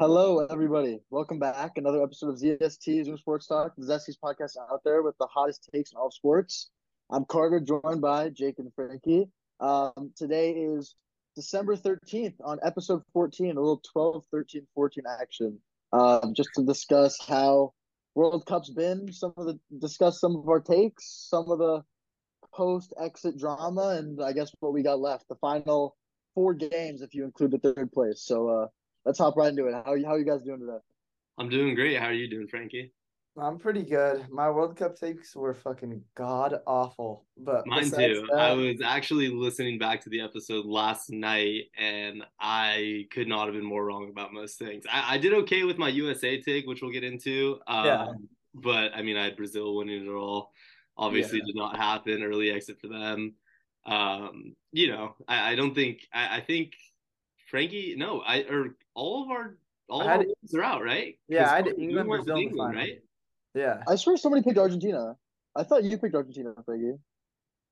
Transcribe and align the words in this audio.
Hello, 0.00 0.38
everybody. 0.46 0.98
Welcome 1.10 1.38
back. 1.38 1.72
Another 1.76 2.02
episode 2.02 2.30
of 2.30 2.36
ZST 2.36 3.04
Zoom 3.04 3.18
Sports 3.18 3.46
Talk, 3.46 3.74
the 3.76 3.84
Zesties 3.84 4.16
podcast 4.18 4.56
out 4.72 4.80
there 4.82 5.02
with 5.02 5.14
the 5.18 5.26
hottest 5.26 5.68
takes 5.74 5.92
in 5.92 5.98
all 5.98 6.10
sports. 6.10 6.70
I'm 7.10 7.26
Carter, 7.26 7.60
joined 7.60 8.00
by 8.00 8.30
Jake 8.30 8.58
and 8.58 8.72
Frankie. 8.74 9.28
Um, 9.60 10.10
today 10.16 10.52
is 10.52 10.94
December 11.36 11.76
13th 11.76 12.32
on 12.42 12.58
episode 12.64 13.02
14, 13.12 13.50
a 13.50 13.60
little 13.60 13.82
12, 13.92 14.24
13, 14.30 14.66
14 14.74 15.04
action, 15.20 15.58
um, 15.92 16.32
just 16.34 16.48
to 16.56 16.64
discuss 16.64 17.18
how 17.28 17.74
World 18.14 18.46
Cup's 18.46 18.70
been, 18.70 19.12
some 19.12 19.34
of 19.36 19.44
the 19.44 19.60
discuss 19.80 20.18
some 20.18 20.34
of 20.34 20.48
our 20.48 20.60
takes, 20.60 21.26
some 21.28 21.50
of 21.50 21.58
the 21.58 21.82
post 22.54 22.94
exit 22.98 23.36
drama, 23.36 23.96
and 23.98 24.22
I 24.22 24.32
guess 24.32 24.50
what 24.60 24.72
we 24.72 24.82
got 24.82 24.98
left. 24.98 25.28
The 25.28 25.34
final 25.34 25.94
four 26.34 26.54
games, 26.54 27.02
if 27.02 27.14
you 27.14 27.24
include 27.26 27.50
the 27.50 27.58
third 27.58 27.92
place. 27.92 28.22
So, 28.22 28.48
uh, 28.48 28.66
let's 29.04 29.18
hop 29.18 29.36
right 29.36 29.50
into 29.50 29.66
it. 29.66 29.72
How 29.72 29.84
how 29.84 30.12
are 30.12 30.18
you 30.18 30.24
guys 30.24 30.42
doing 30.42 30.60
today? 30.60 30.78
I'm 31.38 31.48
doing 31.48 31.74
great. 31.74 31.98
How 31.98 32.06
are 32.06 32.12
you 32.12 32.28
doing, 32.28 32.48
Frankie? 32.48 32.92
I'm 33.38 33.58
pretty 33.58 33.82
good. 33.82 34.28
My 34.28 34.50
World 34.50 34.76
Cup 34.76 34.96
takes 34.96 35.34
were 35.36 35.54
fucking 35.54 36.02
god 36.14 36.60
awful, 36.66 37.24
but 37.36 37.66
mine 37.66 37.90
too. 37.90 38.26
That, 38.30 38.38
I 38.38 38.52
was 38.52 38.82
actually 38.84 39.28
listening 39.28 39.78
back 39.78 40.02
to 40.02 40.10
the 40.10 40.20
episode 40.20 40.66
last 40.66 41.10
night, 41.10 41.66
and 41.78 42.24
I 42.40 43.06
could 43.12 43.28
not 43.28 43.46
have 43.46 43.54
been 43.54 43.64
more 43.64 43.84
wrong 43.84 44.10
about 44.10 44.32
most 44.32 44.58
things. 44.58 44.84
I, 44.90 45.14
I 45.14 45.18
did 45.18 45.32
okay 45.34 45.62
with 45.62 45.78
my 45.78 45.88
USA 45.88 46.40
take, 46.40 46.66
which 46.66 46.82
we'll 46.82 46.90
get 46.90 47.04
into. 47.04 47.60
Um, 47.66 47.86
yeah. 47.86 48.06
But 48.54 48.94
I 48.94 49.02
mean, 49.02 49.16
I 49.16 49.24
had 49.24 49.36
Brazil 49.36 49.76
winning 49.76 50.06
it 50.06 50.10
all. 50.10 50.50
Obviously, 50.96 51.38
yeah. 51.38 51.44
did 51.46 51.56
not 51.56 51.76
happen. 51.76 52.22
Early 52.22 52.50
exit 52.50 52.80
for 52.80 52.88
them. 52.88 53.34
Um, 53.86 54.56
you 54.72 54.88
know, 54.88 55.14
I, 55.28 55.52
I 55.52 55.54
don't 55.54 55.74
think. 55.74 56.00
I, 56.12 56.38
I 56.38 56.40
think 56.40 56.72
Frankie, 57.50 57.94
no, 57.96 58.20
I 58.20 58.42
or 58.42 58.76
all 58.94 59.24
of 59.24 59.30
our 59.30 59.56
all 59.88 60.02
I 60.02 60.14
of 60.14 60.26
our 60.54 60.60
are 60.60 60.64
out, 60.64 60.84
right? 60.84 61.18
Yeah, 61.28 61.50
I 61.50 61.56
had 61.56 61.66
England, 61.66 62.08
Brazil, 62.08 62.36
England, 62.36 62.76
right? 62.76 63.02
Yeah. 63.54 63.82
I 63.88 63.96
swear 63.96 64.16
somebody 64.16 64.42
picked 64.42 64.58
Argentina. 64.58 65.16
I 65.56 65.64
thought 65.64 65.82
you 65.82 65.98
picked 65.98 66.14
Argentina, 66.14 66.54
Frankie. 66.64 66.94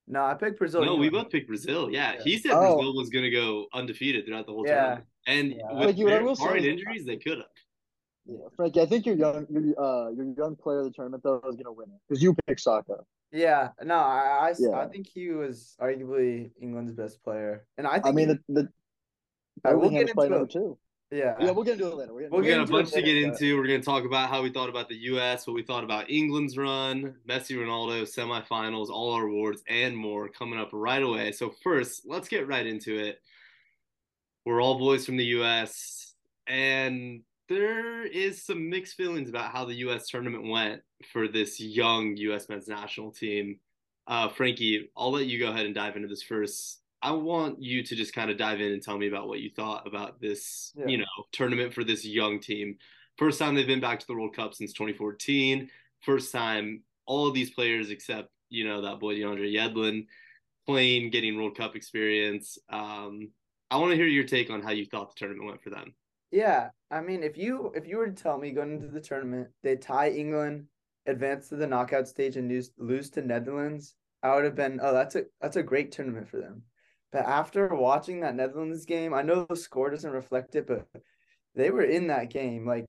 No, 0.07 0.25
I 0.25 0.33
picked 0.33 0.57
Brazil. 0.57 0.83
No, 0.83 0.95
we 0.95 1.09
both 1.09 1.29
picked 1.29 1.47
Brazil. 1.47 1.89
Yeah, 1.89 2.13
yeah. 2.13 2.23
he 2.23 2.37
said 2.37 2.51
oh. 2.51 2.75
Brazil 2.75 2.95
was 2.95 3.09
going 3.09 3.23
to 3.23 3.31
go 3.31 3.67
undefeated 3.73 4.25
throughout 4.25 4.47
the 4.47 4.51
whole 4.51 4.65
yeah. 4.65 4.75
tournament, 4.75 5.05
and 5.27 5.51
yeah. 5.51 5.71
with 5.71 5.83
Frankie, 5.83 6.03
their 6.03 6.35
barring 6.35 6.65
injuries, 6.65 7.05
they 7.05 7.17
could 7.17 7.37
have. 7.37 7.47
Yeah, 8.25 8.37
Frankie, 8.55 8.81
I 8.81 8.85
think 8.85 9.05
your 9.05 9.15
young, 9.15 9.45
your 9.49 9.63
uh, 9.81 10.09
your 10.09 10.33
young 10.35 10.55
player 10.55 10.79
of 10.79 10.85
the 10.85 10.91
tournament 10.91 11.23
though 11.23 11.41
is 11.47 11.55
going 11.55 11.65
to 11.65 11.71
win 11.71 11.89
it 11.89 12.01
because 12.07 12.21
you 12.21 12.35
picked 12.47 12.61
Saka. 12.61 12.97
Yeah, 13.31 13.69
no, 13.83 13.95
I 13.95 14.49
I, 14.49 14.53
yeah. 14.57 14.79
I 14.79 14.87
think 14.87 15.07
he 15.07 15.29
was 15.29 15.75
arguably 15.79 16.51
England's 16.59 16.91
best 16.91 17.23
player, 17.23 17.65
and 17.77 17.85
I 17.85 17.93
think 17.93 18.07
I 18.07 18.11
mean 18.11 18.27
the, 18.27 18.39
the 18.49 18.69
I 19.65 19.73
will 19.73 19.89
get 19.89 20.09
into 20.09 20.41
it. 20.41 20.49
too. 20.51 20.77
Yeah. 21.11 21.35
Yeah, 21.39 21.51
we'll 21.51 21.63
get 21.63 21.73
into 21.73 21.87
it 21.87 21.95
later. 21.95 22.13
We're 22.13 22.29
we 22.29 22.47
got 22.47 22.67
a 22.67 22.71
bunch 22.71 22.91
to 22.91 23.01
get 23.01 23.17
into. 23.17 23.57
We're 23.57 23.67
going 23.67 23.81
to 23.81 23.85
talk 23.85 24.05
about 24.05 24.29
how 24.29 24.43
we 24.43 24.51
thought 24.51 24.69
about 24.69 24.89
the 24.89 24.95
U.S., 24.95 25.47
what 25.47 25.55
we 25.55 25.63
thought 25.63 25.83
about 25.83 26.09
England's 26.09 26.55
run, 26.55 27.15
Messi, 27.27 27.55
Ronaldo, 27.55 28.03
semifinals, 28.03 28.89
all 28.89 29.13
our 29.13 29.25
awards, 29.25 29.63
and 29.67 29.97
more 29.97 30.29
coming 30.29 30.59
up 30.59 30.69
right 30.71 31.01
away. 31.01 31.31
So, 31.31 31.51
first, 31.63 32.03
let's 32.05 32.27
get 32.27 32.47
right 32.47 32.65
into 32.65 32.95
it. 32.95 33.21
We're 34.45 34.61
all 34.61 34.77
boys 34.77 35.05
from 35.05 35.17
the 35.17 35.25
U.S., 35.25 36.13
and 36.47 37.21
there 37.47 38.05
is 38.05 38.43
some 38.43 38.69
mixed 38.69 38.95
feelings 38.95 39.29
about 39.29 39.51
how 39.51 39.65
the 39.65 39.75
U.S. 39.75 40.07
tournament 40.07 40.47
went 40.47 40.81
for 41.11 41.27
this 41.27 41.59
young 41.59 42.15
U.S. 42.17 42.47
men's 42.49 42.67
national 42.67 43.11
team. 43.11 43.59
Uh, 44.05 44.29
Frankie, 44.29 44.89
I'll 44.95 45.11
let 45.11 45.25
you 45.25 45.39
go 45.39 45.49
ahead 45.49 45.65
and 45.65 45.73
dive 45.73 45.95
into 45.95 46.07
this 46.07 46.23
first. 46.23 46.81
I 47.01 47.11
want 47.11 47.61
you 47.61 47.83
to 47.83 47.95
just 47.95 48.13
kind 48.13 48.29
of 48.29 48.37
dive 48.37 48.59
in 48.59 48.73
and 48.73 48.81
tell 48.81 48.97
me 48.97 49.07
about 49.07 49.27
what 49.27 49.39
you 49.39 49.49
thought 49.49 49.87
about 49.87 50.19
this, 50.19 50.73
yeah. 50.75 50.87
you 50.87 50.97
know, 50.97 51.05
tournament 51.31 51.73
for 51.73 51.83
this 51.83 52.05
young 52.05 52.39
team. 52.39 52.75
First 53.17 53.39
time 53.39 53.55
they've 53.55 53.67
been 53.67 53.79
back 53.79 53.99
to 53.99 54.07
the 54.07 54.15
World 54.15 54.35
Cup 54.35 54.53
since 54.53 54.73
2014. 54.73 55.69
First 56.01 56.31
time 56.31 56.83
all 57.05 57.27
of 57.27 57.33
these 57.33 57.51
players 57.51 57.89
except, 57.89 58.29
you 58.49 58.67
know, 58.67 58.81
that 58.81 58.99
boy 58.99 59.15
DeAndre 59.15 59.53
Yedlin 59.53 60.05
playing, 60.65 61.09
getting 61.09 61.37
World 61.37 61.57
Cup 61.57 61.75
experience. 61.75 62.57
Um, 62.69 63.31
I 63.71 63.77
want 63.77 63.91
to 63.91 63.95
hear 63.95 64.05
your 64.05 64.23
take 64.23 64.49
on 64.49 64.61
how 64.61 64.71
you 64.71 64.85
thought 64.85 65.09
the 65.09 65.15
tournament 65.17 65.47
went 65.47 65.63
for 65.63 65.69
them. 65.69 65.93
Yeah, 66.31 66.69
I 66.91 67.01
mean, 67.01 67.23
if 67.23 67.37
you 67.37 67.71
if 67.75 67.87
you 67.87 67.97
were 67.97 68.07
to 68.07 68.23
tell 68.23 68.37
me 68.37 68.51
going 68.51 68.73
into 68.73 68.87
the 68.87 69.01
tournament 69.01 69.47
they 69.63 69.75
tie 69.75 70.09
England, 70.09 70.65
advance 71.07 71.49
to 71.49 71.55
the 71.55 71.67
knockout 71.67 72.07
stage, 72.07 72.37
and 72.37 72.47
lose 72.49 72.71
lose 72.77 73.09
to 73.11 73.21
Netherlands, 73.21 73.95
I 74.21 74.35
would 74.35 74.45
have 74.45 74.55
been, 74.55 74.79
oh, 74.81 74.93
that's 74.93 75.15
a 75.15 75.23
that's 75.41 75.55
a 75.55 75.63
great 75.63 75.91
tournament 75.91 76.29
for 76.29 76.37
them. 76.37 76.63
But 77.11 77.25
after 77.25 77.67
watching 77.73 78.21
that 78.21 78.35
Netherlands 78.35 78.85
game, 78.85 79.13
I 79.13 79.21
know 79.21 79.45
the 79.45 79.55
score 79.55 79.89
doesn't 79.89 80.11
reflect 80.11 80.55
it, 80.55 80.67
but 80.67 80.87
they 81.55 81.71
were 81.71 81.83
in 81.83 82.07
that 82.07 82.29
game. 82.29 82.65
Like 82.65 82.85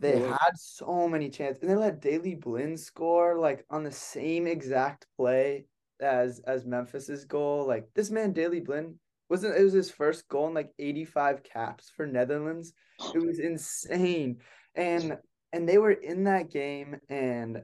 they 0.00 0.20
yeah. 0.20 0.36
had 0.40 0.56
so 0.56 1.08
many 1.08 1.28
chances, 1.28 1.62
and 1.62 1.70
they 1.70 1.76
let 1.76 2.00
Daley 2.00 2.34
Blind 2.34 2.80
score 2.80 3.38
like 3.38 3.64
on 3.70 3.84
the 3.84 3.92
same 3.92 4.46
exact 4.46 5.06
play 5.16 5.66
as 6.00 6.40
as 6.46 6.64
Memphis's 6.64 7.24
goal. 7.24 7.66
Like 7.66 7.86
this 7.94 8.10
man 8.10 8.32
Daley 8.32 8.60
Blind 8.60 8.94
wasn't 9.28 9.56
it 9.56 9.62
was 9.62 9.72
his 9.72 9.90
first 9.90 10.26
goal 10.28 10.48
in 10.48 10.54
like 10.54 10.70
85 10.78 11.42
caps 11.42 11.90
for 11.94 12.06
Netherlands. 12.06 12.72
It 13.14 13.24
was 13.24 13.38
insane. 13.38 14.38
And 14.74 15.18
and 15.52 15.68
they 15.68 15.78
were 15.78 15.92
in 15.92 16.24
that 16.24 16.50
game 16.50 16.96
and 17.08 17.62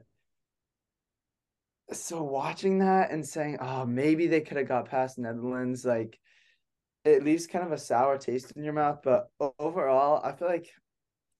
so 1.93 2.23
watching 2.23 2.79
that 2.79 3.11
and 3.11 3.25
saying, 3.25 3.57
oh, 3.61 3.85
maybe 3.85 4.27
they 4.27 4.41
could 4.41 4.57
have 4.57 4.67
got 4.67 4.89
past 4.89 5.17
Netherlands, 5.17 5.85
like 5.85 6.19
it 7.03 7.23
leaves 7.23 7.47
kind 7.47 7.65
of 7.65 7.71
a 7.71 7.77
sour 7.77 8.17
taste 8.17 8.51
in 8.55 8.63
your 8.63 8.73
mouth. 8.73 8.99
But 9.03 9.29
overall, 9.59 10.21
I 10.23 10.31
feel 10.31 10.47
like 10.47 10.69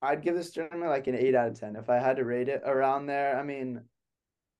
I'd 0.01 0.23
give 0.23 0.35
this 0.35 0.51
tournament 0.51 0.89
like 0.89 1.07
an 1.07 1.15
eight 1.15 1.35
out 1.35 1.49
of 1.49 1.59
ten 1.59 1.75
if 1.75 1.89
I 1.89 1.97
had 1.99 2.17
to 2.17 2.25
rate 2.25 2.49
it 2.49 2.63
around 2.65 3.05
there. 3.05 3.37
I 3.37 3.43
mean, 3.43 3.81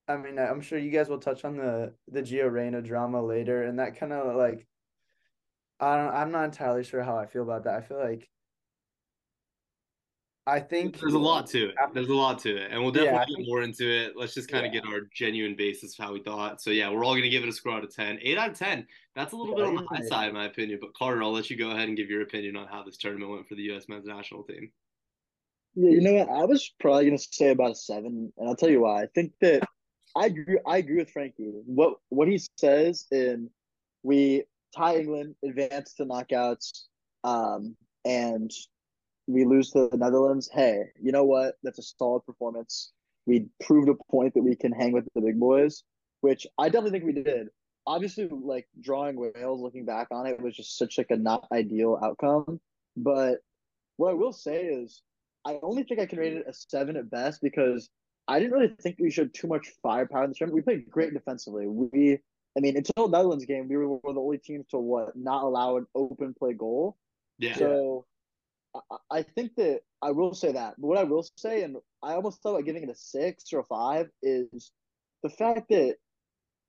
I 0.08 0.18
mean, 0.18 0.38
I'm 0.38 0.62
sure 0.62 0.78
you 0.78 0.92
guys 0.92 1.10
will 1.10 1.20
touch 1.20 1.46
on 1.46 1.58
the 1.58 1.94
the 2.08 2.22
Gio 2.22 2.52
Reyna 2.52 2.82
drama 2.82 3.22
later, 3.24 3.64
and 3.64 3.80
that 3.80 3.98
kind 3.98 4.14
of 4.14 4.36
like, 4.36 4.68
I 5.80 5.98
don't, 5.98 6.14
I'm 6.14 6.32
not 6.32 6.46
entirely 6.46 6.84
sure 6.84 7.04
how 7.04 7.18
I 7.18 7.26
feel 7.26 7.44
about 7.44 7.64
that. 7.64 7.76
I 7.76 7.82
feel 7.82 8.00
like 8.00 8.30
I 10.52 10.60
think 10.60 11.00
there's 11.00 11.14
a 11.14 11.20
lot 11.20 11.48
to 11.48 11.70
it. 11.70 11.76
There's 11.94 12.10
a 12.10 12.14
lot 12.14 12.38
to 12.40 12.58
it, 12.58 12.72
and 12.72 12.82
we'll 12.82 12.92
definitely 12.92 13.36
yeah, 13.36 13.38
get 13.38 13.48
more 13.48 13.62
into 13.62 13.90
it. 13.90 14.18
Let's 14.18 14.34
just 14.34 14.50
kind 14.50 14.66
of 14.66 14.74
yeah. 14.74 14.82
get 14.82 14.90
our 14.90 15.08
genuine 15.14 15.56
basis 15.56 15.98
of 15.98 16.04
how 16.04 16.12
we 16.12 16.22
thought. 16.22 16.62
So 16.62 16.72
yeah, 16.72 16.90
we're 16.90 17.06
all 17.06 17.16
gonna 17.16 17.30
give 17.30 17.44
it 17.44 17.48
a 17.48 17.54
score 17.54 17.72
out 17.72 17.86
of 17.86 17.96
ten. 17.96 18.20
Eight 18.22 18.38
out 18.38 18.50
of 18.50 18.60
ten. 18.60 18.86
That's 19.16 19.32
a 19.32 19.38
little 19.38 19.58
yeah, 19.58 19.64
bit 19.64 19.78
on 19.78 19.86
the 19.86 19.88
high 19.90 20.06
side, 20.06 20.28
in 20.28 20.34
my 20.34 20.48
opinion. 20.48 20.80
But 20.82 20.94
Carter, 20.94 21.24
I'll 21.24 21.32
let 21.32 21.50
you 21.50 21.58
go 21.58 21.72
ahead 21.72 21.88
and 21.88 21.96
give 21.96 22.10
your 22.10 22.22
opinion 22.22 22.58
on 22.58 22.68
how 22.68 22.84
this 22.84 22.98
tournament 22.98 23.32
went 23.32 23.48
for 23.48 23.56
the 23.56 23.62
U.S. 23.64 23.86
men's 23.88 24.06
national 24.06 24.44
team. 24.44 24.74
Yeah, 25.76 25.92
you 25.92 26.02
know 26.02 26.14
what? 26.16 26.30
I 26.30 26.44
was 26.44 26.70
probably 26.82 27.06
gonna 27.06 27.18
say 27.18 27.52
about 27.52 27.72
a 27.72 27.76
seven, 27.76 28.34
and 28.38 28.50
I'll 28.50 28.58
tell 28.58 28.70
you 28.70 28.82
why. 28.82 29.04
I 29.04 29.08
think 29.16 29.32
that 29.40 29.64
I 30.18 30.26
agree. 30.26 30.60
I 30.68 30.78
agree 30.80 30.98
with 30.98 31.12
Frankie. 31.12 31.54
What 31.66 31.94
what 32.10 32.28
he 32.28 32.42
says 32.58 33.06
in 33.10 33.50
we 34.04 34.44
tie 34.76 34.98
England, 34.98 35.36
advance 35.46 35.94
to 35.94 36.06
knockouts, 36.06 36.88
um, 37.24 37.78
and 38.04 38.52
we 39.28 39.46
lose 39.46 39.72
to 39.72 39.88
the 39.90 39.98
Netherlands, 39.98 40.50
hey, 40.52 40.86
you 41.02 41.12
know 41.12 41.26
what? 41.26 41.56
That's 41.64 41.80
a 41.80 41.84
solid 41.84 42.26
performance. 42.26 42.92
We 43.26 43.48
proved 43.64 43.90
a 43.90 43.96
point 44.10 44.34
that 44.34 44.44
we 44.44 44.56
can 44.56 44.72
hang 44.72 44.92
with 44.92 45.08
the 45.14 45.22
big 45.22 45.40
boys, 45.40 45.84
which 46.22 46.48
I 46.58 46.70
definitely 46.70 47.00
think 47.00 47.06
we 47.06 47.24
did. 47.24 47.48
Obviously, 47.88 48.28
like 48.32 48.68
drawing 48.80 49.16
Wales, 49.16 49.62
looking 49.62 49.86
back 49.86 50.08
on 50.12 50.28
it, 50.28 50.42
was 50.42 50.56
just 50.56 50.78
such 50.78 50.98
like 50.98 51.12
a 51.12 51.18
not 51.18 51.48
ideal 51.52 52.00
outcome. 52.04 52.60
But 52.98 53.38
what 53.98 54.12
I 54.12 54.14
will 54.14 54.34
say 54.34 54.66
is, 54.66 55.02
I 55.46 55.60
only 55.64 55.84
think 55.84 56.00
I 56.00 56.06
can 56.06 56.20
rate 56.20 56.34
it 56.34 56.46
a 56.48 56.54
seven 56.54 56.98
at 56.98 57.10
best 57.10 57.42
because 57.42 57.90
I 58.28 58.40
didn't 58.40 58.54
really 58.54 58.74
think 58.82 58.98
we 59.00 59.10
showed 59.10 59.34
too 59.34 59.48
much 59.48 59.72
firepower 59.82 60.24
in 60.24 60.30
the 60.30 60.36
tournament. 60.36 60.56
We 60.56 60.62
played 60.62 60.90
great 60.90 61.14
defensively. 61.14 61.68
We, 61.68 62.20
I 62.56 62.60
mean, 62.60 62.78
until 62.78 63.08
the 63.08 63.18
Netherlands 63.18 63.46
game, 63.46 63.68
we 63.68 63.78
were 63.78 63.88
one 63.88 64.02
of 64.06 64.16
the 64.16 64.22
only 64.22 64.38
teams 64.38 64.68
to 64.72 64.78
what 64.78 65.16
not 65.16 65.44
allow 65.44 65.78
an 65.78 65.88
open 65.96 66.36
play 66.38 66.54
goal. 66.54 66.98
Yeah. 67.40 67.56
So 67.56 68.06
I 69.10 69.24
think 69.24 69.56
that 69.56 69.82
I 70.02 70.12
will 70.12 70.34
say 70.34 70.52
that. 70.54 70.76
But 70.78 70.88
what 70.88 70.98
I 70.98 71.04
will 71.04 71.26
say, 71.36 71.64
and 71.64 71.78
I 72.02 72.14
almost 72.14 72.42
thought 72.42 72.56
about 72.56 72.66
giving 72.66 72.84
it 72.84 72.90
a 72.90 72.96
six 72.96 73.52
or 73.54 73.60
a 73.60 73.64
five, 73.64 74.10
is 74.24 74.72
the 75.24 75.30
fact 75.30 75.70
that 75.70 75.98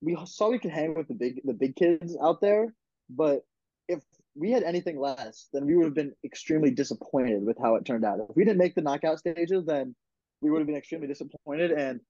we 0.00 0.17
saw 0.26 0.50
we 0.50 0.59
could 0.59 0.73
hang 0.73 0.94
with 0.94 1.09
the 1.09 1.15
big 1.15 1.41
the 1.44 1.53
big 1.53 1.76
kids 1.76 2.17
out 2.21 2.41
there, 2.41 2.75
but 3.09 3.43
if 3.88 4.00
we 4.35 4.50
had 4.50 4.62
anything 4.62 4.99
less, 4.99 5.49
then 5.53 5.67
we 5.67 5.76
would 5.76 5.85
have 5.85 5.94
been 5.94 6.12
extremely 6.25 6.71
disappointed 6.71 7.44
with 7.44 7.59
how 7.59 7.76
it 7.76 7.85
turned 7.85 8.05
out. 8.05 8.19
If 8.19 8.35
we 8.37 8.44
didn't 8.44 8.59
make 8.59 8.75
the 8.75 8.82
knockout 8.82 9.19
stages, 9.19 9.65
then 9.67 9.94
we 10.41 10.50
would 10.50 10.59
have 10.59 10.67
been 10.67 10.76
extremely 10.76 11.06
disappointed. 11.06 11.71
And 11.71 12.00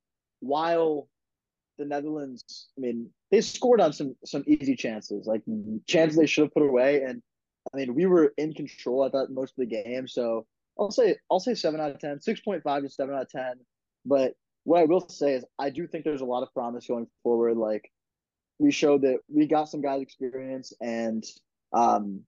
while 0.41 1.09
the 1.79 1.85
Netherlands, 1.85 2.69
I 2.79 2.81
mean, 2.81 3.11
they 3.31 3.41
scored 3.41 3.81
on 3.81 3.93
some 3.93 4.17
some 4.25 4.45
easy 4.47 4.77
chances, 4.77 5.27
like 5.27 5.43
chances 5.87 6.17
they 6.17 6.27
should 6.27 6.45
have 6.45 6.55
put 6.55 6.63
away, 6.63 7.03
and 7.03 7.23
I 7.73 7.79
mean, 7.79 7.95
we 7.95 8.07
were 8.07 8.33
in 8.37 8.53
control. 8.53 9.03
I 9.03 9.11
thought 9.11 9.31
most 9.31 9.55
of 9.59 9.69
the 9.69 9.83
game. 9.83 10.07
So 10.07 10.47
I'll 10.79 10.91
say 10.91 11.17
I'll 11.31 11.41
say 11.41 11.55
seven 11.55 11.81
out 11.81 11.91
of 11.91 11.99
10, 11.99 12.19
6.5 12.19 12.83
to 12.83 12.89
seven 12.89 13.15
out 13.15 13.23
of 13.23 13.31
ten. 13.31 13.55
But 14.05 14.35
what 14.65 14.81
I 14.81 14.85
will 14.85 15.09
say 15.09 15.35
is 15.35 15.45
I 15.59 15.71
do 15.71 15.87
think 15.87 16.05
there's 16.05 16.21
a 16.21 16.27
lot 16.27 16.43
of 16.43 16.53
promise 16.53 16.87
going 16.87 17.07
forward. 17.23 17.57
Like 17.57 17.91
we 18.59 18.71
showed 18.71 19.03
that 19.03 19.19
we 19.29 19.47
got 19.47 19.69
some 19.69 19.81
guys 19.81 20.03
experience 20.03 20.73
and 20.81 21.25
um, 21.73 22.23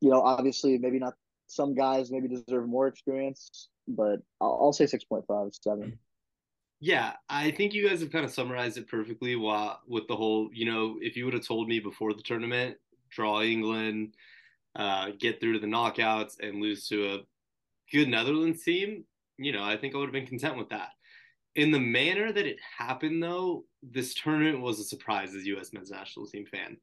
you 0.00 0.10
know, 0.10 0.20
obviously 0.22 0.78
maybe 0.78 0.98
not 0.98 1.14
some 1.46 1.74
guys 1.74 2.10
maybe 2.10 2.28
deserve 2.28 2.66
more 2.66 2.86
experience, 2.86 3.68
but 3.86 4.20
I'll, 4.40 4.58
I'll 4.62 4.72
say 4.72 4.84
6.5, 4.84 5.62
7. 5.62 5.98
Yeah, 6.80 7.12
I 7.28 7.50
think 7.52 7.72
you 7.72 7.88
guys 7.88 8.00
have 8.00 8.12
kind 8.12 8.24
of 8.24 8.30
summarized 8.30 8.76
it 8.76 8.88
perfectly. 8.88 9.36
While 9.36 9.80
with 9.86 10.06
the 10.08 10.16
whole, 10.16 10.50
you 10.52 10.66
know, 10.66 10.96
if 11.00 11.16
you 11.16 11.24
would 11.24 11.34
have 11.34 11.46
told 11.46 11.68
me 11.68 11.78
before 11.78 12.12
the 12.12 12.22
tournament, 12.22 12.76
draw 13.10 13.42
England, 13.42 14.14
uh, 14.76 15.10
get 15.18 15.40
through 15.40 15.54
to 15.54 15.58
the 15.58 15.66
knockouts, 15.66 16.34
and 16.40 16.60
lose 16.60 16.88
to 16.88 17.14
a 17.14 17.18
good 17.92 18.08
Netherlands 18.08 18.62
team, 18.62 19.04
you 19.38 19.52
know, 19.52 19.62
I 19.62 19.76
think 19.76 19.94
I 19.94 19.98
would 19.98 20.06
have 20.06 20.12
been 20.12 20.26
content 20.26 20.56
with 20.56 20.68
that. 20.70 20.90
In 21.54 21.70
the 21.70 21.80
manner 21.80 22.32
that 22.32 22.46
it 22.46 22.58
happened, 22.78 23.22
though, 23.22 23.64
this 23.82 24.14
tournament 24.14 24.60
was 24.60 24.80
a 24.80 24.84
surprise 24.84 25.34
as 25.34 25.46
U.S. 25.46 25.72
men's 25.72 25.90
national 25.90 26.26
team 26.26 26.46
fan. 26.46 26.76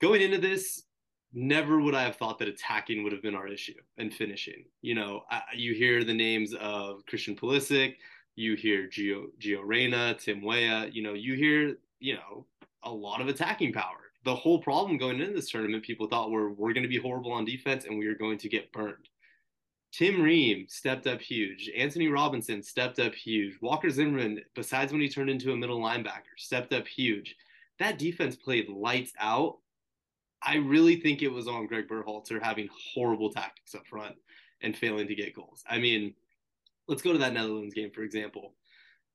Going 0.00 0.22
into 0.22 0.38
this, 0.38 0.84
never 1.32 1.80
would 1.80 1.94
I 1.94 2.02
have 2.02 2.16
thought 2.16 2.38
that 2.38 2.48
attacking 2.48 3.02
would 3.02 3.12
have 3.12 3.22
been 3.22 3.34
our 3.34 3.48
issue 3.48 3.74
and 3.98 4.12
finishing. 4.12 4.64
You 4.80 4.94
know, 4.94 5.22
I, 5.30 5.42
you 5.54 5.74
hear 5.74 6.04
the 6.04 6.14
names 6.14 6.54
of 6.54 7.04
Christian 7.06 7.36
Pulisic, 7.36 7.96
you 8.36 8.54
hear 8.54 8.88
Gio 8.88 9.26
Gio 9.40 9.60
Reyna, 9.64 10.14
Tim 10.14 10.42
Weah, 10.42 10.88
you 10.90 11.02
know, 11.02 11.14
you 11.14 11.34
hear, 11.34 11.76
you 11.98 12.14
know, 12.14 12.46
a 12.84 12.90
lot 12.90 13.20
of 13.20 13.28
attacking 13.28 13.72
power. 13.72 14.07
The 14.24 14.34
whole 14.34 14.60
problem 14.60 14.98
going 14.98 15.20
into 15.20 15.32
this 15.32 15.50
tournament, 15.50 15.84
people 15.84 16.08
thought 16.08 16.30
were 16.30 16.52
we're 16.52 16.72
going 16.72 16.82
to 16.82 16.88
be 16.88 16.98
horrible 16.98 17.32
on 17.32 17.44
defense 17.44 17.84
and 17.84 17.98
we 17.98 18.06
are 18.06 18.14
going 18.14 18.38
to 18.38 18.48
get 18.48 18.72
burned. 18.72 19.08
Tim 19.92 20.20
Ream 20.20 20.66
stepped 20.68 21.06
up 21.06 21.20
huge. 21.20 21.70
Antonee 21.74 22.08
Robinson 22.08 22.62
stepped 22.62 22.98
up 22.98 23.14
huge. 23.14 23.56
Walker 23.62 23.88
Zimmerman, 23.88 24.42
besides 24.54 24.92
when 24.92 25.00
he 25.00 25.08
turned 25.08 25.30
into 25.30 25.52
a 25.52 25.56
middle 25.56 25.80
linebacker, 25.80 26.36
stepped 26.36 26.72
up 26.72 26.86
huge. 26.86 27.36
That 27.78 27.98
defense 27.98 28.36
played 28.36 28.68
lights 28.68 29.12
out. 29.18 29.58
I 30.42 30.56
really 30.56 31.00
think 31.00 31.22
it 31.22 31.32
was 31.32 31.48
on 31.48 31.66
Greg 31.66 31.88
Berhalter 31.88 32.42
having 32.42 32.68
horrible 32.94 33.30
tactics 33.30 33.74
up 33.74 33.86
front 33.86 34.14
and 34.62 34.76
failing 34.76 35.08
to 35.08 35.14
get 35.14 35.34
goals. 35.34 35.64
I 35.68 35.78
mean, 35.78 36.14
let's 36.86 37.02
go 37.02 37.12
to 37.12 37.18
that 37.18 37.32
Netherlands 37.32 37.74
game, 37.74 37.90
for 37.90 38.02
example. 38.02 38.54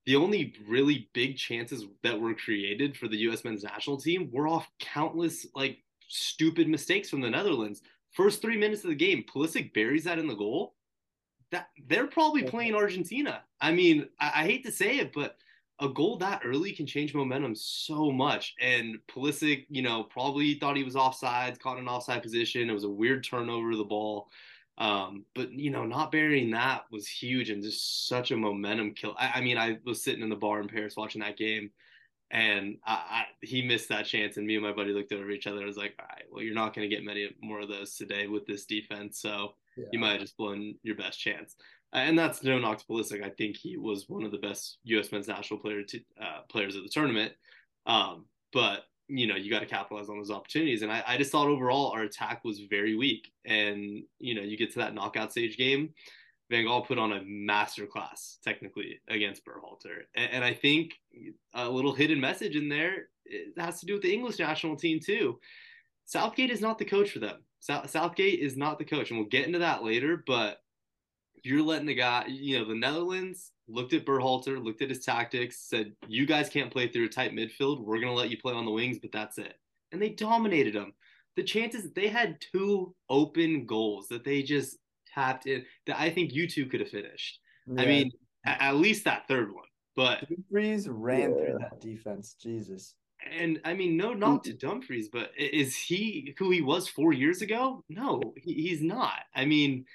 The 0.05 0.15
only 0.15 0.53
really 0.67 1.09
big 1.13 1.37
chances 1.37 1.85
that 2.03 2.19
were 2.19 2.33
created 2.33 2.97
for 2.97 3.07
the 3.07 3.17
U.S. 3.19 3.43
men's 3.43 3.63
national 3.63 3.97
team 3.97 4.29
were 4.31 4.47
off 4.47 4.67
countless, 4.79 5.47
like, 5.55 5.79
stupid 6.07 6.67
mistakes 6.67 7.09
from 7.09 7.21
the 7.21 7.29
Netherlands. 7.29 7.81
First 8.11 8.41
three 8.41 8.57
minutes 8.57 8.83
of 8.83 8.89
the 8.89 8.95
game, 8.95 9.23
Pulisic 9.33 9.73
buries 9.73 10.03
that 10.03 10.19
in 10.19 10.27
the 10.27 10.35
goal. 10.35 10.75
That 11.51 11.67
they're 11.87 12.07
probably 12.07 12.43
playing 12.43 12.75
Argentina. 12.75 13.43
I 13.61 13.71
mean, 13.71 14.09
I, 14.19 14.31
I 14.35 14.43
hate 14.43 14.63
to 14.65 14.71
say 14.71 14.97
it, 14.97 15.13
but 15.13 15.37
a 15.79 15.89
goal 15.89 16.17
that 16.17 16.41
early 16.45 16.71
can 16.71 16.85
change 16.85 17.13
momentum 17.13 17.55
so 17.55 18.11
much. 18.11 18.55
And 18.61 18.97
Pulisic, 19.07 19.65
you 19.69 19.81
know, 19.81 20.03
probably 20.03 20.55
thought 20.55 20.77
he 20.77 20.83
was 20.83 20.95
offside, 20.95 21.59
caught 21.59 21.79
an 21.79 21.87
offside 21.87 22.21
position. 22.21 22.69
It 22.69 22.73
was 22.73 22.83
a 22.83 22.89
weird 22.89 23.23
turnover 23.23 23.71
of 23.71 23.77
the 23.77 23.83
ball. 23.83 24.29
Um, 24.77 25.25
but 25.35 25.51
you 25.51 25.69
know, 25.69 25.85
not 25.85 26.11
burying 26.11 26.51
that 26.51 26.85
was 26.91 27.07
huge 27.07 27.49
and 27.49 27.61
just 27.61 28.07
such 28.07 28.31
a 28.31 28.37
momentum 28.37 28.93
kill. 28.93 29.15
I, 29.17 29.33
I 29.35 29.41
mean, 29.41 29.57
I 29.57 29.77
was 29.85 30.03
sitting 30.03 30.23
in 30.23 30.29
the 30.29 30.35
bar 30.35 30.61
in 30.61 30.67
Paris 30.67 30.97
watching 30.97 31.21
that 31.21 31.37
game, 31.37 31.69
and 32.31 32.77
I, 32.85 32.93
I, 32.93 33.23
he 33.41 33.61
missed 33.61 33.89
that 33.89 34.05
chance, 34.05 34.37
and 34.37 34.47
me 34.47 34.55
and 34.55 34.63
my 34.63 34.73
buddy 34.73 34.91
looked 34.91 35.13
over 35.13 35.29
each 35.29 35.45
other. 35.45 35.61
I 35.61 35.65
was 35.65 35.77
like, 35.77 35.93
all 35.99 36.07
right, 36.09 36.25
well, 36.31 36.43
you're 36.43 36.55
not 36.55 36.73
going 36.73 36.89
to 36.89 36.95
get 36.95 37.05
many 37.05 37.29
more 37.41 37.61
of 37.61 37.69
those 37.69 37.95
today 37.95 38.27
with 38.27 38.47
this 38.47 38.65
defense, 38.65 39.21
so 39.21 39.53
yeah. 39.77 39.85
you 39.91 39.99
might 39.99 40.13
have 40.13 40.21
just 40.21 40.37
blown 40.37 40.75
your 40.81 40.95
best 40.95 41.19
chance. 41.19 41.55
And 41.93 42.17
that's 42.17 42.43
no 42.43 42.57
knock 42.57 42.79
to 42.79 42.85
Pulisic. 42.85 43.23
I 43.23 43.29
think 43.29 43.55
he 43.55 43.77
was 43.77 44.09
one 44.09 44.23
of 44.23 44.31
the 44.31 44.39
best 44.39 44.79
U.S. 44.85 45.11
men's 45.11 45.27
national 45.27 45.59
player 45.59 45.83
to, 45.83 45.99
uh, 46.19 46.39
players 46.49 46.75
of 46.75 46.81
the 46.81 46.89
tournament. 46.89 47.33
Um, 47.85 48.25
but 48.51 48.85
you 49.15 49.27
know, 49.27 49.35
you 49.35 49.51
got 49.51 49.59
to 49.59 49.67
capitalize 49.67 50.09
on 50.09 50.17
those 50.17 50.31
opportunities. 50.31 50.81
And 50.81 50.91
I, 50.91 51.03
I 51.05 51.17
just 51.17 51.31
thought 51.31 51.47
overall 51.47 51.91
our 51.91 52.01
attack 52.01 52.43
was 52.43 52.61
very 52.61 52.95
weak. 52.95 53.31
And, 53.45 54.03
you 54.19 54.33
know, 54.33 54.41
you 54.41 54.57
get 54.57 54.71
to 54.73 54.79
that 54.79 54.95
knockout 54.95 55.31
stage 55.31 55.55
game, 55.55 55.93
Van 56.49 56.65
Gaal 56.65 56.85
put 56.85 56.97
on 56.97 57.13
a 57.13 57.19
masterclass 57.19 58.39
technically 58.43 58.99
against 59.07 59.45
Berhalter. 59.45 60.05
And, 60.15 60.31
and 60.31 60.43
I 60.43 60.53
think 60.53 60.93
a 61.53 61.69
little 61.69 61.93
hidden 61.93 62.19
message 62.19 62.55
in 62.55 62.69
there 62.69 63.09
has 63.57 63.79
to 63.81 63.85
do 63.85 63.93
with 63.93 64.01
the 64.01 64.13
English 64.13 64.39
national 64.39 64.75
team 64.75 64.99
too. 64.99 65.39
Southgate 66.05 66.49
is 66.49 66.61
not 66.61 66.79
the 66.79 66.85
coach 66.85 67.11
for 67.11 67.19
them. 67.19 67.43
South, 67.59 67.89
Southgate 67.89 68.39
is 68.39 68.57
not 68.57 68.79
the 68.79 68.85
coach. 68.85 69.11
And 69.11 69.19
we'll 69.19 69.29
get 69.29 69.45
into 69.45 69.59
that 69.59 69.83
later, 69.83 70.23
but 70.25 70.57
you're 71.43 71.61
letting 71.61 71.87
the 71.87 71.95
guy, 71.95 72.25
you 72.27 72.57
know, 72.57 72.65
the 72.65 72.75
Netherlands 72.75 73.51
looked 73.67 73.93
at 73.93 74.05
Berhalter, 74.05 74.63
looked 74.63 74.81
at 74.81 74.89
his 74.89 75.03
tactics, 75.03 75.59
said, 75.59 75.95
"You 76.07 76.25
guys 76.25 76.49
can't 76.49 76.71
play 76.71 76.87
through 76.87 77.05
a 77.05 77.09
tight 77.09 77.33
midfield. 77.33 77.81
We're 77.81 77.99
gonna 77.99 78.13
let 78.13 78.29
you 78.29 78.37
play 78.37 78.53
on 78.53 78.65
the 78.65 78.71
wings, 78.71 78.99
but 78.99 79.11
that's 79.11 79.37
it." 79.37 79.59
And 79.91 80.01
they 80.01 80.09
dominated 80.09 80.73
them. 80.73 80.93
The 81.35 81.43
chances 81.43 81.91
they 81.93 82.07
had 82.07 82.39
two 82.51 82.95
open 83.09 83.65
goals 83.65 84.07
that 84.09 84.23
they 84.23 84.43
just 84.43 84.77
tapped 85.13 85.45
in 85.47 85.65
that 85.87 85.99
I 85.99 86.09
think 86.09 86.33
you 86.33 86.47
two 86.47 86.65
could 86.65 86.79
have 86.79 86.89
finished. 86.89 87.39
Yeah. 87.67 87.81
I 87.81 87.85
mean, 87.85 88.11
at 88.45 88.75
least 88.75 89.05
that 89.05 89.27
third 89.27 89.53
one. 89.53 89.65
But 89.95 90.27
Dumfries 90.27 90.87
ran 90.89 91.19
yeah. 91.19 91.27
through 91.27 91.57
that 91.59 91.81
defense. 91.81 92.35
Jesus. 92.41 92.95
And 93.31 93.61
I 93.63 93.73
mean, 93.73 93.95
no 93.95 94.13
knock 94.13 94.43
to 94.43 94.53
Dumfries, 94.53 95.07
but 95.09 95.31
is 95.37 95.77
he 95.77 96.35
who 96.37 96.49
he 96.49 96.61
was 96.61 96.87
four 96.87 97.13
years 97.13 97.41
ago? 97.41 97.83
No, 97.87 98.21
he, 98.35 98.53
he's 98.53 98.81
not. 98.81 99.19
I 99.33 99.45
mean, 99.45 99.85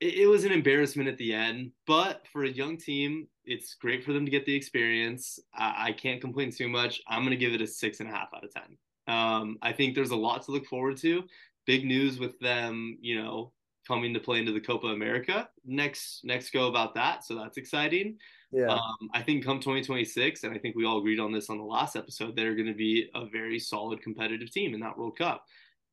it, 0.00 0.28
was 0.28 0.44
an 0.44 0.52
embarrassment 0.52 1.08
at 1.08 1.16
the 1.18 1.32
end, 1.32 1.72
but 1.86 2.26
for 2.32 2.44
a 2.44 2.48
young 2.48 2.76
team, 2.76 3.28
it's 3.44 3.74
great 3.74 4.04
for 4.04 4.12
them 4.12 4.24
to 4.24 4.30
get 4.30 4.44
the 4.44 4.54
experience. 4.54 5.38
I, 5.54 5.88
I 5.88 5.92
can't 5.92 6.20
complain 6.20 6.50
too 6.50 6.68
much. 6.68 7.00
I'm 7.08 7.20
going 7.20 7.30
to 7.30 7.36
give 7.36 7.54
it 7.54 7.62
a 7.62 7.66
six 7.66 8.00
and 8.00 8.08
a 8.08 8.12
half 8.12 8.28
out 8.34 8.44
of 8.44 8.52
10. 8.52 8.62
Um, 9.08 9.58
I 9.62 9.72
think 9.72 9.94
there's 9.94 10.10
a 10.10 10.16
lot 10.16 10.42
to 10.44 10.52
look 10.52 10.66
forward 10.66 10.96
to. 10.98 11.22
Big 11.66 11.84
news 11.84 12.18
with 12.18 12.38
them, 12.40 12.98
you 13.00 13.20
know, 13.22 13.52
coming 13.86 14.12
to 14.12 14.20
play 14.20 14.38
into 14.38 14.52
the 14.52 14.60
Copa 14.60 14.88
America 14.88 15.48
next 15.64 16.20
next 16.24 16.50
go 16.50 16.68
about 16.68 16.94
that. 16.94 17.24
So 17.24 17.36
that's 17.36 17.56
exciting. 17.56 18.18
Yeah. 18.52 18.66
Um, 18.66 19.10
I 19.14 19.22
think 19.22 19.44
come 19.44 19.58
2026, 19.58 20.44
and 20.44 20.54
I 20.54 20.58
think 20.58 20.76
we 20.76 20.84
all 20.84 20.98
agreed 20.98 21.20
on 21.20 21.32
this 21.32 21.50
on 21.50 21.58
the 21.58 21.64
last 21.64 21.96
episode, 21.96 22.36
they're 22.36 22.54
going 22.54 22.66
to 22.68 22.74
be 22.74 23.08
a 23.14 23.26
very 23.26 23.58
solid 23.58 24.02
competitive 24.02 24.50
team 24.50 24.74
in 24.74 24.80
that 24.80 24.96
World 24.96 25.18
Cup 25.18 25.44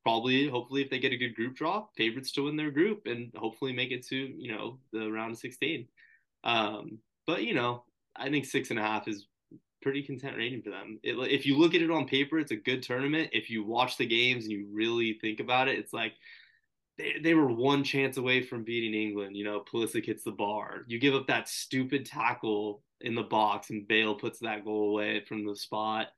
probably 0.04 0.48
hopefully 0.48 0.82
if 0.82 0.90
they 0.90 0.98
get 0.98 1.12
a 1.12 1.16
good 1.16 1.34
group 1.34 1.56
draw 1.56 1.86
favorites 1.96 2.30
to 2.30 2.44
win 2.44 2.56
their 2.56 2.70
group 2.70 3.06
and 3.06 3.32
hopefully 3.34 3.72
make 3.72 3.90
it 3.90 4.06
to 4.06 4.16
you 4.16 4.52
know 4.52 4.78
the 4.92 5.10
round 5.10 5.32
of 5.32 5.38
16 5.38 5.88
um, 6.44 6.98
but 7.26 7.42
you 7.42 7.54
know 7.54 7.82
i 8.14 8.28
think 8.28 8.44
six 8.44 8.70
and 8.70 8.78
a 8.78 8.82
half 8.82 9.08
is 9.08 9.26
pretty 9.84 10.02
content 10.02 10.38
rating 10.38 10.62
for 10.62 10.70
them. 10.70 10.98
It, 11.02 11.14
if 11.30 11.44
you 11.44 11.58
look 11.58 11.74
at 11.74 11.82
it 11.82 11.90
on 11.90 12.08
paper 12.08 12.38
it's 12.38 12.50
a 12.50 12.56
good 12.56 12.82
tournament. 12.82 13.28
If 13.32 13.50
you 13.50 13.62
watch 13.62 13.98
the 13.98 14.06
games 14.06 14.44
and 14.44 14.52
you 14.52 14.66
really 14.72 15.18
think 15.20 15.40
about 15.40 15.68
it 15.68 15.78
it's 15.78 15.92
like 15.92 16.14
they, 16.96 17.16
they 17.22 17.34
were 17.34 17.52
one 17.52 17.84
chance 17.84 18.16
away 18.16 18.42
from 18.42 18.64
beating 18.64 18.98
england. 18.98 19.36
You 19.36 19.44
know 19.44 19.62
Pulisic 19.70 20.06
hits 20.06 20.24
the 20.24 20.32
bar. 20.32 20.84
You 20.88 20.98
give 20.98 21.14
up 21.14 21.26
that 21.26 21.50
stupid 21.50 22.06
tackle 22.06 22.82
in 23.02 23.14
the 23.14 23.22
box 23.22 23.68
and 23.68 23.86
bale 23.86 24.14
puts 24.14 24.38
that 24.38 24.64
goal 24.64 24.90
away 24.90 25.22
from 25.28 25.44
the 25.46 25.54
spot. 25.54 26.08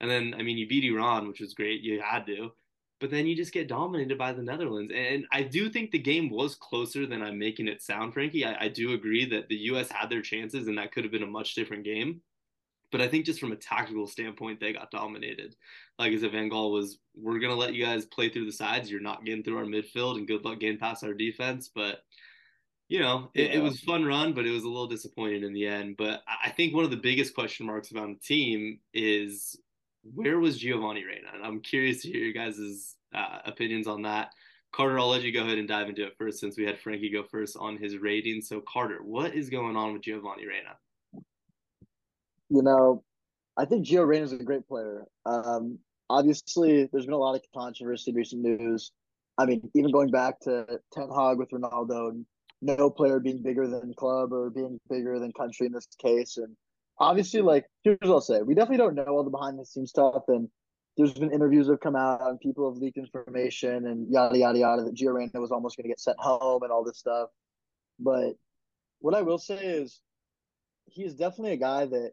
And 0.00 0.10
then 0.10 0.34
i 0.38 0.42
mean 0.42 0.56
you 0.56 0.66
beat 0.66 0.90
iran 0.90 1.28
which 1.28 1.40
was 1.40 1.52
great. 1.52 1.82
You 1.82 2.00
had 2.00 2.24
to 2.26 2.52
but 3.00 3.10
then 3.10 3.26
you 3.26 3.34
just 3.34 3.52
get 3.52 3.66
dominated 3.66 4.18
by 4.18 4.32
the 4.32 4.42
Netherlands. 4.42 4.92
And 4.94 5.24
I 5.32 5.42
do 5.42 5.70
think 5.70 5.90
the 5.90 5.98
game 5.98 6.28
was 6.28 6.54
closer 6.54 7.06
than 7.06 7.22
I'm 7.22 7.38
making 7.38 7.66
it 7.66 7.82
sound, 7.82 8.12
Frankie. 8.12 8.44
I, 8.44 8.64
I, 8.64 8.68
do 8.68 8.92
agree 8.92 9.24
that 9.30 9.48
the 9.48 9.56
U.S. 9.56 9.90
had 9.90 10.10
their 10.10 10.20
chances 10.20 10.68
and 10.68 10.76
that 10.76 10.92
could 10.92 11.04
have 11.04 11.12
been 11.12 11.22
a 11.22 11.26
much 11.26 11.54
different 11.54 11.84
game. 11.84 12.20
But 12.92 13.00
I 13.00 13.08
think 13.08 13.24
just 13.24 13.40
from 13.40 13.52
a 13.52 13.56
tactical 13.56 14.06
standpoint, 14.06 14.60
they 14.60 14.72
got 14.72 14.90
dominated. 14.90 15.56
Like 15.98 16.12
as 16.12 16.22
if 16.22 16.32
Van 16.32 16.50
Gaal 16.50 16.72
was, 16.72 16.98
we're 17.16 17.38
going 17.38 17.52
to 17.52 17.58
let 17.58 17.72
you 17.72 17.84
guys 17.84 18.04
play 18.04 18.28
through 18.28 18.46
the 18.46 18.52
sides. 18.52 18.90
You're 18.90 19.00
not 19.00 19.24
getting 19.24 19.42
through 19.42 19.58
our 19.58 19.64
midfield 19.64 20.16
and 20.16 20.26
good 20.26 20.44
luck 20.44 20.60
getting 20.60 20.78
past 20.78 21.02
our 21.02 21.14
defense. 21.14 21.70
But, 21.74 22.00
you 22.88 23.00
know, 23.00 23.30
it, 23.34 23.50
yeah. 23.50 23.56
it 23.58 23.62
was 23.62 23.80
fun 23.80 24.04
run, 24.04 24.34
but 24.34 24.44
it 24.44 24.50
was 24.50 24.64
a 24.64 24.68
little 24.68 24.88
disappointing 24.88 25.44
in 25.44 25.54
the 25.54 25.66
end. 25.66 25.96
But 25.96 26.22
I 26.44 26.50
think 26.50 26.74
one 26.74 26.84
of 26.84 26.90
the 26.90 26.96
biggest 26.96 27.34
question 27.34 27.64
marks 27.64 27.92
about 27.92 28.08
the 28.08 28.18
team 28.26 28.80
is 28.92 29.56
where 30.02 30.38
was 30.38 30.58
Giovanni 30.58 31.04
Reyna? 31.04 31.28
And 31.34 31.44
I'm 31.44 31.60
curious 31.60 32.02
to 32.02 32.08
hear 32.08 32.24
your 32.24 32.32
guys' 32.32 32.96
uh, 33.14 33.38
opinions 33.44 33.86
on 33.86 34.02
that. 34.02 34.32
Carter, 34.72 34.98
I'll 34.98 35.08
let 35.08 35.22
you 35.22 35.32
go 35.32 35.42
ahead 35.42 35.58
and 35.58 35.66
dive 35.66 35.88
into 35.88 36.06
it 36.06 36.14
first 36.16 36.38
since 36.38 36.56
we 36.56 36.64
had 36.64 36.78
Frankie 36.78 37.10
go 37.10 37.24
first 37.24 37.56
on 37.58 37.76
his 37.76 37.98
rating. 37.98 38.40
So, 38.40 38.62
Carter, 38.72 39.00
what 39.02 39.34
is 39.34 39.50
going 39.50 39.76
on 39.76 39.92
with 39.92 40.02
Giovanni 40.02 40.46
Reyna? 40.46 40.76
You 42.48 42.62
know, 42.62 43.02
I 43.56 43.64
think 43.64 43.86
Gio 43.86 44.06
Reyna 44.06 44.24
is 44.24 44.32
a 44.32 44.38
great 44.38 44.66
player. 44.68 45.04
Um, 45.26 45.78
obviously, 46.08 46.88
there's 46.92 47.04
been 47.04 47.14
a 47.14 47.18
lot 47.18 47.34
of 47.34 47.42
controversy, 47.54 48.10
in 48.10 48.16
recent 48.16 48.42
news. 48.42 48.92
I 49.38 49.46
mean, 49.46 49.70
even 49.74 49.90
going 49.90 50.10
back 50.10 50.38
to 50.40 50.66
Ten 50.92 51.08
Hag 51.10 51.38
with 51.38 51.50
Ronaldo, 51.50 52.24
no 52.62 52.90
player 52.90 53.18
being 53.18 53.42
bigger 53.42 53.66
than 53.66 53.94
club 53.94 54.32
or 54.32 54.50
being 54.50 54.78
bigger 54.88 55.18
than 55.18 55.32
country 55.32 55.66
in 55.66 55.72
this 55.72 55.88
case. 56.00 56.36
And 56.36 56.56
obviously, 57.00 57.40
like 57.40 57.66
here's 57.82 57.98
what 58.02 58.10
I'll 58.10 58.20
say: 58.20 58.42
we 58.42 58.54
definitely 58.54 58.78
don't 58.78 58.94
know 58.94 59.04
all 59.04 59.24
the 59.24 59.30
behind 59.30 59.58
the 59.58 59.64
scenes 59.64 59.90
stuff, 59.90 60.22
and 60.28 60.48
there's 60.96 61.14
been 61.14 61.32
interviews 61.32 61.66
that 61.66 61.74
have 61.74 61.80
come 61.80 61.96
out 61.96 62.28
and 62.28 62.38
people 62.40 62.70
have 62.70 62.80
leaked 62.80 62.98
information 62.98 63.86
and 63.86 64.10
yada 64.10 64.36
yada 64.36 64.58
yada 64.58 64.84
that 64.84 64.94
Gio 64.94 65.14
Reyna 65.14 65.40
was 65.40 65.50
almost 65.50 65.76
going 65.76 65.84
to 65.84 65.88
get 65.88 66.00
sent 66.00 66.18
home 66.18 66.62
and 66.62 66.70
all 66.70 66.84
this 66.84 66.98
stuff. 66.98 67.30
But 67.98 68.34
what 69.00 69.14
I 69.14 69.22
will 69.22 69.38
say 69.38 69.64
is, 69.64 70.00
he 70.86 71.04
is 71.04 71.14
definitely 71.14 71.52
a 71.52 71.56
guy 71.56 71.86
that, 71.86 72.12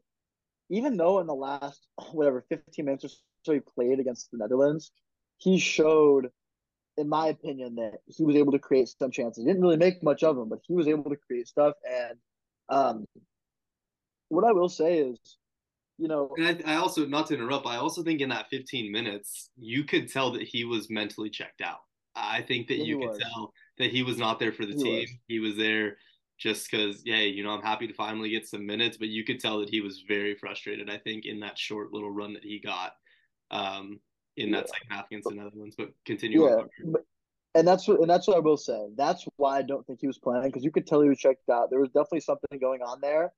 even 0.70 0.98
though 0.98 1.20
in 1.20 1.28
the 1.28 1.36
last 1.36 1.86
whatever 2.12 2.46
15 2.50 2.86
minutes 2.86 3.06
or 3.06 3.10
so 3.44 3.54
he 3.54 3.60
played 3.60 4.00
against 4.00 4.32
the 4.32 4.38
Netherlands, 4.38 4.92
he 5.38 5.60
showed 5.60 6.30
in 6.98 7.08
my 7.08 7.28
opinion, 7.28 7.76
that 7.76 8.00
he 8.08 8.26
was 8.26 8.36
able 8.36 8.52
to 8.52 8.60
create 8.60 8.90
some 9.00 9.12
chances. 9.12 9.44
He 9.44 9.48
didn't 9.48 9.62
really 9.62 9.78
make 9.78 10.02
much 10.02 10.24
of 10.24 10.36
them, 10.36 10.50
but 10.50 10.60
he 10.68 10.74
was 10.74 10.88
able 10.88 11.10
to 11.12 11.16
create 11.16 11.48
stuff. 11.48 11.76
And 11.88 12.18
um, 12.70 13.06
what 14.30 14.44
I 14.44 14.52
will 14.52 14.70
say 14.70 15.00
is, 15.00 15.38
you 15.98 16.08
know, 16.08 16.30
and 16.38 16.64
I, 16.66 16.74
I 16.74 16.76
also 16.78 17.06
not 17.06 17.28
to 17.28 17.34
interrupt, 17.34 17.66
I 17.66 17.78
also 17.78 18.04
think 18.04 18.22
in 18.22 18.30
that 18.30 18.50
15 18.50 18.92
minutes, 18.92 19.50
you 19.58 19.84
could 19.84 20.12
tell 20.12 20.32
that 20.32 20.44
he 20.44 20.64
was 20.64 20.90
mentally 20.90 21.30
checked 21.30 21.62
out. 21.62 21.80
I 22.16 22.42
think 22.42 22.68
that 22.68 22.80
you 22.80 23.00
could 23.00 23.10
was. 23.10 23.20
tell 23.20 23.54
that 23.78 23.92
he 23.92 24.04
was 24.04 24.18
not 24.18 24.40
there 24.40 24.52
for 24.52 24.66
the 24.66 24.74
he 24.74 24.84
team. 24.84 25.00
Was. 25.00 25.12
He 25.28 25.40
was 25.40 25.56
there 25.56 25.98
just 26.38 26.70
because, 26.70 27.02
yeah, 27.06 27.18
you 27.18 27.44
know, 27.44 27.52
I'm 27.52 27.64
happy 27.64 27.88
to 27.88 27.94
finally 27.94 28.30
get 28.30 28.48
some 28.48 28.66
minutes, 28.66 28.98
but 28.98 29.08
you 29.08 29.24
could 29.24 29.40
tell 29.40 29.60
that 29.60 29.70
he 29.70 29.82
was 29.82 30.04
very 30.08 30.36
frustrated. 30.36 30.90
I 30.90 30.98
think 30.98 31.26
in 31.26 31.40
that 31.40 31.58
short 31.58 31.92
little 31.94 32.12
run 32.12 32.34
that 32.34 32.44
he 32.44 32.60
got 32.60 32.94
um, 33.50 34.00
in 34.36 34.52
that 34.52 34.66
yeah. 34.68 34.74
second 34.74 34.90
half 34.90 35.06
against 35.08 35.30
the 35.30 35.36
Netherlands. 35.36 35.76
But 35.78 35.90
continue. 36.06 36.48
Yeah, 36.48 36.64
but, 36.86 37.06
and 37.56 37.68
that's 37.68 37.88
what 37.88 38.00
and 38.02 38.10
that's 38.10 38.28
what 38.28 38.38
I 38.38 38.40
will 38.40 38.58
say. 38.58 38.88
That's 38.96 39.26
why 39.38 39.58
I 39.58 39.62
don't 39.64 39.86
think 39.88 40.00
he 40.00 40.08
was 40.08 40.20
playing 40.20 40.44
because 40.44 40.64
you 40.64 40.72
could 40.72 40.86
tell 40.86 41.02
he 41.02 41.10
was 41.10 41.18
checked 41.18 41.50
out. 41.50 41.70
There 41.72 41.80
was 41.80 41.90
definitely 41.90 42.22
something 42.22 42.60
going 42.60 42.82
on 42.82 43.02
there. 43.02 43.34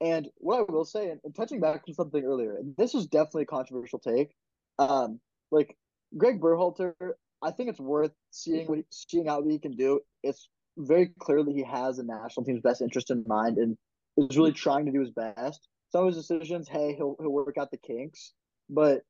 And 0.00 0.28
what 0.36 0.58
I 0.58 0.72
will 0.72 0.84
say, 0.84 1.10
and, 1.10 1.20
and 1.24 1.34
touching 1.34 1.60
back 1.60 1.86
to 1.86 1.94
something 1.94 2.22
earlier, 2.22 2.58
this 2.76 2.94
is 2.94 3.06
definitely 3.06 3.42
a 3.42 3.46
controversial 3.46 3.98
take. 3.98 4.34
Um, 4.78 5.20
like 5.50 5.76
Greg 6.16 6.40
Berhalter, 6.40 6.94
I 7.42 7.50
think 7.50 7.70
it's 7.70 7.80
worth 7.80 8.12
seeing 8.30 8.66
what 8.66 8.78
he, 8.78 8.84
seeing 8.90 9.28
out 9.28 9.44
what 9.44 9.52
he 9.52 9.58
can 9.58 9.76
do. 9.76 10.00
It's 10.22 10.48
very 10.76 11.12
clear 11.20 11.42
that 11.42 11.54
he 11.54 11.62
has 11.62 11.96
the 11.96 12.02
national 12.02 12.44
team's 12.44 12.62
best 12.62 12.82
interest 12.82 13.10
in 13.10 13.24
mind 13.26 13.58
and 13.58 13.76
is 14.16 14.36
really 14.36 14.52
trying 14.52 14.86
to 14.86 14.92
do 14.92 15.00
his 15.00 15.10
best. 15.10 15.68
Some 15.90 16.06
of 16.06 16.14
his 16.14 16.26
decisions, 16.26 16.68
hey, 16.68 16.94
he'll 16.94 17.16
he'll 17.20 17.30
work 17.30 17.56
out 17.58 17.70
the 17.70 17.76
kinks, 17.76 18.32
but 18.68 19.02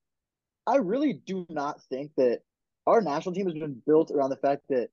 I 0.66 0.76
really 0.76 1.14
do 1.26 1.46
not 1.48 1.82
think 1.84 2.12
that 2.16 2.40
our 2.86 3.00
national 3.00 3.34
team 3.34 3.46
has 3.46 3.54
been 3.54 3.80
built 3.86 4.10
around 4.10 4.30
the 4.30 4.36
fact 4.36 4.62
that 4.68 4.88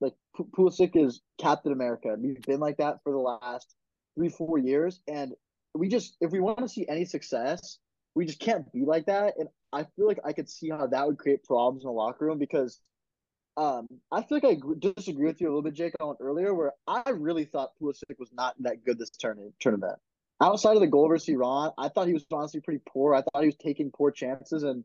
like 0.00 0.14
P- 0.36 0.44
Pulisic 0.56 0.96
is 0.96 1.20
Captain 1.40 1.72
America. 1.72 2.16
We've 2.18 2.40
been 2.42 2.60
like 2.60 2.76
that 2.78 2.98
for 3.02 3.12
the 3.12 3.18
last 3.18 3.74
three, 4.16 4.28
four 4.28 4.58
years, 4.58 5.00
and 5.08 5.32
we 5.74 5.88
just 5.88 6.16
if 6.20 6.30
we 6.30 6.40
want 6.40 6.58
to 6.58 6.68
see 6.68 6.86
any 6.88 7.04
success, 7.04 7.78
we 8.14 8.26
just 8.26 8.40
can't 8.40 8.70
be 8.72 8.84
like 8.84 9.06
that. 9.06 9.34
And 9.38 9.48
I 9.72 9.84
feel 9.96 10.06
like 10.06 10.20
I 10.24 10.32
could 10.32 10.48
see 10.48 10.70
how 10.70 10.86
that 10.86 11.06
would 11.06 11.18
create 11.18 11.44
problems 11.44 11.84
in 11.84 11.88
the 11.88 11.92
locker 11.92 12.26
room 12.26 12.38
because 12.38 12.80
um, 13.56 13.86
I 14.10 14.22
feel 14.22 14.40
like 14.42 14.44
I 14.44 14.56
disagree 14.94 15.26
with 15.26 15.40
you 15.40 15.46
a 15.46 15.50
little 15.50 15.62
bit, 15.62 15.74
Jake, 15.74 15.94
on 16.00 16.16
earlier, 16.20 16.54
where 16.54 16.72
I 16.86 17.10
really 17.10 17.44
thought 17.44 17.72
Pulisic 17.80 18.18
was 18.18 18.32
not 18.32 18.54
that 18.60 18.84
good 18.84 18.98
this 18.98 19.10
tournament. 19.10 19.54
Tournament 19.60 19.98
outside 20.42 20.74
of 20.74 20.80
the 20.80 20.86
goal 20.88 21.08
versus 21.08 21.28
Iran, 21.28 21.72
I 21.78 21.88
thought 21.88 22.08
he 22.08 22.12
was 22.12 22.26
honestly 22.32 22.60
pretty 22.60 22.82
poor. 22.88 23.14
I 23.14 23.22
thought 23.22 23.42
he 23.42 23.46
was 23.46 23.56
taking 23.56 23.90
poor 23.90 24.10
chances, 24.10 24.62
and 24.64 24.84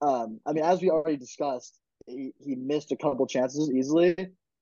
um, 0.00 0.40
I 0.46 0.52
mean, 0.52 0.64
as 0.64 0.80
we 0.80 0.90
already 0.90 1.16
discussed, 1.16 1.78
he, 2.06 2.32
he 2.38 2.54
missed 2.54 2.92
a 2.92 2.96
couple 2.96 3.26
chances 3.26 3.70
easily. 3.70 4.16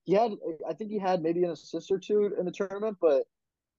He 0.04 0.14
had, 0.14 0.32
I 0.68 0.74
think 0.74 0.90
he 0.90 0.98
had 0.98 1.22
maybe 1.22 1.44
an 1.44 1.50
assist 1.50 1.90
or 1.90 1.98
two 1.98 2.34
in 2.38 2.44
the 2.44 2.52
tournament, 2.52 2.98
but 3.00 3.24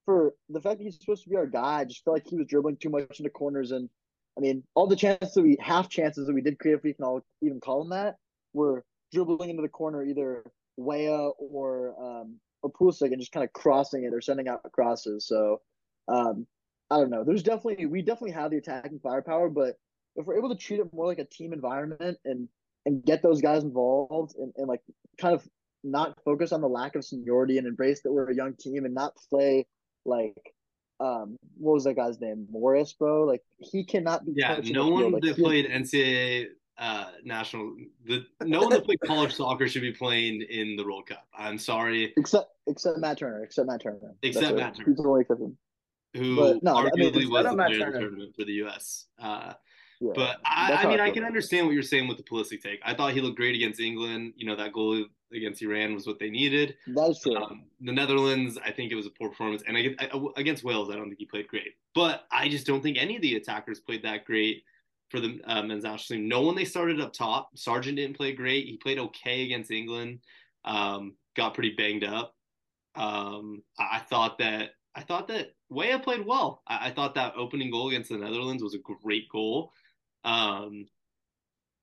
for 0.05 0.33
the 0.49 0.61
fact 0.61 0.77
that 0.77 0.83
he's 0.83 0.99
supposed 0.99 1.23
to 1.23 1.29
be 1.29 1.35
our 1.35 1.47
guy, 1.47 1.79
I 1.79 1.85
just 1.85 2.03
felt 2.03 2.15
like 2.15 2.27
he 2.27 2.37
was 2.37 2.47
dribbling 2.47 2.77
too 2.77 2.89
much 2.89 3.19
into 3.19 3.29
corners. 3.29 3.71
And 3.71 3.89
I 4.37 4.41
mean, 4.41 4.63
all 4.75 4.87
the 4.87 4.95
chances 4.95 5.33
that 5.33 5.41
we 5.41 5.57
half 5.59 5.89
chances 5.89 6.27
that 6.27 6.33
we 6.33 6.41
did 6.41 6.59
create, 6.59 6.75
if 6.75 6.83
we 6.83 6.93
can 6.93 7.05
all 7.05 7.21
even 7.41 7.59
call 7.59 7.79
them 7.79 7.89
that, 7.89 8.15
were 8.53 8.83
dribbling 9.13 9.49
into 9.49 9.61
the 9.61 9.69
corner 9.69 10.03
either 10.03 10.43
Weah 10.77 11.29
or 11.39 11.95
um, 11.99 12.39
or 12.61 12.71
Pulisic 12.71 13.11
and 13.11 13.19
just 13.19 13.31
kind 13.31 13.43
of 13.43 13.53
crossing 13.53 14.03
it 14.03 14.13
or 14.13 14.21
sending 14.21 14.47
out 14.47 14.61
crosses. 14.71 15.27
So 15.27 15.61
um, 16.07 16.45
I 16.91 16.97
don't 16.97 17.09
know. 17.09 17.23
There's 17.23 17.43
definitely 17.43 17.85
we 17.85 18.01
definitely 18.01 18.31
have 18.31 18.51
the 18.51 18.57
attacking 18.57 18.99
firepower, 18.99 19.49
but 19.49 19.75
if 20.15 20.25
we're 20.25 20.37
able 20.37 20.49
to 20.49 20.61
treat 20.61 20.79
it 20.79 20.93
more 20.93 21.05
like 21.07 21.19
a 21.19 21.25
team 21.25 21.53
environment 21.53 22.17
and 22.25 22.47
and 22.85 23.03
get 23.03 23.23
those 23.23 23.41
guys 23.41 23.63
involved 23.63 24.35
and, 24.37 24.53
and 24.57 24.67
like 24.67 24.81
kind 25.19 25.33
of 25.33 25.47
not 25.83 26.17
focus 26.23 26.51
on 26.51 26.61
the 26.61 26.67
lack 26.67 26.95
of 26.95 27.05
seniority 27.05 27.57
and 27.57 27.67
embrace 27.67 28.01
that 28.01 28.11
we're 28.11 28.29
a 28.29 28.35
young 28.35 28.53
team 28.55 28.85
and 28.85 28.93
not 28.93 29.15
play 29.29 29.65
like 30.05 30.53
um 30.99 31.37
what 31.57 31.73
was 31.73 31.83
that 31.83 31.95
guy's 31.95 32.19
name? 32.19 32.47
Morris 32.49 32.93
bro? 32.93 33.23
Like 33.23 33.41
he 33.57 33.83
cannot 33.83 34.25
be 34.25 34.33
yeah 34.35 34.59
no 34.63 34.89
one 34.89 35.11
like, 35.11 35.23
that 35.23 35.35
played 35.35 35.69
NCAA 35.69 36.47
uh 36.77 37.05
national 37.23 37.75
the 38.05 38.25
no 38.41 38.61
one 38.61 38.69
that 38.69 38.83
played 38.83 38.99
college 39.01 39.33
soccer 39.35 39.67
should 39.67 39.81
be 39.81 39.91
playing 39.91 40.41
in 40.49 40.75
the 40.75 40.83
World 40.83 41.07
Cup. 41.07 41.27
I'm 41.37 41.57
sorry. 41.57 42.13
Except 42.17 42.49
except 42.67 42.99
Matt 42.99 43.17
Turner 43.17 43.43
except 43.43 43.67
Matt 43.67 43.81
Turner. 43.81 44.15
Except 44.21 44.55
Matt 44.57 44.75
Turner. 44.75 44.89
He's 44.89 44.97
the 44.97 45.03
only 45.03 45.21
exception. 45.21 45.57
Who 46.15 46.35
but, 46.37 46.63
no, 46.63 46.75
arguably 46.75 46.87
I 46.93 47.19
mean, 47.19 47.29
was 47.29 47.45
the 47.45 47.55
player 47.55 47.87
of 47.87 47.93
the 47.93 47.99
tournament 47.99 48.35
for 48.37 48.45
the 48.45 48.53
U.S. 48.53 49.07
Uh, 49.19 49.53
yeah, 49.99 50.11
but 50.15 50.37
I, 50.45 50.83
I 50.83 50.87
mean, 50.87 51.01
I 51.01 51.09
can 51.09 51.25
understand 51.25 51.65
what 51.65 51.73
you're 51.73 51.83
saying 51.83 52.07
with 52.07 52.17
the 52.17 52.23
Pulisic 52.23 52.61
take. 52.61 52.79
I 52.85 52.93
thought 52.93 53.13
he 53.13 53.19
looked 53.19 53.35
great 53.35 53.55
against 53.55 53.81
England. 53.81 54.33
You 54.37 54.45
know, 54.45 54.55
that 54.55 54.71
goal 54.71 55.05
against 55.33 55.61
Iran 55.61 55.93
was 55.93 56.07
what 56.07 56.19
they 56.19 56.29
needed. 56.29 56.75
That's 56.87 57.21
true. 57.21 57.35
Um, 57.35 57.63
the 57.81 57.91
Netherlands, 57.91 58.57
I 58.63 58.71
think 58.71 58.91
it 58.91 58.95
was 58.95 59.05
a 59.05 59.11
poor 59.11 59.29
performance, 59.29 59.63
and 59.67 59.77
against 60.37 60.63
Wales, 60.63 60.89
I 60.89 60.95
don't 60.95 61.07
think 61.07 61.19
he 61.19 61.25
played 61.25 61.47
great. 61.47 61.75
But 61.93 62.25
I 62.31 62.49
just 62.49 62.65
don't 62.65 62.81
think 62.81 62.97
any 62.97 63.15
of 63.15 63.21
the 63.21 63.35
attackers 63.35 63.79
played 63.79 64.03
that 64.03 64.25
great 64.25 64.63
for 65.09 65.19
the 65.19 65.39
uh, 65.45 65.63
men's 65.63 65.83
national 65.83 66.19
team. 66.19 66.27
No 66.27 66.41
one 66.41 66.55
they 66.55 66.65
started 66.65 66.99
up 67.01 67.13
top. 67.13 67.57
Sargent 67.57 67.97
didn't 67.97 68.17
play 68.17 68.33
great. 68.33 68.65
He 68.65 68.77
played 68.77 68.99
okay 68.99 69.43
against 69.43 69.71
England. 69.71 70.19
Um, 70.63 71.15
got 71.35 71.53
pretty 71.53 71.75
banged 71.75 72.03
up. 72.03 72.35
Um, 72.95 73.61
I 73.77 73.99
thought 73.99 74.37
that 74.39 74.71
I 74.95 75.01
thought 75.01 75.27
that 75.27 75.53
Weah 75.69 75.99
played 75.99 76.25
well. 76.25 76.63
I, 76.67 76.87
I, 76.87 76.91
thought 76.91 77.15
that 77.15 77.33
opening 77.35 77.69
goal 77.69 77.89
against 77.89 78.09
the 78.09 78.17
Netherlands 78.17 78.63
was 78.63 78.73
a 78.73 78.79
great 78.79 79.27
goal. 79.29 79.73
Um, 80.23 80.87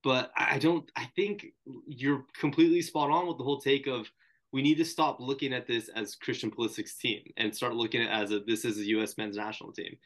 but 0.03 0.31
I 0.35 0.59
don't. 0.59 0.89
I 0.95 1.09
think 1.15 1.47
you're 1.87 2.25
completely 2.37 2.81
spot 2.81 3.09
on 3.09 3.27
with 3.27 3.37
the 3.37 3.43
whole 3.43 3.59
take 3.59 3.87
of 3.87 4.07
we 4.51 4.61
need 4.61 4.75
to 4.75 4.85
stop 4.85 5.19
looking 5.19 5.53
at 5.53 5.65
this 5.65 5.89
as 5.89 6.15
Christian 6.15 6.51
Pulisic's 6.51 6.95
team 6.95 7.21
and 7.37 7.55
start 7.55 7.73
looking 7.73 8.01
at 8.01 8.07
it 8.07 8.23
as 8.23 8.31
a 8.31 8.39
this 8.41 8.65
is 8.65 8.77
a 8.77 8.85
U.S. 8.89 9.17
men's 9.17 9.37
national 9.37 9.71
team. 9.71 9.97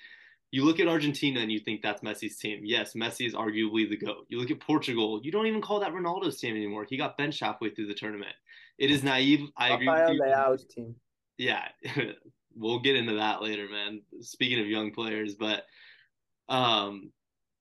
You 0.51 0.63
look 0.63 0.79
at 0.79 0.87
Argentina 0.87 1.41
and 1.41 1.51
you 1.51 1.59
think 1.59 1.81
that's 1.81 2.01
Messi's 2.01 2.37
team. 2.37 2.61
Yes, 2.63 2.93
Messi 2.93 3.27
is 3.27 3.33
arguably 3.33 3.89
the 3.89 3.97
GOAT. 3.97 4.25
You 4.29 4.39
look 4.39 4.49
at 4.49 4.61
Portugal, 4.61 5.19
you 5.21 5.29
don't 5.29 5.47
even 5.47 5.61
call 5.61 5.81
that 5.81 5.91
Ronaldo's 5.91 6.39
team 6.39 6.55
anymore. 6.55 6.85
He 6.89 6.95
got 6.95 7.17
benched 7.17 7.43
halfway 7.43 7.71
through 7.71 7.87
the 7.87 7.93
tournament. 7.93 8.33
It 8.77 8.89
is 8.89 9.03
naive. 9.03 9.49
I 9.57 9.73
agree 9.73 9.89
with 9.89 10.09
you. 10.11 10.21
Leao's 10.21 10.65
team. 10.65 10.95
Yeah, 11.37 11.67
we'll 12.55 12.79
get 12.79 12.95
into 12.95 13.15
that 13.15 13.41
later, 13.41 13.67
man. 13.69 14.01
Speaking 14.21 14.59
of 14.61 14.67
young 14.67 14.91
players, 14.91 15.35
but 15.35 15.65
um, 16.47 17.11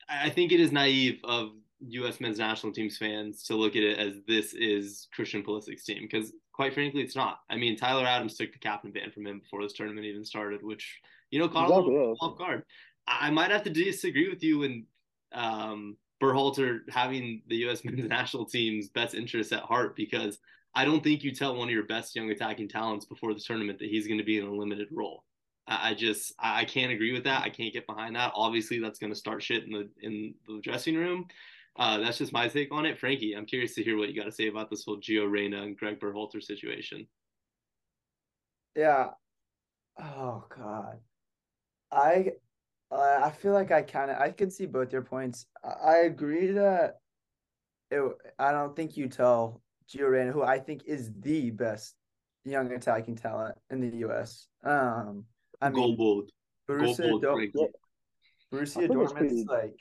I 0.09 0.31
think 0.31 0.53
it 0.53 0.61
is 0.61 0.71
naive 0.71 1.19
of 1.25 1.51
U.S. 1.81 2.21
men's 2.21 2.39
national 2.39 2.73
teams 2.73 2.97
fans 2.97 3.43
to 3.45 3.55
look 3.55 3.77
at 3.77 3.83
it 3.83 3.99
as 3.99 4.15
this 4.27 4.55
is 4.55 5.09
Christian 5.15 5.43
Pulisic's 5.43 5.85
team 5.85 6.03
because, 6.03 6.33
quite 6.53 6.75
frankly, 6.75 7.03
it's 7.03 7.17
not. 7.17 7.41
I 7.51 7.57
mean, 7.57 7.77
Tyler 7.77 8.07
Adams 8.07 8.37
took 8.37 8.53
the 8.53 8.59
captain 8.59 8.91
ban 8.91 9.11
from 9.11 9.27
him 9.27 9.41
before 9.41 9.63
this 9.63 9.75
tournament 9.75 10.07
even 10.07 10.25
started, 10.25 10.63
which 10.63 11.01
you 11.31 11.39
know 11.39 11.49
caught 11.49 11.69
exactly. 11.69 11.93
little 11.93 12.17
off 12.21 12.39
guard. 12.39 12.63
I 13.07 13.31
might 13.31 13.51
have 13.51 13.63
to 13.65 13.71
disagree 13.71 14.29
with 14.29 14.43
you 14.43 14.65
and 14.65 14.85
um, 15.33 15.97
Berhalter 16.23 16.81
having 16.89 17.43
the 17.49 17.57
U.S. 17.57 17.85
men's 17.85 18.09
national 18.09 18.47
team's 18.47 18.89
best 18.89 19.15
interests 19.15 19.53
at 19.53 19.61
heart 19.61 19.97
because 19.97 20.39
I 20.75 20.85
don't 20.85 21.03
think 21.03 21.25
you 21.25 21.33
tell 21.33 21.57
one 21.57 21.69
of 21.69 21.75
your 21.75 21.87
best 21.87 22.15
young 22.17 22.31
attacking 22.31 22.69
talents 22.69 23.07
before 23.07 23.33
the 23.33 23.41
tournament 23.41 23.79
that 23.79 23.89
he's 23.89 24.07
going 24.07 24.19
to 24.19 24.25
be 24.25 24.39
in 24.39 24.47
a 24.47 24.53
limited 24.53 24.89
role. 24.91 25.25
I, 25.69 25.95
just 25.95 26.33
I 26.39 26.65
can't 26.65 26.93
agree 26.93 27.13
with 27.13 27.25
that. 27.25 27.43
I 27.43 27.51
can't 27.51 27.73
get 27.73 27.87
behind 27.89 28.15
that. 28.15 28.33
Obviously, 28.37 28.79
that's 28.79 29.01
going 29.01 29.13
to 29.13 29.19
start 29.19 29.43
shit 29.43 29.65
in 29.65 29.73
the 29.73 29.89
in 30.01 30.35
the 30.47 30.61
dressing 30.63 30.95
room. 30.95 31.27
Uh, 31.79 31.99
that's 31.99 32.19
just 32.19 32.33
my 32.33 32.49
take 32.49 32.73
on 32.73 32.87
it, 32.87 32.99
Frankie. 32.99 33.35
I'm 33.35 33.47
curious 33.47 33.75
to 33.75 33.83
hear 33.83 33.97
what 33.99 34.09
you 34.09 34.15
got 34.15 34.25
to 34.25 34.33
say 34.33 34.49
about 34.49 34.71
this 34.71 34.85
whole 34.85 34.99
Gio 34.99 35.31
Reyna 35.31 35.63
and 35.63 35.77
Greg 35.77 36.01
Berhalter 36.01 36.43
situation. 36.43 37.07
Yeah. 38.75 39.11
Oh 39.99 40.45
God. 40.55 40.99
I 41.93 42.33
I 42.91 43.31
feel 43.31 43.53
like 43.53 43.73
I 43.73 43.83
kind 43.83 44.11
of 44.11 44.19
I 44.19 44.31
can 44.31 44.51
see 44.51 44.67
both 44.67 44.93
your 44.93 45.03
points. 45.03 45.47
I 45.65 45.99
agree 45.99 46.53
that 46.53 47.01
it. 47.91 48.03
I 48.39 48.53
don't 48.53 48.77
think 48.77 48.97
you 48.97 49.09
tell 49.09 49.61
Gio 49.89 50.11
Reyna, 50.11 50.33
who 50.33 50.43
I 50.43 50.59
think 50.59 50.83
is 50.87 51.11
the 51.21 51.51
best 51.51 51.95
young 52.45 52.73
attacking 52.73 53.17
talent 53.17 53.57
in 53.71 53.81
the 53.81 53.99
U.S. 53.99 54.49
Um, 54.65 55.25
I 55.61 55.71
mean, 55.71 55.97
Gold 55.97 56.31
Borussia, 56.69 57.21
Dortmund, 57.21 57.53
Borussia 58.53 58.89
Dortmund's 58.89 59.47
like, 59.47 59.79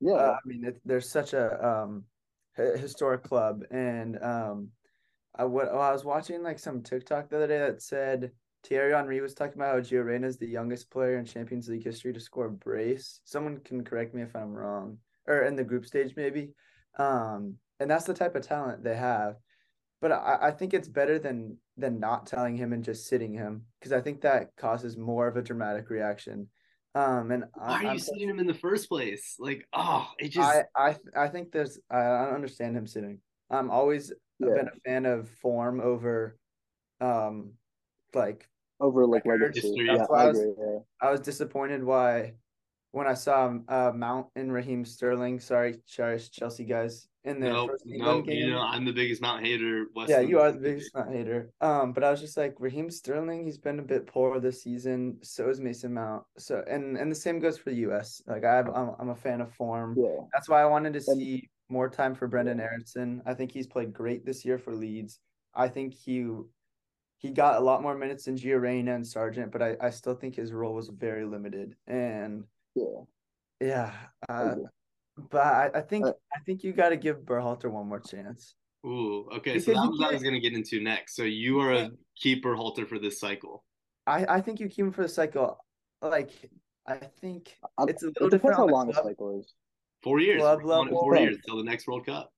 yeah. 0.00 0.12
Uh, 0.12 0.36
I 0.44 0.48
mean, 0.48 0.64
it, 0.64 0.80
there's 0.84 1.08
such 1.08 1.32
a 1.32 1.66
um, 1.66 2.04
historic 2.56 3.22
club, 3.22 3.62
and 3.70 4.22
um, 4.22 4.68
I 5.36 5.42
I 5.42 5.46
was 5.92 6.04
watching 6.04 6.42
like 6.42 6.58
some 6.58 6.82
TikTok 6.82 7.28
the 7.28 7.36
other 7.36 7.46
day 7.46 7.58
that 7.58 7.82
said 7.82 8.32
Thierry 8.64 8.92
Henry 8.92 9.20
was 9.20 9.34
talking 9.34 9.54
about 9.54 9.74
how 9.74 9.80
Gio 9.80 10.04
Reyna 10.04 10.26
is 10.26 10.38
the 10.38 10.46
youngest 10.46 10.90
player 10.90 11.18
in 11.18 11.24
Champions 11.24 11.68
League 11.68 11.84
history 11.84 12.12
to 12.12 12.20
score 12.20 12.46
a 12.46 12.50
brace. 12.50 13.20
Someone 13.24 13.58
can 13.58 13.84
correct 13.84 14.14
me 14.14 14.22
if 14.22 14.34
I'm 14.34 14.52
wrong, 14.52 14.98
or 15.26 15.42
in 15.42 15.56
the 15.56 15.64
group 15.64 15.86
stage 15.86 16.14
maybe. 16.16 16.50
Um, 16.98 17.56
and 17.78 17.90
that's 17.90 18.04
the 18.04 18.14
type 18.14 18.34
of 18.36 18.42
talent 18.46 18.84
they 18.84 18.96
have. 18.96 19.36
But 20.00 20.12
I, 20.12 20.38
I 20.42 20.50
think 20.50 20.74
it's 20.74 20.88
better 20.88 21.18
than 21.18 21.58
than 21.76 22.00
not 22.00 22.26
telling 22.26 22.56
him 22.56 22.72
and 22.72 22.84
just 22.84 23.06
sitting 23.06 23.32
him 23.32 23.64
because 23.78 23.92
I 23.92 24.00
think 24.00 24.20
that 24.20 24.56
causes 24.56 24.96
more 24.96 25.28
of 25.28 25.36
a 25.36 25.42
dramatic 25.42 25.88
reaction. 25.90 26.48
Um, 26.94 27.30
and 27.30 27.44
why 27.54 27.66
I, 27.66 27.74
are 27.74 27.82
you 27.82 27.88
I'm, 27.90 27.98
sitting 27.98 28.28
him 28.28 28.40
in 28.40 28.46
the 28.46 28.54
first 28.54 28.88
place? 28.88 29.36
Like, 29.38 29.66
oh, 29.72 30.08
it 30.18 30.28
just 30.28 30.48
I 30.48 30.64
I 30.76 30.96
I 31.16 31.28
think 31.28 31.52
there's 31.52 31.78
I 31.90 32.02
don't 32.02 32.34
understand 32.34 32.76
him 32.76 32.86
sitting. 32.86 33.18
I'm 33.50 33.70
always 33.70 34.12
yeah. 34.40 34.54
Been 34.54 34.68
a 34.68 34.80
fan 34.88 35.06
of 35.06 35.28
form 35.28 35.80
over, 35.80 36.38
um, 37.00 37.52
like 38.14 38.48
over 38.80 39.06
like 39.06 39.26
legacy. 39.26 39.84
That's 39.86 40.00
yeah, 40.00 40.06
why 40.06 40.18
I, 40.18 40.24
I 40.24 40.28
was, 40.28 40.38
yeah. 40.38 40.78
I 41.02 41.10
was 41.10 41.20
disappointed 41.20 41.84
why 41.84 42.32
when 42.92 43.06
I 43.06 43.14
saw 43.14 43.54
uh, 43.68 43.92
Mount 43.94 44.26
and 44.36 44.52
Raheem 44.52 44.84
Sterling. 44.84 45.40
Sorry, 45.40 45.76
sorry, 45.86 46.18
Chelsea 46.18 46.64
guys. 46.64 47.08
In 47.24 47.38
the 47.38 47.50
nope, 47.50 47.70
first 47.70 47.84
nope, 47.86 48.24
game. 48.24 48.38
You 48.38 48.50
know, 48.50 48.60
I'm 48.60 48.86
the 48.86 48.92
biggest 48.92 49.20
Mount 49.20 49.44
hater. 49.44 49.84
yeah, 50.08 50.20
you 50.20 50.40
are 50.40 50.52
the 50.52 50.58
biggest 50.58 50.94
Mount 50.94 51.12
hater. 51.12 51.50
Um, 51.60 51.92
but 51.92 52.02
I 52.02 52.10
was 52.10 52.20
just 52.20 52.38
like 52.38 52.54
Raheem 52.58 52.90
Sterling. 52.90 53.44
He's 53.44 53.58
been 53.58 53.78
a 53.78 53.82
bit 53.82 54.06
poor 54.06 54.40
this 54.40 54.62
season. 54.62 55.18
So 55.22 55.50
is 55.50 55.60
Mason 55.60 55.92
Mount. 55.92 56.22
So 56.38 56.64
and 56.66 56.96
and 56.96 57.10
the 57.10 57.16
same 57.16 57.38
goes 57.38 57.58
for 57.58 57.70
the 57.70 57.76
U.S. 57.76 58.22
Like 58.26 58.44
I 58.44 58.54
have, 58.54 58.68
I'm 58.68 58.92
I'm 58.98 59.10
a 59.10 59.14
fan 59.14 59.42
of 59.42 59.52
form. 59.52 59.96
Yeah. 59.98 60.24
That's 60.32 60.48
why 60.48 60.62
I 60.62 60.66
wanted 60.66 60.94
to 60.94 61.00
see 61.02 61.50
more 61.68 61.90
time 61.90 62.14
for 62.14 62.26
Brendan 62.26 62.58
Aaronson. 62.58 63.22
I 63.26 63.34
think 63.34 63.52
he's 63.52 63.66
played 63.66 63.92
great 63.92 64.24
this 64.24 64.44
year 64.44 64.58
for 64.58 64.74
Leeds. 64.74 65.18
I 65.54 65.68
think 65.68 65.92
he 65.92 66.26
he 67.18 67.30
got 67.30 67.60
a 67.60 67.64
lot 67.64 67.82
more 67.82 67.94
minutes 67.94 68.24
than 68.24 68.36
Gio 68.36 68.58
Reyna 68.58 68.94
and 68.94 69.06
Sargent, 69.06 69.52
but 69.52 69.60
I, 69.60 69.76
I 69.78 69.90
still 69.90 70.14
think 70.14 70.36
his 70.36 70.54
role 70.54 70.74
was 70.74 70.88
very 70.88 71.26
limited. 71.26 71.76
And 71.86 72.44
yeah, 72.74 72.84
yeah. 73.60 73.92
Uh, 74.28 74.54
but 75.30 75.40
I, 75.42 75.70
I 75.74 75.80
think 75.80 76.06
uh, 76.06 76.12
I 76.34 76.40
think 76.46 76.64
you 76.64 76.72
got 76.72 76.90
to 76.90 76.96
give 76.96 77.18
Berhalter 77.18 77.70
one 77.70 77.88
more 77.88 78.00
chance. 78.00 78.54
Ooh, 78.86 79.28
okay. 79.32 79.52
Because 79.52 79.66
so 79.66 79.72
that 79.74 79.80
was 79.80 79.98
what 79.98 80.10
I 80.10 80.12
was 80.14 80.22
gonna 80.22 80.40
get 80.40 80.54
into 80.54 80.80
next. 80.80 81.16
So 81.16 81.24
you 81.24 81.60
are 81.60 81.72
a 81.72 81.90
keeper 82.16 82.54
halter 82.54 82.86
for 82.86 82.98
this 82.98 83.20
cycle. 83.20 83.64
I 84.06 84.24
I 84.26 84.40
think 84.40 84.60
you 84.60 84.68
keep 84.68 84.86
him 84.86 84.92
for 84.92 85.02
the 85.02 85.08
cycle. 85.08 85.58
Like 86.00 86.30
I 86.86 86.96
think 87.20 87.56
it's 87.80 88.02
a 88.02 88.06
little 88.06 88.28
it 88.28 88.30
different. 88.30 88.56
How 88.56 88.66
long 88.66 88.88
the 88.88 88.94
cycle 88.94 89.38
is? 89.38 89.52
Four 90.02 90.20
years. 90.20 90.40
Club 90.40 90.64
level. 90.64 91.00
Four 91.00 91.16
years 91.16 91.36
till 91.46 91.58
the 91.58 91.64
next 91.64 91.86
World 91.86 92.06
Cup. 92.06 92.32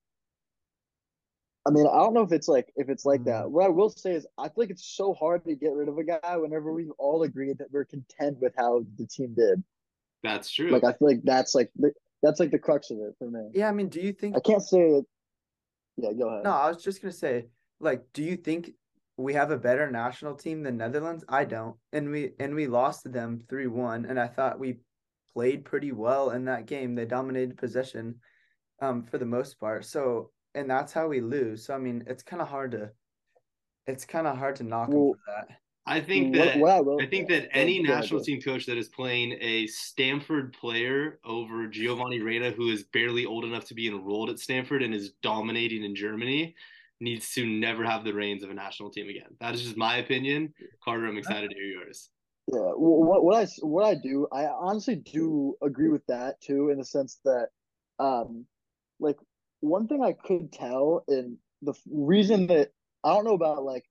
I 1.65 1.71
mean, 1.71 1.87
I 1.87 1.99
don't 1.99 2.13
know 2.13 2.23
if 2.23 2.33
it's 2.33 2.49
like 2.49 2.73
if 2.75 2.89
it's 2.89 3.05
like 3.05 3.21
mm. 3.21 3.27
that. 3.27 3.51
What 3.51 3.65
I 3.65 3.69
will 3.69 3.91
say 3.91 4.13
is, 4.13 4.27
I 4.37 4.45
feel 4.45 4.55
like 4.57 4.71
it's 4.71 4.97
so 4.97 5.15
hard 5.15 5.45
to 5.45 5.55
get 5.55 5.73
rid 5.73 5.89
of 5.89 5.97
a 5.97 6.05
guy 6.05 6.37
whenever 6.37 6.73
we've 6.73 6.91
all 6.99 7.23
agreed 7.23 7.59
that 7.59 7.69
we're 7.71 7.85
content 7.85 8.39
with 8.41 8.53
how 8.57 8.85
the 8.99 9.07
team 9.07 9.35
did. 9.35 9.63
That's 10.23 10.51
true. 10.51 10.71
Like 10.71 10.85
I 10.85 10.93
feel 10.93 11.09
like 11.09 11.21
that's 11.25 11.55
like 11.55 11.71
the, 11.77 11.93
that's 12.23 12.41
like 12.41 12.51
the 12.51 12.59
crux 12.59 12.91
of 12.91 12.99
it 12.99 13.15
for 13.19 13.31
me. 13.31 13.51
Yeah, 13.55 13.69
I 13.69 13.73
mean, 13.73 13.89
do 13.89 14.01
you 14.01 14.13
think 14.13 14.37
I 14.37 14.41
can't 14.41 14.63
say 14.63 14.79
it? 14.79 15.05
Yeah, 15.97 16.13
go 16.13 16.29
ahead. 16.29 16.45
No, 16.45 16.51
I 16.51 16.69
was 16.69 16.83
just 16.83 17.03
gonna 17.03 17.13
say, 17.13 17.49
like, 17.81 18.05
do 18.13 18.23
you 18.23 18.37
think 18.37 18.71
we 19.17 19.35
have 19.35 19.51
a 19.51 19.59
better 19.59 19.91
national 19.91 20.35
team 20.37 20.63
than 20.63 20.77
Netherlands? 20.77 21.25
I 21.29 21.45
don't, 21.45 21.77
and 21.93 22.11
we 22.11 22.33
and 22.39 22.55
we 22.55 22.67
lost 22.67 23.03
to 23.03 23.09
them 23.09 23.43
three 23.49 23.67
one, 23.67 24.07
and 24.07 24.19
I 24.19 24.29
thought 24.29 24.59
we 24.61 24.79
played 25.35 25.65
pretty 25.65 25.93
well 25.93 26.31
in 26.31 26.45
that 26.45 26.67
game. 26.67 26.95
They 26.95 27.05
dominated 27.05 27.57
possession, 27.57 28.17
um, 28.81 29.03
for 29.03 29.19
the 29.19 29.27
most 29.27 29.59
part. 29.59 29.85
So 29.85 30.31
and 30.55 30.71
that's 30.71 30.93
how 30.93 31.09
we 31.09 31.21
lose. 31.21 31.67
So 31.67 31.75
I 31.75 31.79
mean, 31.79 32.05
it's 32.07 32.23
kind 32.23 32.43
of 32.43 32.49
hard 32.49 32.73
to, 32.73 32.91
it's 33.87 34.05
kind 34.05 34.27
of 34.27 34.39
hard 34.39 34.57
to 34.57 34.65
knock 34.65 34.89
well, 34.89 35.09
him 35.09 35.13
for 35.13 35.33
that. 35.33 35.57
I 35.85 36.01
think 36.01 36.35
that 36.37 36.59
what, 36.59 36.85
what 36.85 37.01
I, 37.01 37.07
I, 37.07 37.09
think 37.09 37.29
that 37.29 37.49
any 37.53 37.83
national 37.83 38.23
team 38.23 38.41
coach 38.41 38.67
that 38.67 38.79
is 38.79 38.89
playing 38.89 39.37
a 39.41 39.67
Stanford 39.67 40.53
player 40.53 41.19
over 41.25 41.67
Giovanni 41.67 42.21
Reyna, 42.21 42.53
who 42.53 42.71
is 42.71 42.85
barely 42.85 43.27
old 43.27 43.45
enough 43.45 43.65
to 43.67 43.75
be 43.75 43.89
enrolled 43.89 44.31
at 44.31 44.39
Stanford 44.39 44.83
and 44.83 44.95
is 44.95 45.11
dominating 45.23 45.83
in 45.83 45.97
Germany, 45.97 46.55
needs 47.01 47.35
to 47.35 47.45
never 47.45 47.85
have 47.85 48.05
the 48.05 48.15
reins 48.15 48.45
of 48.45 48.51
a 48.51 48.55
national 48.55 48.91
team 48.91 49.09
again. 49.09 49.35
That 49.41 49.55
is 49.55 49.63
just 49.63 49.77
my 49.77 49.97
opinion. 49.97 50.55
Carter, 50.85 51.07
I'm 51.07 51.19
excited 51.19 51.51
to 51.51 51.57
hear 51.57 51.65
yours. 51.65 52.11
Yeah, 52.53 52.73
what 52.77 53.25
what 53.25 53.37
I 53.37 53.47
what 53.63 53.85
I 53.85 53.95
do, 53.95 54.29
I 54.33 54.47
honestly 54.47 54.97
do 54.97 55.57
agree 55.63 55.89
with 55.89 56.07
that 56.07 56.41
too, 56.41 56.71
in 56.71 56.79
the 56.79 56.85
sense 56.85 57.21
that, 57.25 57.49
um, 57.99 58.47
like 59.01 59.17
one 59.61 59.87
thing 59.87 60.03
I 60.03 60.13
could 60.13 60.53
tell, 60.53 61.05
and 61.09 61.37
the 61.63 61.75
reason 61.91 62.47
that 62.49 62.71
I 63.05 63.15
don't 63.15 63.25
know 63.25 63.35
about 63.35 63.65
like 63.65 63.85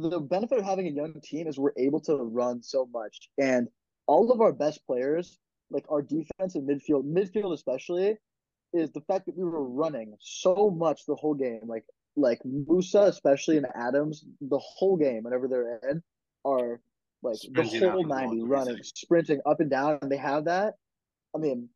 the 0.00 0.20
benefit 0.20 0.58
of 0.58 0.64
having 0.64 0.86
a 0.86 0.90
young 0.90 1.20
team 1.22 1.46
is 1.46 1.58
we're 1.58 1.72
able 1.76 2.00
to 2.00 2.16
run 2.16 2.62
so 2.62 2.88
much, 2.92 3.28
and 3.38 3.68
all 4.06 4.30
of 4.32 4.40
our 4.40 4.52
best 4.52 4.84
players, 4.86 5.38
like 5.70 5.84
our 5.90 6.02
defense 6.02 6.54
and 6.54 6.68
midfield, 6.68 7.04
midfield 7.04 7.52
especially, 7.52 8.16
is 8.72 8.90
the 8.92 9.00
fact 9.02 9.26
that 9.26 9.36
we 9.36 9.44
were 9.44 9.64
running 9.64 10.16
so 10.20 10.70
much 10.70 11.06
the 11.06 11.14
whole 11.14 11.34
game. 11.34 11.60
Like 11.66 11.84
like 12.16 12.40
Musah 12.44 13.08
especially 13.08 13.56
and 13.56 13.66
Adams, 13.74 14.24
the 14.40 14.58
whole 14.58 14.96
game 14.96 15.24
whenever 15.24 15.48
they're 15.48 15.78
in, 15.90 16.02
are 16.44 16.80
like 17.22 17.36
sprinting 17.36 17.80
the 17.80 17.90
whole 17.90 18.06
ninety 18.06 18.42
running, 18.42 18.78
sprinting 18.82 19.40
up 19.46 19.60
and 19.60 19.70
down, 19.70 19.98
and 20.02 20.10
they 20.10 20.16
have 20.16 20.44
that. 20.46 20.74
I 21.34 21.38
mean, 21.38 21.68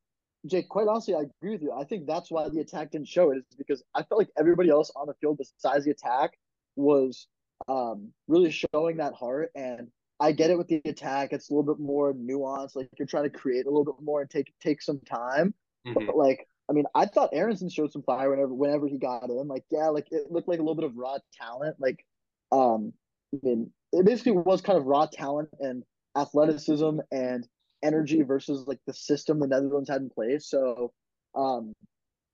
Jake, 0.47 0.69
quite 0.69 0.89
honestly, 0.89 1.15
I 1.15 1.23
agree 1.23 1.53
with 1.53 1.63
you. 1.63 1.73
I 1.73 1.85
think 1.85 2.07
that's 2.07 2.31
why 2.31 2.49
the 2.49 2.61
attack 2.61 2.91
didn't 2.91 3.09
show 3.09 3.31
it, 3.31 3.39
is 3.39 3.57
because 3.57 3.83
I 3.95 4.03
felt 4.03 4.19
like 4.19 4.31
everybody 4.39 4.71
else 4.71 4.91
on 4.97 5.07
the 5.07 5.15
field 5.21 5.39
besides 5.39 5.85
the 5.85 5.93
attack 5.93 6.33
was 6.77 7.27
um, 7.69 8.13
really 8.29 8.51
showing 8.51 8.99
that 8.99 9.15
heart. 9.15 9.51
And 9.55 9.89
I 10.21 10.33
get 10.33 10.51
it 10.51 10.59
with 10.59 10.69
the 10.69 10.81
attack; 10.85 11.33
it's 11.33 11.51
a 11.51 11.55
little 11.55 11.75
bit 11.75 11.83
more 11.83 12.15
nuanced. 12.15 12.77
Like 12.77 12.89
you're 12.99 13.07
trying 13.07 13.25
to 13.25 13.31
create 13.31 13.67
a 13.67 13.71
little 13.71 13.85
bit 13.85 14.03
more 14.03 14.21
and 14.21 14.31
take 14.31 14.53
take 14.61 14.83
some 14.83 15.01
time. 15.01 15.55
Mm-hmm. 15.87 16.07
But 16.07 16.17
like, 16.17 16.47
I 16.71 16.73
mean, 16.73 16.85
I 16.95 17.07
thought 17.07 17.31
Aaronson 17.33 17.69
showed 17.69 17.93
some 17.93 18.03
fire 18.03 18.31
whenever 18.31 18.55
whenever 18.55 18.89
he 18.89 18.99
got 18.99 19.31
in. 19.31 19.49
Like, 19.49 19.65
yeah, 19.71 19.89
like 19.89 20.09
it 20.11 20.31
looked 20.31 20.49
like 20.49 20.59
a 20.59 20.63
little 20.63 20.75
bit 20.75 20.85
of 20.85 20.97
raw 20.97 21.19
talent. 21.39 21.77
Like, 21.79 22.05
um, 22.53 22.93
I 23.35 23.39
mean, 23.43 23.71
it 23.93 24.05
basically 24.05 24.33
was 24.33 24.61
kind 24.61 24.79
of 24.79 24.87
raw 24.87 25.07
talent 25.07 25.51
and 25.61 25.83
athleticism 26.17 26.99
and 27.11 27.47
energy 27.83 28.23
versus 28.23 28.67
like 28.67 28.81
the 28.87 28.95
system 28.95 29.39
the 29.39 29.47
Netherlands 29.47 29.91
had 29.91 30.01
in 30.01 30.11
place. 30.11 30.49
So, 30.49 30.93
um, 31.35 31.75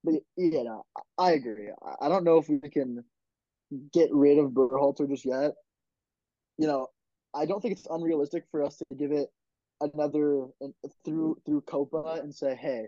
but 0.05 0.15
yeah, 0.37 0.63
no, 0.63 0.85
I 1.19 1.33
agree. 1.33 1.69
I 2.01 2.09
don't 2.09 2.25
know 2.25 2.39
if 2.39 2.49
we 2.49 2.59
can 2.59 3.05
get 3.93 4.09
rid 4.13 4.39
of 4.39 4.51
Berhalter 4.51 5.09
just 5.09 5.25
yet. 5.25 5.53
You 6.59 6.67
know, 6.67 6.89
I 7.35 7.47
don't 7.47 7.61
think 7.61 7.73
it's 7.73 7.87
unrealistic 7.91 8.45
for 8.51 8.63
us 8.63 8.77
to 8.77 8.85
give 8.97 9.13
it 9.13 9.29
another 9.81 10.47
through 11.05 11.39
through 11.45 11.63
Copa 11.63 12.21
and 12.23 12.35
say, 12.35 12.55
hey, 12.55 12.87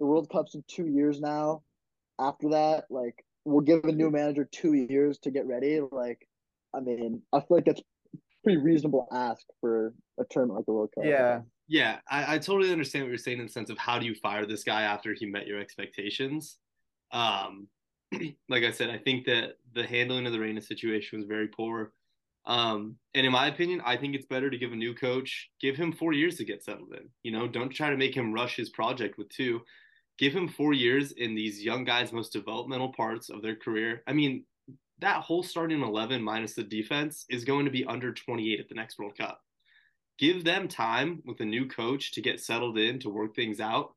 the 0.00 0.06
World 0.06 0.28
Cup's 0.30 0.54
in 0.54 0.64
two 0.68 0.86
years 0.86 1.20
now. 1.20 1.62
After 2.18 2.50
that, 2.50 2.84
like 2.90 3.24
we'll 3.44 3.60
give 3.60 3.84
a 3.84 3.92
new 3.92 4.10
manager 4.10 4.48
two 4.50 4.74
years 4.74 5.18
to 5.18 5.30
get 5.30 5.46
ready. 5.46 5.80
Like, 5.92 6.26
I 6.74 6.80
mean, 6.80 7.22
I 7.32 7.38
feel 7.40 7.58
like 7.58 7.64
that's 7.64 7.82
pretty 8.42 8.58
reasonable 8.58 9.08
ask 9.12 9.44
for 9.60 9.94
a 10.18 10.24
tournament 10.30 10.58
like 10.58 10.66
the 10.66 10.72
World 10.72 10.90
Cup. 10.94 11.04
Yeah. 11.04 11.40
Yeah, 11.68 11.98
I, 12.08 12.34
I 12.34 12.38
totally 12.38 12.70
understand 12.70 13.04
what 13.04 13.08
you're 13.08 13.18
saying 13.18 13.40
in 13.40 13.46
the 13.46 13.52
sense 13.52 13.70
of 13.70 13.78
how 13.78 13.98
do 13.98 14.06
you 14.06 14.14
fire 14.14 14.46
this 14.46 14.62
guy 14.62 14.82
after 14.82 15.14
he 15.14 15.26
met 15.26 15.48
your 15.48 15.58
expectations. 15.58 16.58
Um, 17.10 17.66
like 18.48 18.64
I 18.64 18.70
said, 18.70 18.90
I 18.90 18.98
think 18.98 19.26
that 19.26 19.58
the 19.74 19.86
handling 19.86 20.26
of 20.26 20.32
the 20.32 20.40
Reyna 20.40 20.60
situation 20.60 21.18
was 21.18 21.26
very 21.26 21.48
poor. 21.48 21.92
Um, 22.46 22.96
and 23.14 23.26
in 23.26 23.32
my 23.32 23.48
opinion, 23.48 23.82
I 23.84 23.96
think 23.96 24.14
it's 24.14 24.26
better 24.26 24.50
to 24.50 24.58
give 24.58 24.72
a 24.72 24.76
new 24.76 24.94
coach, 24.94 25.50
give 25.60 25.76
him 25.76 25.92
four 25.92 26.12
years 26.12 26.36
to 26.36 26.44
get 26.44 26.62
settled 26.62 26.92
in. 26.92 27.08
You 27.24 27.32
know, 27.32 27.48
don't 27.48 27.70
try 27.70 27.90
to 27.90 27.96
make 27.96 28.14
him 28.14 28.32
rush 28.32 28.56
his 28.56 28.68
project 28.68 29.18
with 29.18 29.28
two. 29.30 29.62
Give 30.18 30.32
him 30.32 30.48
four 30.48 30.72
years 30.72 31.12
in 31.12 31.34
these 31.34 31.62
young 31.62 31.84
guys' 31.84 32.12
most 32.12 32.32
developmental 32.32 32.92
parts 32.92 33.28
of 33.28 33.42
their 33.42 33.56
career. 33.56 34.02
I 34.06 34.12
mean, 34.12 34.44
that 35.00 35.22
whole 35.22 35.42
starting 35.42 35.82
11 35.82 36.22
minus 36.22 36.54
the 36.54 36.62
defense 36.62 37.26
is 37.28 37.44
going 37.44 37.64
to 37.64 37.70
be 37.70 37.84
under 37.84 38.12
28 38.12 38.60
at 38.60 38.68
the 38.68 38.74
next 38.74 38.98
World 38.98 39.18
Cup. 39.18 39.42
Give 40.18 40.44
them 40.44 40.68
time 40.68 41.22
with 41.26 41.40
a 41.40 41.44
new 41.44 41.66
coach 41.66 42.12
to 42.12 42.22
get 42.22 42.40
settled 42.40 42.78
in, 42.78 42.98
to 43.00 43.10
work 43.10 43.34
things 43.34 43.60
out. 43.60 43.94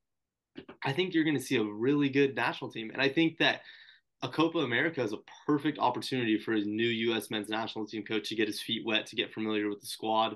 I 0.84 0.92
think 0.92 1.14
you're 1.14 1.24
going 1.24 1.38
to 1.38 1.44
see 1.44 1.56
a 1.56 1.64
really 1.64 2.10
good 2.10 2.36
national 2.36 2.72
team. 2.72 2.92
And 2.92 3.02
I 3.02 3.08
think 3.08 3.38
that 3.38 3.62
a 4.22 4.30
Copa 4.30 4.60
America 4.60 5.02
is 5.02 5.14
a 5.14 5.20
perfect 5.46 5.80
opportunity 5.80 6.38
for 6.38 6.54
his 6.54 6.66
new 6.66 6.88
U.S. 6.88 7.32
men's 7.32 7.50
national 7.50 7.86
team 7.86 8.04
coach 8.04 8.30
to 8.30 8.36
get 8.36 8.48
his 8.48 8.62
feet 8.62 8.86
wet, 8.86 9.06
to 9.08 9.16
get 9.16 9.34
familiar 9.34 9.70
with 9.70 9.80
the 9.80 9.88
squad, 9.88 10.36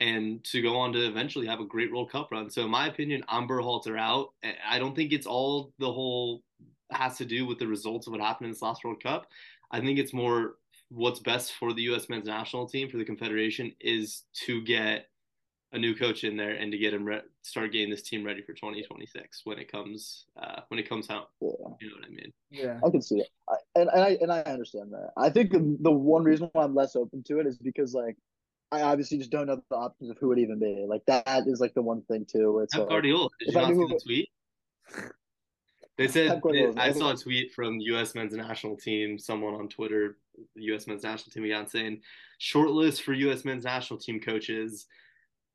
and 0.00 0.42
to 0.44 0.62
go 0.62 0.76
on 0.76 0.92
to 0.92 1.06
eventually 1.06 1.46
have 1.46 1.60
a 1.60 1.66
great 1.66 1.92
World 1.92 2.10
Cup 2.10 2.30
run. 2.30 2.48
So, 2.48 2.64
in 2.64 2.70
my 2.70 2.88
opinion, 2.88 3.22
Amber 3.28 3.60
Halter 3.60 3.98
out. 3.98 4.28
I 4.66 4.78
don't 4.78 4.94
think 4.94 5.12
it's 5.12 5.26
all 5.26 5.72
the 5.78 5.92
whole 5.92 6.42
has 6.90 7.18
to 7.18 7.26
do 7.26 7.44
with 7.46 7.58
the 7.58 7.66
results 7.66 8.06
of 8.06 8.12
what 8.12 8.20
happened 8.20 8.46
in 8.46 8.52
this 8.52 8.62
last 8.62 8.82
World 8.84 9.02
Cup. 9.02 9.26
I 9.70 9.80
think 9.80 9.98
it's 9.98 10.14
more 10.14 10.54
what's 10.88 11.20
best 11.20 11.52
for 11.52 11.74
the 11.74 11.82
U.S. 11.82 12.08
men's 12.08 12.26
national 12.26 12.66
team 12.66 12.88
for 12.88 12.96
the 12.96 13.04
Confederation 13.04 13.72
is 13.80 14.22
to 14.46 14.62
get 14.62 15.07
a 15.72 15.78
new 15.78 15.94
coach 15.94 16.24
in 16.24 16.36
there 16.36 16.52
and 16.52 16.72
to 16.72 16.78
get 16.78 16.94
him 16.94 17.04
re- 17.04 17.20
start 17.42 17.72
getting 17.72 17.90
this 17.90 18.02
team 18.02 18.24
ready 18.24 18.40
for 18.42 18.54
2026 18.54 19.42
when 19.44 19.58
it 19.58 19.70
comes 19.70 20.26
uh, 20.40 20.60
when 20.68 20.80
it 20.80 20.88
comes 20.88 21.10
out. 21.10 21.30
Yeah. 21.40 21.48
You 21.80 21.88
know 21.88 21.96
what 21.98 22.06
I 22.06 22.10
mean? 22.10 22.32
Yeah, 22.50 22.80
I 22.84 22.90
can 22.90 23.02
see 23.02 23.20
it, 23.20 23.28
I, 23.48 23.56
and, 23.74 23.90
and 23.92 24.02
I 24.02 24.18
and 24.20 24.32
I 24.32 24.40
understand 24.42 24.92
that. 24.92 25.10
I 25.16 25.30
think 25.30 25.52
the, 25.52 25.76
the 25.80 25.90
one 25.90 26.24
reason 26.24 26.48
why 26.52 26.64
I'm 26.64 26.74
less 26.74 26.96
open 26.96 27.22
to 27.24 27.40
it 27.40 27.46
is 27.46 27.58
because 27.58 27.92
like 27.92 28.16
I 28.72 28.82
obviously 28.82 29.18
just 29.18 29.30
don't 29.30 29.46
know 29.46 29.62
the 29.70 29.76
options 29.76 30.10
of 30.10 30.18
who 30.18 30.28
would 30.28 30.38
even 30.38 30.58
be. 30.58 30.84
Like 30.88 31.02
that 31.06 31.46
is 31.46 31.60
like 31.60 31.74
the 31.74 31.82
one 31.82 32.02
thing 32.02 32.26
too. 32.30 32.52
Where 32.52 32.64
it's 32.64 32.74
like, 32.74 32.88
Guardiola. 32.88 33.28
Did 33.40 33.54
you 33.54 33.60
not 33.60 33.68
see 33.68 33.74
the 33.74 34.00
tweet? 34.04 34.28
They 35.98 36.06
said 36.06 36.40
I 36.76 36.92
saw 36.92 37.10
a 37.10 37.16
tweet 37.16 37.52
from 37.52 37.80
U.S. 37.80 38.14
men's 38.14 38.32
national 38.32 38.76
team, 38.76 39.18
someone 39.18 39.54
on 39.54 39.68
Twitter, 39.68 40.16
the 40.54 40.62
U.S. 40.66 40.86
men's 40.86 41.02
national 41.02 41.32
team 41.32 41.42
again, 41.42 41.66
saying 41.66 42.02
shortlist 42.40 43.02
for 43.02 43.14
U.S. 43.14 43.44
men's 43.44 43.64
national 43.64 43.98
team 43.98 44.20
coaches: 44.20 44.86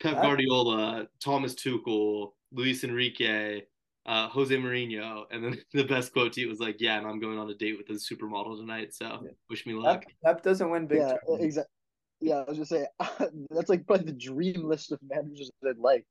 Pep 0.03 0.21
Guardiola, 0.21 1.07
Thomas 1.23 1.55
Tuchel, 1.55 2.31
Luis 2.51 2.83
Enrique, 2.83 3.61
uh, 4.05 4.27
Jose 4.27 4.53
Mourinho, 4.55 5.23
and 5.31 5.43
then 5.43 5.57
the 5.73 5.85
best 5.85 6.11
quote 6.11 6.33
to 6.33 6.41
you 6.41 6.49
was 6.49 6.59
like, 6.59 6.75
"Yeah, 6.79 6.97
and 6.97 7.07
I'm 7.07 7.19
going 7.19 7.39
on 7.39 7.49
a 7.49 7.55
date 7.55 7.77
with 7.77 7.89
a 7.89 7.93
supermodel 7.93 8.59
tonight, 8.59 8.93
so 8.93 9.05
Yeah. 9.23 9.31
wish 9.49 9.65
me 9.65 9.73
luck." 9.73 10.03
Pep, 10.03 10.11
Pep 10.25 10.43
doesn't 10.43 10.69
win 10.69 10.87
big 10.87 10.99
yeah, 10.99 11.15
exactly. 11.39 11.71
Yeah, 12.19 12.35
I 12.39 12.43
was 12.43 12.57
just 12.57 12.69
saying 12.69 12.85
that's 13.49 13.69
like 13.69 13.87
probably 13.87 14.05
the 14.05 14.17
dream 14.17 14.65
list 14.65 14.91
of 14.91 14.99
managers 15.09 15.49
that 15.61 15.69
I'd 15.69 15.77
like. 15.77 16.05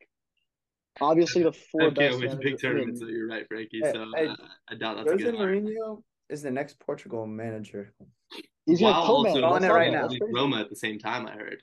Obviously, 1.01 1.43
the 1.43 1.53
four 1.73 1.83
I 1.83 1.85
can't 1.91 1.97
best 1.97 2.19
win 2.21 2.39
big 2.41 2.61
tournaments, 2.61 3.01
mean, 3.01 3.09
so 3.11 3.15
you're 3.15 3.29
right, 3.29 3.47
Frankie. 3.49 3.81
Hey, 3.83 3.93
so 3.93 4.07
hey, 4.17 4.27
uh, 4.29 4.37
I 4.69 4.75
doubt 4.75 4.97
that's 4.97 5.09
a 5.09 5.13
Jose 5.13 5.25
good 5.25 5.35
one. 5.35 5.49
Mourinho 5.49 6.03
is 6.31 6.43
the 6.43 6.51
next 6.51 6.79
Portugal 6.81 7.27
manager. 7.27 7.93
he's 8.65 8.81
gonna 8.81 8.95
also 8.95 9.39
Calling 9.41 9.65
it 9.65 9.69
right 9.71 9.93
not- 9.93 9.97
now. 9.97 10.03
that's 10.03 10.15
with 10.15 10.21
crazy. 10.23 10.35
Roma 10.35 10.61
at 10.61 10.71
the 10.71 10.77
same 10.77 10.99
time, 10.99 11.27
I 11.27 11.33
heard. 11.33 11.63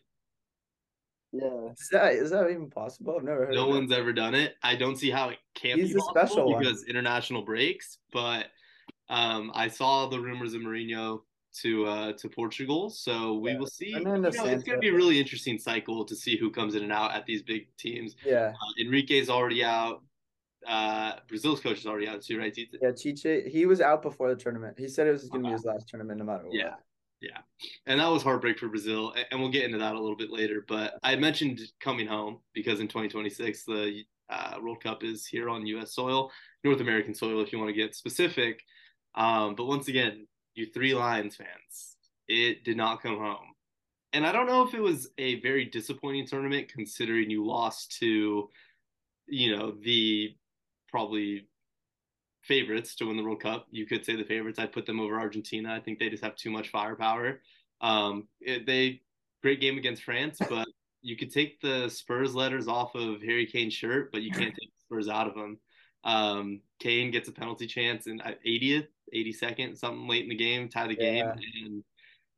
Yeah, 1.31 1.69
Is 1.71 1.89
that 1.91 2.13
is 2.13 2.31
that 2.31 2.49
even 2.49 2.69
possible? 2.69 3.15
I've 3.17 3.23
never 3.23 3.45
heard. 3.45 3.55
No 3.55 3.63
of 3.65 3.69
one's 3.75 3.91
ever 3.91 4.11
done 4.13 4.33
it. 4.33 4.55
I 4.63 4.75
don't 4.75 4.95
see 4.95 5.11
how 5.11 5.29
it 5.29 5.37
can't 5.53 5.79
He's 5.79 5.89
be 5.89 5.93
the 5.93 5.99
possible 5.99 6.27
special 6.27 6.51
one. 6.51 6.63
because 6.63 6.83
international 6.85 7.43
breaks. 7.43 7.99
But 8.11 8.47
um, 9.09 9.51
I 9.53 9.67
saw 9.67 10.07
the 10.07 10.19
rumors 10.19 10.53
of 10.55 10.61
Mourinho 10.61 11.21
to 11.61 11.85
uh, 11.85 12.13
to 12.13 12.29
Portugal, 12.29 12.89
so 12.89 13.35
we 13.35 13.51
Yeah. 13.51 13.57
will 13.59 13.67
see. 13.67 13.93
Fernando 13.93 14.31
You 14.31 14.37
know, 14.37 14.45
it's 14.45 14.63
going 14.63 14.77
to 14.77 14.81
be 14.81 14.89
a 14.89 14.93
really 14.93 15.19
interesting 15.19 15.59
cycle 15.59 16.03
to 16.05 16.15
see 16.15 16.35
who 16.37 16.49
comes 16.49 16.73
in 16.75 16.83
and 16.83 16.91
out 16.91 17.13
at 17.13 17.25
these 17.27 17.43
big 17.43 17.67
teams. 17.77 18.15
Yeah, 18.25 18.53
Uh, 18.53 18.81
Enrique's 18.83 19.29
already 19.29 19.63
out. 19.63 20.03
Uh, 20.67 21.13
Brazil's 21.27 21.59
coach 21.61 21.77
is 21.79 21.85
already 21.85 22.07
out 22.07 22.21
too, 22.21 22.37
right? 22.37 22.53
Tite? 22.55 22.67
yeah. 22.81 22.91
Tite, 22.91 23.47
he 23.47 23.65
was 23.65 23.81
out 23.81 24.01
before 24.01 24.29
the 24.33 24.35
tournament. 24.35 24.77
He 24.77 24.87
said 24.87 25.07
it 25.07 25.11
was 25.11 25.29
going 25.29 25.43
to 25.43 25.49
be 25.49 25.53
his 25.53 25.63
last 25.63 25.87
tournament, 25.87 26.19
no 26.19 26.25
matter 26.25 26.45
what. 26.45 26.53
Yeah. 26.55 26.73
Yeah, 27.21 27.39
and 27.85 27.99
that 27.99 28.07
was 28.07 28.23
heartbreak 28.23 28.59
for 28.59 28.69
Brazil, 28.69 29.13
and 29.29 29.41
we'll 29.41 29.51
get 29.51 29.65
into 29.65 29.77
that 29.79 29.95
a 29.95 29.99
little 29.99 30.15
bit 30.15 30.31
later. 30.31 30.63
But 30.65 30.93
I 31.03 31.17
mentioned 31.17 31.59
coming 31.81 32.07
home 32.07 32.39
because 32.53 32.79
in 32.79 32.87
2026 32.87 33.65
the 33.65 34.03
uh, 34.29 34.55
World 34.61 34.81
Cup 34.81 35.03
is 35.03 35.25
here 35.25 35.49
on 35.49 35.65
U.S. 35.67 35.93
soil, 35.93 36.31
North 36.63 36.79
American 36.79 37.13
soil, 37.13 37.41
if 37.41 37.51
you 37.51 37.59
want 37.59 37.69
to 37.69 37.73
get 37.73 37.93
specific. 37.95 38.61
Um, 39.15 39.55
but 39.55 39.65
once 39.65 39.89
again, 39.89 40.27
you 40.55 40.67
three 40.73 40.93
Lions 40.93 41.35
fans, 41.35 41.97
it 42.29 42.63
did 42.63 42.77
not 42.77 43.01
come 43.03 43.17
home, 43.17 43.53
and 44.13 44.25
I 44.25 44.31
don't 44.31 44.47
know 44.47 44.65
if 44.65 44.73
it 44.73 44.81
was 44.81 45.09
a 45.17 45.41
very 45.41 45.65
disappointing 45.65 46.25
tournament 46.25 46.71
considering 46.71 47.29
you 47.29 47.45
lost 47.45 47.97
to, 47.99 48.47
you 49.27 49.57
know, 49.57 49.73
the 49.83 50.35
probably 50.89 51.48
favorites 52.41 52.95
to 52.95 53.05
win 53.05 53.17
the 53.17 53.23
World 53.23 53.41
Cup. 53.41 53.67
You 53.71 53.85
could 53.85 54.05
say 54.05 54.15
the 54.15 54.23
favorites. 54.23 54.59
I'd 54.59 54.71
put 54.71 54.85
them 54.85 54.99
over 54.99 55.19
Argentina. 55.19 55.73
I 55.73 55.79
think 55.79 55.99
they 55.99 56.09
just 56.09 56.23
have 56.23 56.35
too 56.35 56.49
much 56.51 56.69
firepower. 56.69 57.41
Um, 57.81 58.27
it, 58.41 58.65
they 58.65 59.01
great 59.41 59.61
game 59.61 59.77
against 59.77 60.03
France, 60.03 60.37
but 60.49 60.67
you 61.01 61.15
could 61.15 61.31
take 61.31 61.61
the 61.61 61.89
Spurs 61.89 62.35
letters 62.35 62.67
off 62.67 62.95
of 62.95 63.21
Harry 63.21 63.45
Kane's 63.45 63.73
shirt, 63.73 64.11
but 64.11 64.21
you 64.21 64.31
can't 64.31 64.53
take 64.53 64.69
the 64.69 64.81
Spurs 64.85 65.07
out 65.07 65.27
of 65.27 65.35
them. 65.35 65.57
Um, 66.03 66.61
Kane 66.79 67.11
gets 67.11 67.29
a 67.29 67.31
penalty 67.31 67.67
chance 67.67 68.07
in 68.07 68.19
uh, 68.21 68.33
80th, 68.45 68.87
82nd, 69.15 69.77
something 69.77 70.07
late 70.07 70.23
in 70.23 70.29
the 70.29 70.35
game, 70.35 70.69
tie 70.69 70.87
the 70.87 70.95
game, 70.95 71.25
Yeah. 71.25 71.33
and 71.65 71.83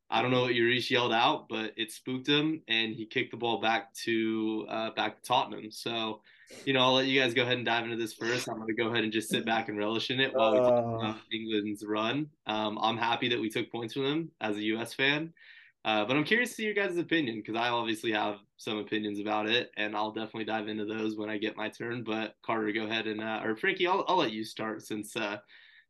I 0.09 0.21
don't 0.21 0.31
know 0.31 0.41
what 0.41 0.53
Urish 0.53 0.89
yelled 0.89 1.13
out, 1.13 1.47
but 1.47 1.71
it 1.77 1.91
spooked 1.91 2.27
him, 2.27 2.61
and 2.67 2.93
he 2.93 3.05
kicked 3.05 3.31
the 3.31 3.37
ball 3.37 3.61
back 3.61 3.93
to 4.05 4.65
uh, 4.69 4.89
back 4.91 5.15
to 5.15 5.27
Tottenham. 5.27 5.71
So, 5.71 6.21
you 6.65 6.73
know, 6.73 6.81
I'll 6.81 6.93
let 6.93 7.07
you 7.07 7.19
guys 7.19 7.33
go 7.33 7.41
ahead 7.41 7.57
and 7.57 7.65
dive 7.65 7.85
into 7.85 7.95
this 7.97 8.13
first. 8.13 8.47
I'm 8.47 8.55
going 8.55 8.67
to 8.67 8.73
go 8.73 8.89
ahead 8.89 9.03
and 9.03 9.11
just 9.11 9.29
sit 9.29 9.45
back 9.45 9.67
and 9.69 9.77
relish 9.77 10.11
in 10.11 10.19
it 10.19 10.33
while 10.33 10.53
we 10.53 10.59
talk 10.59 10.85
Uh. 10.85 10.97
about 10.97 11.17
England's 11.33 11.83
run. 11.83 12.29
Um, 12.45 12.77
I'm 12.81 12.97
happy 12.97 13.29
that 13.29 13.39
we 13.39 13.49
took 13.49 13.71
points 13.71 13.93
from 13.93 14.03
them 14.03 14.31
as 14.41 14.57
a 14.57 14.61
U.S. 14.63 14.93
fan, 14.93 15.33
uh, 15.85 16.05
but 16.05 16.15
I'm 16.15 16.23
curious 16.23 16.49
to 16.49 16.55
see 16.55 16.65
your 16.65 16.73
guys' 16.75 16.97
opinion 16.97 17.37
because 17.37 17.55
I 17.55 17.69
obviously 17.69 18.11
have 18.11 18.37
some 18.57 18.77
opinions 18.77 19.19
about 19.19 19.47
it, 19.49 19.71
and 19.77 19.95
I'll 19.95 20.11
definitely 20.11 20.45
dive 20.45 20.67
into 20.67 20.85
those 20.85 21.17
when 21.17 21.29
I 21.29 21.37
get 21.39 21.57
my 21.57 21.69
turn. 21.69 22.03
But 22.03 22.35
Carter, 22.45 22.71
go 22.71 22.83
ahead 22.85 23.07
and 23.07 23.21
uh, 23.21 23.41
or 23.43 23.55
Frankie, 23.55 23.87
I'll 23.87 24.05
I'll 24.07 24.17
let 24.17 24.31
you 24.31 24.43
start 24.43 24.83
since 24.83 25.15
uh, 25.17 25.37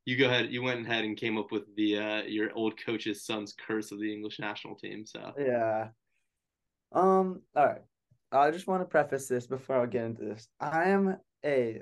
you 0.06 0.18
go 0.18 0.28
ahead. 0.28 0.52
You 0.52 0.64
went 0.64 0.86
ahead 0.86 1.04
and 1.04 1.18
came 1.18 1.38
up 1.38 1.52
with 1.52 1.64
the 1.76 1.98
uh, 1.98 2.22
your 2.24 2.52
old 2.54 2.80
coach's 2.84 3.26
son's 3.26 3.54
curse 3.54 3.92
of 3.92 4.00
the 4.00 4.12
English 4.14 4.40
national 4.40 4.76
team. 4.76 5.06
So 5.06 5.34
Yeah. 5.38 5.90
Um, 6.94 7.42
all 7.56 7.66
right. 7.66 7.82
I 8.32 8.52
just 8.52 8.68
want 8.68 8.82
to 8.82 8.86
preface 8.86 9.28
this 9.28 9.48
before 9.48 9.82
I 9.82 9.86
get 9.86 10.06
into 10.06 10.24
this. 10.24 10.48
I 10.60 10.90
am 10.90 11.18
a 11.46 11.82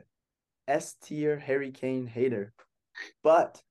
S 0.67 0.95
tier 0.95 1.37
Harry 1.37 1.71
Kane 1.71 2.07
hater, 2.07 2.53
but 3.23 3.61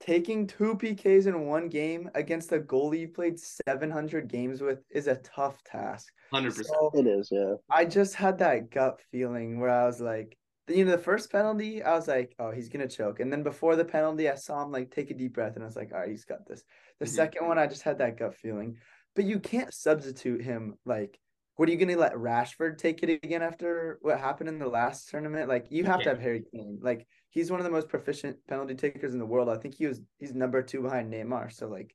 taking 0.00 0.46
two 0.46 0.74
PKs 0.76 1.26
in 1.26 1.46
one 1.46 1.68
game 1.68 2.10
against 2.14 2.52
a 2.52 2.60
goalie 2.60 3.00
you 3.00 3.08
played 3.08 3.38
700 3.38 4.28
games 4.28 4.60
with 4.60 4.84
is 4.90 5.08
a 5.08 5.16
tough 5.16 5.62
task. 5.64 6.12
hundred 6.32 6.50
percent. 6.54 6.68
So 6.78 6.90
it 6.94 7.06
is. 7.06 7.28
Yeah, 7.32 7.54
I 7.70 7.84
just 7.84 8.14
had 8.14 8.38
that 8.38 8.70
gut 8.70 9.00
feeling 9.10 9.58
where 9.58 9.70
I 9.70 9.86
was 9.86 10.00
like, 10.00 10.38
you 10.68 10.84
know, 10.84 10.92
the 10.92 10.98
first 10.98 11.32
penalty, 11.32 11.82
I 11.82 11.94
was 11.94 12.06
like, 12.06 12.34
oh, 12.38 12.50
he's 12.52 12.68
gonna 12.68 12.88
choke. 12.88 13.18
And 13.20 13.32
then 13.32 13.42
before 13.42 13.74
the 13.74 13.84
penalty, 13.84 14.28
I 14.28 14.36
saw 14.36 14.62
him 14.62 14.70
like 14.70 14.90
take 14.90 15.10
a 15.10 15.14
deep 15.14 15.32
breath, 15.34 15.54
and 15.56 15.64
I 15.64 15.66
was 15.66 15.76
like, 15.76 15.92
all 15.92 15.98
right, 16.00 16.08
he's 16.10 16.24
got 16.24 16.46
this. 16.46 16.62
The 17.00 17.06
Mhm. 17.06 17.08
second 17.08 17.46
one, 17.48 17.58
I 17.58 17.66
just 17.66 17.82
had 17.82 17.98
that 17.98 18.16
gut 18.16 18.34
feeling. 18.36 18.78
But 19.16 19.24
you 19.24 19.40
can't 19.40 19.72
substitute 19.74 20.42
him. 20.42 20.76
Like, 20.84 21.18
what 21.58 21.68
are 21.68 21.72
you 21.72 21.78
gonna 21.78 21.96
let 21.96 22.14
Rashford 22.14 22.78
take 22.78 23.02
it 23.02 23.10
again 23.24 23.42
after 23.42 23.98
what 24.00 24.20
happened 24.20 24.48
in 24.48 24.60
the 24.60 24.68
last 24.68 25.08
tournament? 25.08 25.48
Like, 25.48 25.66
you 25.70 25.82
have 25.82 26.00
to 26.04 26.08
have 26.08 26.20
Harry 26.20 26.44
Kane. 26.54 26.78
Like, 26.80 27.04
he's 27.30 27.50
one 27.50 27.58
of 27.58 27.64
the 27.64 27.72
most 27.72 27.88
proficient 27.88 28.36
penalty 28.46 28.76
takers 28.76 29.12
in 29.12 29.18
the 29.18 29.26
world. 29.26 29.48
I 29.48 29.56
think 29.56 29.74
he 29.74 29.88
was 29.88 30.00
he's 30.18 30.32
number 30.32 30.62
two 30.62 30.82
behind 30.82 31.12
Neymar. 31.12 31.52
So 31.52 31.66
like, 31.66 31.92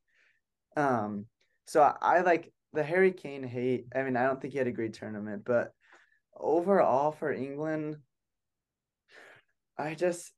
um, 0.75 1.27
so 1.65 1.81
I, 1.81 1.95
I 2.01 2.21
like 2.23 2.51
the 2.73 2.83
Harry 2.83 3.13
Kane 3.13 3.41
hate. 3.41 3.85
I 3.95 4.03
mean, 4.03 4.17
I 4.17 4.25
don't 4.25 4.41
think 4.41 4.51
he 4.51 4.57
had 4.57 4.67
a 4.67 4.71
great 4.73 4.95
tournament, 4.95 5.43
but 5.45 5.71
overall 6.37 7.13
for 7.13 7.31
England, 7.31 7.95
I 9.77 9.95
just 9.95 10.33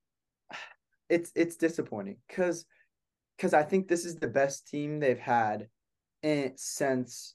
it's 1.10 1.32
it's 1.36 1.56
disappointing 1.56 2.18
because 2.28 2.64
because 3.38 3.56
I 3.56 3.64
think 3.64 3.88
this 3.88 4.06
is 4.06 4.18
the 4.18 4.28
best 4.28 4.68
team 4.68 5.00
they've 5.00 5.18
had 5.18 5.68
in, 6.22 6.54
since 6.58 7.34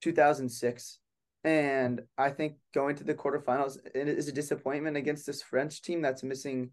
2006. 0.00 0.98
And 1.44 2.02
I 2.18 2.30
think 2.30 2.56
going 2.74 2.96
to 2.96 3.04
the 3.04 3.14
quarterfinals 3.14 3.78
it 3.94 4.08
is 4.08 4.28
a 4.28 4.32
disappointment 4.32 4.96
against 4.96 5.26
this 5.26 5.42
French 5.42 5.80
team 5.82 6.02
that's 6.02 6.22
missing 6.22 6.70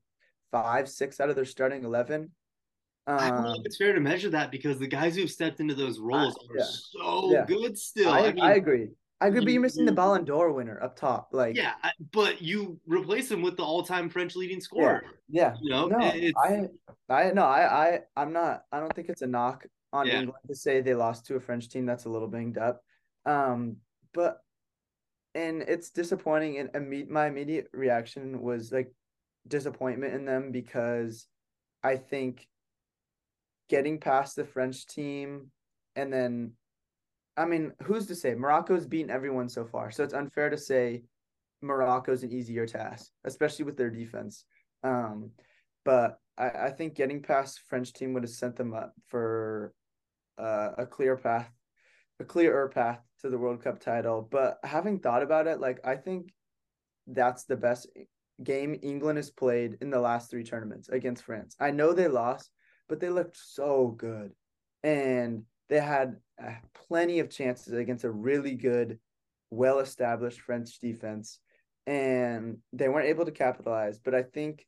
five, 0.51 0.89
six 0.89 1.19
out 1.19 1.29
of 1.29 1.35
their 1.35 1.45
starting 1.45 1.83
11. 1.85 2.31
I 3.05 3.29
don't 3.29 3.41
know 3.43 3.49
Um, 3.51 3.55
if 3.61 3.65
it's 3.65 3.77
fair 3.77 3.93
to 3.93 4.01
measure 4.01 4.29
that 4.31 4.51
because 4.51 4.79
the 4.79 4.87
guys 4.87 5.15
who've 5.15 5.31
stepped 5.31 5.61
into 5.61 5.73
those 5.75 5.99
roles 5.99 6.35
are 6.35 6.57
yeah. 6.57 6.63
so 6.65 7.31
Yeah. 7.31 7.45
good 7.45 7.77
still. 7.77 8.09
I, 8.09 8.19
I, 8.27 8.33
mean, 8.33 8.43
I 8.43 8.53
agree. 8.55 8.89
I 9.21 9.27
agree, 9.27 9.39
but 9.39 9.47
you- 9.47 9.53
you're 9.53 9.61
missing 9.61 9.85
the 9.85 9.93
Ballon 9.93 10.25
d'Or 10.25 10.51
winner 10.51 10.81
up 10.83 10.97
top. 10.97 11.29
Like, 11.31 11.55
yeah, 11.55 11.75
but 12.11 12.41
you 12.41 12.77
replace 12.85 13.31
him 13.31 13.41
with 13.41 13.55
the 13.55 13.63
all-time 13.63 14.09
French 14.09 14.35
leading 14.35 14.59
scorer. 14.59 15.03
yeah. 15.29 15.55
You 15.61 15.69
know, 15.69 15.87
No, 15.87 15.97
it's, 16.13 16.37
I, 16.37 16.67
I 17.09 17.31
no, 17.31 17.43
I, 17.43 17.61
I, 17.95 17.99
I'm 18.17 18.33
not. 18.33 18.63
I 18.73 18.81
don't 18.81 18.93
think 18.93 19.07
it's 19.07 19.21
a 19.21 19.27
knock 19.27 19.65
on 19.93 20.05
Yeah. 20.07 20.19
England 20.19 20.43
to 20.49 20.55
say 20.55 20.81
they 20.81 20.93
lost 20.93 21.25
to 21.27 21.35
a 21.35 21.39
French 21.39 21.69
team 21.69 21.85
that's 21.85 22.03
a 22.05 22.09
little 22.09 22.27
banged 22.27 22.57
up. 22.57 22.83
Um, 23.27 23.77
but 24.13 24.39
and 25.35 25.61
it's 25.61 25.91
disappointing. 25.91 26.57
And 26.57 26.69
imme- 26.73 27.09
my 27.09 27.27
immediate 27.27 27.67
reaction 27.73 28.41
was 28.41 28.71
like 28.71 28.91
disappointment 29.47 30.15
in 30.15 30.25
them 30.25 30.51
because 30.51 31.27
I 31.83 31.97
think 31.97 32.47
getting 33.69 33.99
past 33.99 34.35
the 34.35 34.45
French 34.45 34.87
team 34.87 35.51
and 35.95 36.11
then, 36.11 36.53
I 37.35 37.45
mean, 37.45 37.73
who's 37.83 38.07
to 38.07 38.15
say 38.15 38.33
Morocco's 38.33 38.87
beaten 38.87 39.11
everyone 39.11 39.49
so 39.49 39.65
far, 39.65 39.91
so 39.91 40.03
it's 40.03 40.13
unfair 40.13 40.49
to 40.49 40.57
say 40.57 41.03
Morocco's 41.61 42.23
an 42.23 42.31
easier 42.31 42.65
task, 42.65 43.11
especially 43.25 43.65
with 43.65 43.77
their 43.77 43.89
defense. 43.89 44.45
Um, 44.83 45.31
but 45.85 46.19
I, 46.37 46.49
I 46.49 46.69
think 46.71 46.95
getting 46.95 47.21
past 47.21 47.61
French 47.67 47.93
team 47.93 48.13
would 48.13 48.23
have 48.23 48.31
sent 48.31 48.55
them 48.55 48.73
up 48.73 48.93
for 49.07 49.73
uh, 50.39 50.71
a 50.77 50.85
clear 50.85 51.15
path, 51.15 51.51
a 52.19 52.23
clearer 52.23 52.69
path 52.69 53.01
to 53.27 53.31
the 53.31 53.37
World 53.37 53.63
Cup 53.63 53.79
title. 53.79 54.27
But 54.29 54.57
having 54.63 54.99
thought 54.99 55.23
about 55.23 55.47
it, 55.47 55.59
like 55.59 55.85
I 55.85 55.95
think 55.95 56.33
that's 57.05 57.45
the 57.45 57.55
best 57.55 57.87
game 58.43 58.79
England 58.81 59.17
has 59.17 59.29
played 59.29 59.77
in 59.81 59.89
the 59.89 59.99
last 59.99 60.29
three 60.29 60.43
tournaments 60.43 60.89
against 60.89 61.23
France. 61.23 61.55
I 61.59 61.71
know 61.71 61.93
they 61.93 62.07
lost, 62.07 62.51
but 62.89 62.99
they 62.99 63.09
looked 63.09 63.37
so 63.37 63.87
good, 63.87 64.31
and 64.83 65.43
they 65.69 65.79
had 65.79 66.17
uh, 66.41 66.55
plenty 66.87 67.19
of 67.19 67.29
chances 67.29 67.73
against 67.73 68.03
a 68.03 68.11
really 68.11 68.55
good, 68.55 68.99
well-established 69.51 70.41
French 70.41 70.79
defense, 70.79 71.39
and 71.85 72.57
they 72.73 72.89
weren't 72.89 73.09
able 73.09 73.25
to 73.25 73.31
capitalize. 73.31 73.99
But 73.99 74.15
I 74.15 74.23
think, 74.23 74.65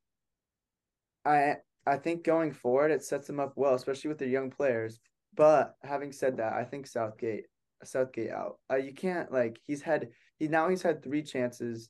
I 1.26 1.58
I 1.86 1.98
think 1.98 2.24
going 2.24 2.52
forward, 2.52 2.92
it 2.92 3.04
sets 3.04 3.28
them 3.28 3.40
up 3.40 3.54
well, 3.56 3.76
especially 3.76 4.10
with 4.10 4.18
their 4.18 4.28
young 4.28 4.50
players. 4.50 5.00
But 5.34 5.76
having 5.84 6.12
said 6.12 6.38
that, 6.38 6.54
I 6.54 6.64
think 6.64 6.88
Southgate 6.88 7.46
Southgate 7.84 8.32
out. 8.32 8.60
Uh, 8.72 8.76
you 8.78 8.94
can't 8.94 9.32
like 9.32 9.60
he's 9.66 9.82
had 9.82 10.10
he 10.38 10.48
now 10.48 10.70
he's 10.70 10.82
had 10.82 11.04
three 11.04 11.24
chances, 11.24 11.90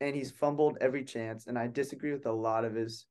and 0.00 0.14
he's 0.14 0.30
fumbled 0.30 0.78
every 0.80 1.04
chance. 1.04 1.46
And 1.46 1.58
I 1.58 1.66
disagree 1.68 2.12
with 2.12 2.26
a 2.26 2.32
lot 2.32 2.64
of 2.64 2.74
his 2.74 3.06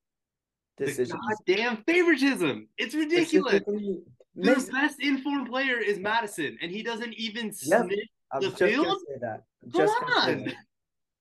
decisions. 0.78 1.10
the 1.10 1.16
decisions. 1.16 1.38
goddamn 1.48 1.84
favoritism. 1.88 2.68
It's 2.78 2.96
ridiculous. 2.96 3.56
Specifically, 3.56 4.00
Their 4.36 4.56
best 4.56 5.02
informed 5.02 5.50
player 5.50 5.78
is 5.78 6.00
Maddison, 6.00 6.58
and 6.62 6.72
he 6.72 6.84
doesn't 6.84 7.14
even 7.16 7.48
Yep. 7.48 7.56
sniff. 7.56 8.00
I 8.32 8.38
was 8.38 8.46
the 8.46 8.50
just 8.52 8.60
gonna 8.60 8.72
field? 8.72 8.98
say 9.08 9.16
that. 9.22 9.44
Come 9.62 9.72
Just 9.82 10.00
gonna 10.00 10.22
say 10.26 10.34
on. 10.36 10.44
that. 10.46 10.56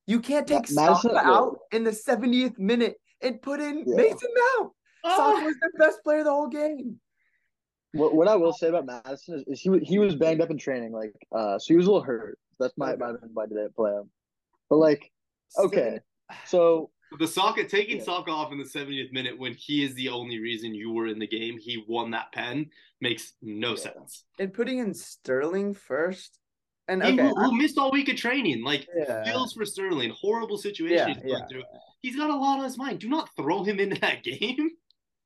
You 0.06 0.20
can't 0.20 0.46
take 0.46 0.70
Maddison- 0.70 1.10
Saka 1.12 1.16
out 1.18 1.58
in 1.72 1.82
the 1.84 1.92
70th 1.92 2.58
minute 2.58 3.00
and 3.20 3.42
put 3.42 3.60
in 3.60 3.78
Yeah. 3.86 3.96
Mason 3.96 4.28
Mount. 4.58 4.72
Saka 5.04 5.44
was 5.44 5.56
the 5.60 5.70
best 5.78 6.02
player 6.04 6.22
the 6.24 6.30
whole 6.30 6.48
game. 6.48 7.00
What, 7.92 8.14
what 8.14 8.28
I 8.28 8.36
will 8.36 8.52
say 8.52 8.68
about 8.68 8.86
Maddison 8.86 9.34
is, 9.36 9.44
is 9.48 9.60
he 9.60 9.78
he 9.80 9.98
was 9.98 10.14
banged 10.14 10.40
up 10.40 10.50
in 10.50 10.58
training, 10.58 10.92
like 10.92 11.14
uh, 11.34 11.58
so 11.58 11.66
he 11.74 11.76
was 11.76 11.86
a 11.86 11.90
little 11.90 12.04
hurt. 12.04 12.38
That's 12.58 12.74
my 12.76 12.92
Okay. 12.92 13.00
my 13.00 13.12
why 13.32 13.46
did 13.46 13.56
they 13.56 13.66
play 13.74 13.92
him? 13.92 14.10
But 14.68 14.76
like, 14.76 15.10
okay, 15.58 15.98
so 16.46 16.90
The 17.18 17.26
Saka 17.26 17.64
taking 17.66 17.96
Yeah. 17.96 18.04
Saka 18.04 18.30
off 18.30 18.52
in 18.52 18.58
the 18.58 18.64
70th 18.64 19.12
minute 19.12 19.36
when 19.36 19.54
he 19.54 19.82
is 19.82 19.94
the 19.94 20.08
only 20.10 20.38
reason 20.38 20.72
you 20.74 20.92
were 20.92 21.08
in 21.08 21.18
the 21.18 21.26
game, 21.26 21.58
he 21.58 21.84
won 21.88 22.12
that 22.12 22.32
pen 22.32 22.70
makes 23.00 23.32
no 23.42 23.70
Yeah. 23.70 23.74
sense. 23.76 24.24
And 24.38 24.52
putting 24.54 24.78
in 24.78 24.94
Sterling 24.94 25.74
first. 25.74 26.38
And 26.86 27.02
He 27.02 27.12
okay, 27.12 27.22
who, 27.22 27.34
who 27.34 27.56
missed 27.56 27.78
all 27.78 27.90
week 27.90 28.08
of 28.08 28.16
training, 28.16 28.62
like 28.62 28.86
Yeah. 28.96 29.24
feels 29.24 29.52
for 29.54 29.64
Sterling, 29.64 30.10
horrible 30.10 30.58
situation 30.58 31.08
Yeah, 31.08 31.14
he's 31.14 31.24
yeah. 31.24 31.46
through. 31.48 31.62
He's 32.02 32.16
got 32.16 32.30
a 32.30 32.36
lot 32.36 32.58
on 32.58 32.64
his 32.64 32.78
mind. 32.78 33.00
Do 33.00 33.08
not 33.08 33.28
throw 33.36 33.64
him 33.64 33.80
into 33.80 34.00
that 34.00 34.22
game. 34.24 34.70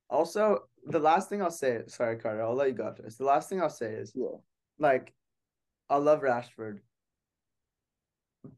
Also, 0.08 0.60
the 0.86 0.98
last 0.98 1.28
thing 1.28 1.42
I'll 1.42 1.50
say, 1.50 1.82
sorry, 1.86 2.16
Carter, 2.16 2.42
I'll 2.42 2.54
let 2.54 2.68
you 2.68 2.74
go 2.74 2.86
after 2.86 3.02
this. 3.02 3.16
The 3.16 3.24
last 3.24 3.48
thing 3.48 3.60
I'll 3.60 3.70
say 3.70 3.92
is, 3.92 4.12
yeah, 4.14 4.36
like, 4.78 5.12
I 5.88 5.96
love 5.96 6.20
Rashford, 6.22 6.80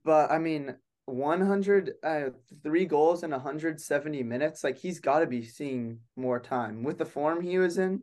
but 0.05 0.31
I 0.31 0.39
mean, 0.39 0.75
100, 1.07 1.93
uh, 2.03 2.31
three 2.63 2.85
goals 2.85 3.23
in 3.23 3.31
170 3.31 4.23
minutes, 4.23 4.65
like, 4.65 4.79
he's 4.79 5.01
got 5.01 5.21
to 5.21 5.27
be 5.27 5.43
seeing 5.43 6.01
more 6.17 6.41
time 6.41 6.83
with 6.83 6.99
the 6.99 7.05
form 7.05 7.41
he 7.41 7.59
was 7.59 7.79
in. 7.79 8.03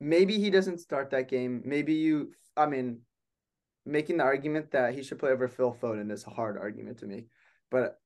Maybe 0.00 0.38
he 0.38 0.50
doesn't 0.50 0.80
start 0.80 1.10
that 1.10 1.28
game. 1.28 1.62
Maybe 1.64 1.94
you, 1.94 2.32
I 2.56 2.66
mean, 2.66 3.00
making 3.86 4.18
the 4.18 4.24
argument 4.24 4.70
that 4.72 4.94
he 4.94 5.02
should 5.02 5.18
play 5.18 5.30
over 5.30 5.48
Phil 5.48 5.76
Foden 5.80 6.10
is 6.10 6.26
a 6.26 6.30
hard 6.30 6.58
argument 6.58 6.98
to 6.98 7.06
me, 7.06 7.26
but 7.70 7.98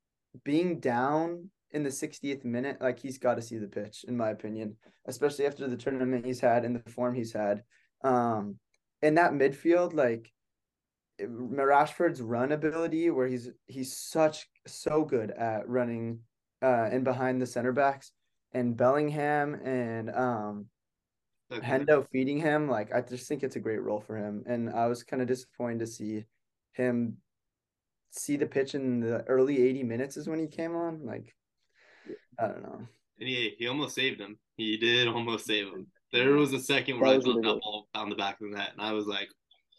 being 0.44 0.80
down 0.80 1.50
in 1.72 1.82
the 1.82 1.90
60th 1.90 2.44
minute, 2.44 2.80
like 2.80 2.98
he's 2.98 3.18
got 3.18 3.34
to 3.34 3.42
see 3.42 3.58
the 3.58 3.66
pitch, 3.66 4.04
in 4.08 4.16
my 4.16 4.30
opinion, 4.30 4.76
especially 5.06 5.46
after 5.46 5.68
the 5.68 5.76
tournament 5.76 6.24
he's 6.24 6.40
had 6.40 6.64
and 6.64 6.76
the 6.76 6.90
form 6.90 7.14
he's 7.14 7.32
had. 7.32 7.62
Um, 8.02 8.56
in 9.02 9.14
that 9.14 9.32
midfield, 9.32 9.94
like 9.94 10.32
Rashford's 11.20 12.22
run 12.22 12.52
ability, 12.52 13.10
where 13.10 13.26
he's 13.26 13.50
he's 13.66 13.96
such 13.96 14.48
so 14.66 15.04
good 15.04 15.30
at 15.30 15.68
running, 15.68 16.20
uh, 16.62 16.88
and 16.90 17.04
behind 17.04 17.40
the 17.40 17.46
center 17.46 17.72
backs, 17.72 18.12
and 18.52 18.76
Bellingham 18.76 19.54
and 19.54 20.10
um 20.10 20.66
Hendo 21.50 22.06
feeding 22.12 22.38
him, 22.38 22.68
like 22.68 22.92
I 22.92 23.00
just 23.00 23.26
think 23.26 23.42
it's 23.42 23.56
a 23.56 23.60
great 23.60 23.82
role 23.82 24.00
for 24.00 24.16
him, 24.16 24.44
and 24.46 24.70
I 24.70 24.86
was 24.86 25.02
kind 25.02 25.22
of 25.22 25.28
disappointed 25.28 25.80
to 25.80 25.86
see 25.86 26.24
him 26.72 27.18
see 28.10 28.36
the 28.36 28.46
pitch 28.46 28.74
in 28.74 29.00
the 29.00 29.22
early 29.24 29.62
80 29.62 29.82
minutes 29.84 30.16
is 30.16 30.28
when 30.28 30.38
he 30.38 30.46
came 30.46 30.74
on. 30.74 31.04
Like, 31.04 31.34
I 32.38 32.48
don't 32.48 32.62
know. 32.62 32.80
And 33.20 33.28
he, 33.28 33.54
he 33.58 33.66
almost 33.66 33.94
saved 33.94 34.20
him. 34.20 34.38
He 34.56 34.76
did 34.76 35.08
almost 35.08 35.46
save 35.46 35.66
him. 35.66 35.86
There 36.12 36.32
was 36.32 36.52
a 36.52 36.60
second 36.60 37.00
where 37.00 37.10
I 37.10 37.16
was 37.16 37.24
thought 37.24 37.42
that 37.42 37.60
ball 37.60 37.88
down 37.94 38.08
the 38.08 38.16
back 38.16 38.40
of 38.40 38.50
the 38.50 38.56
net, 38.56 38.70
and 38.72 38.80
I 38.80 38.92
was 38.92 39.06
like, 39.06 39.28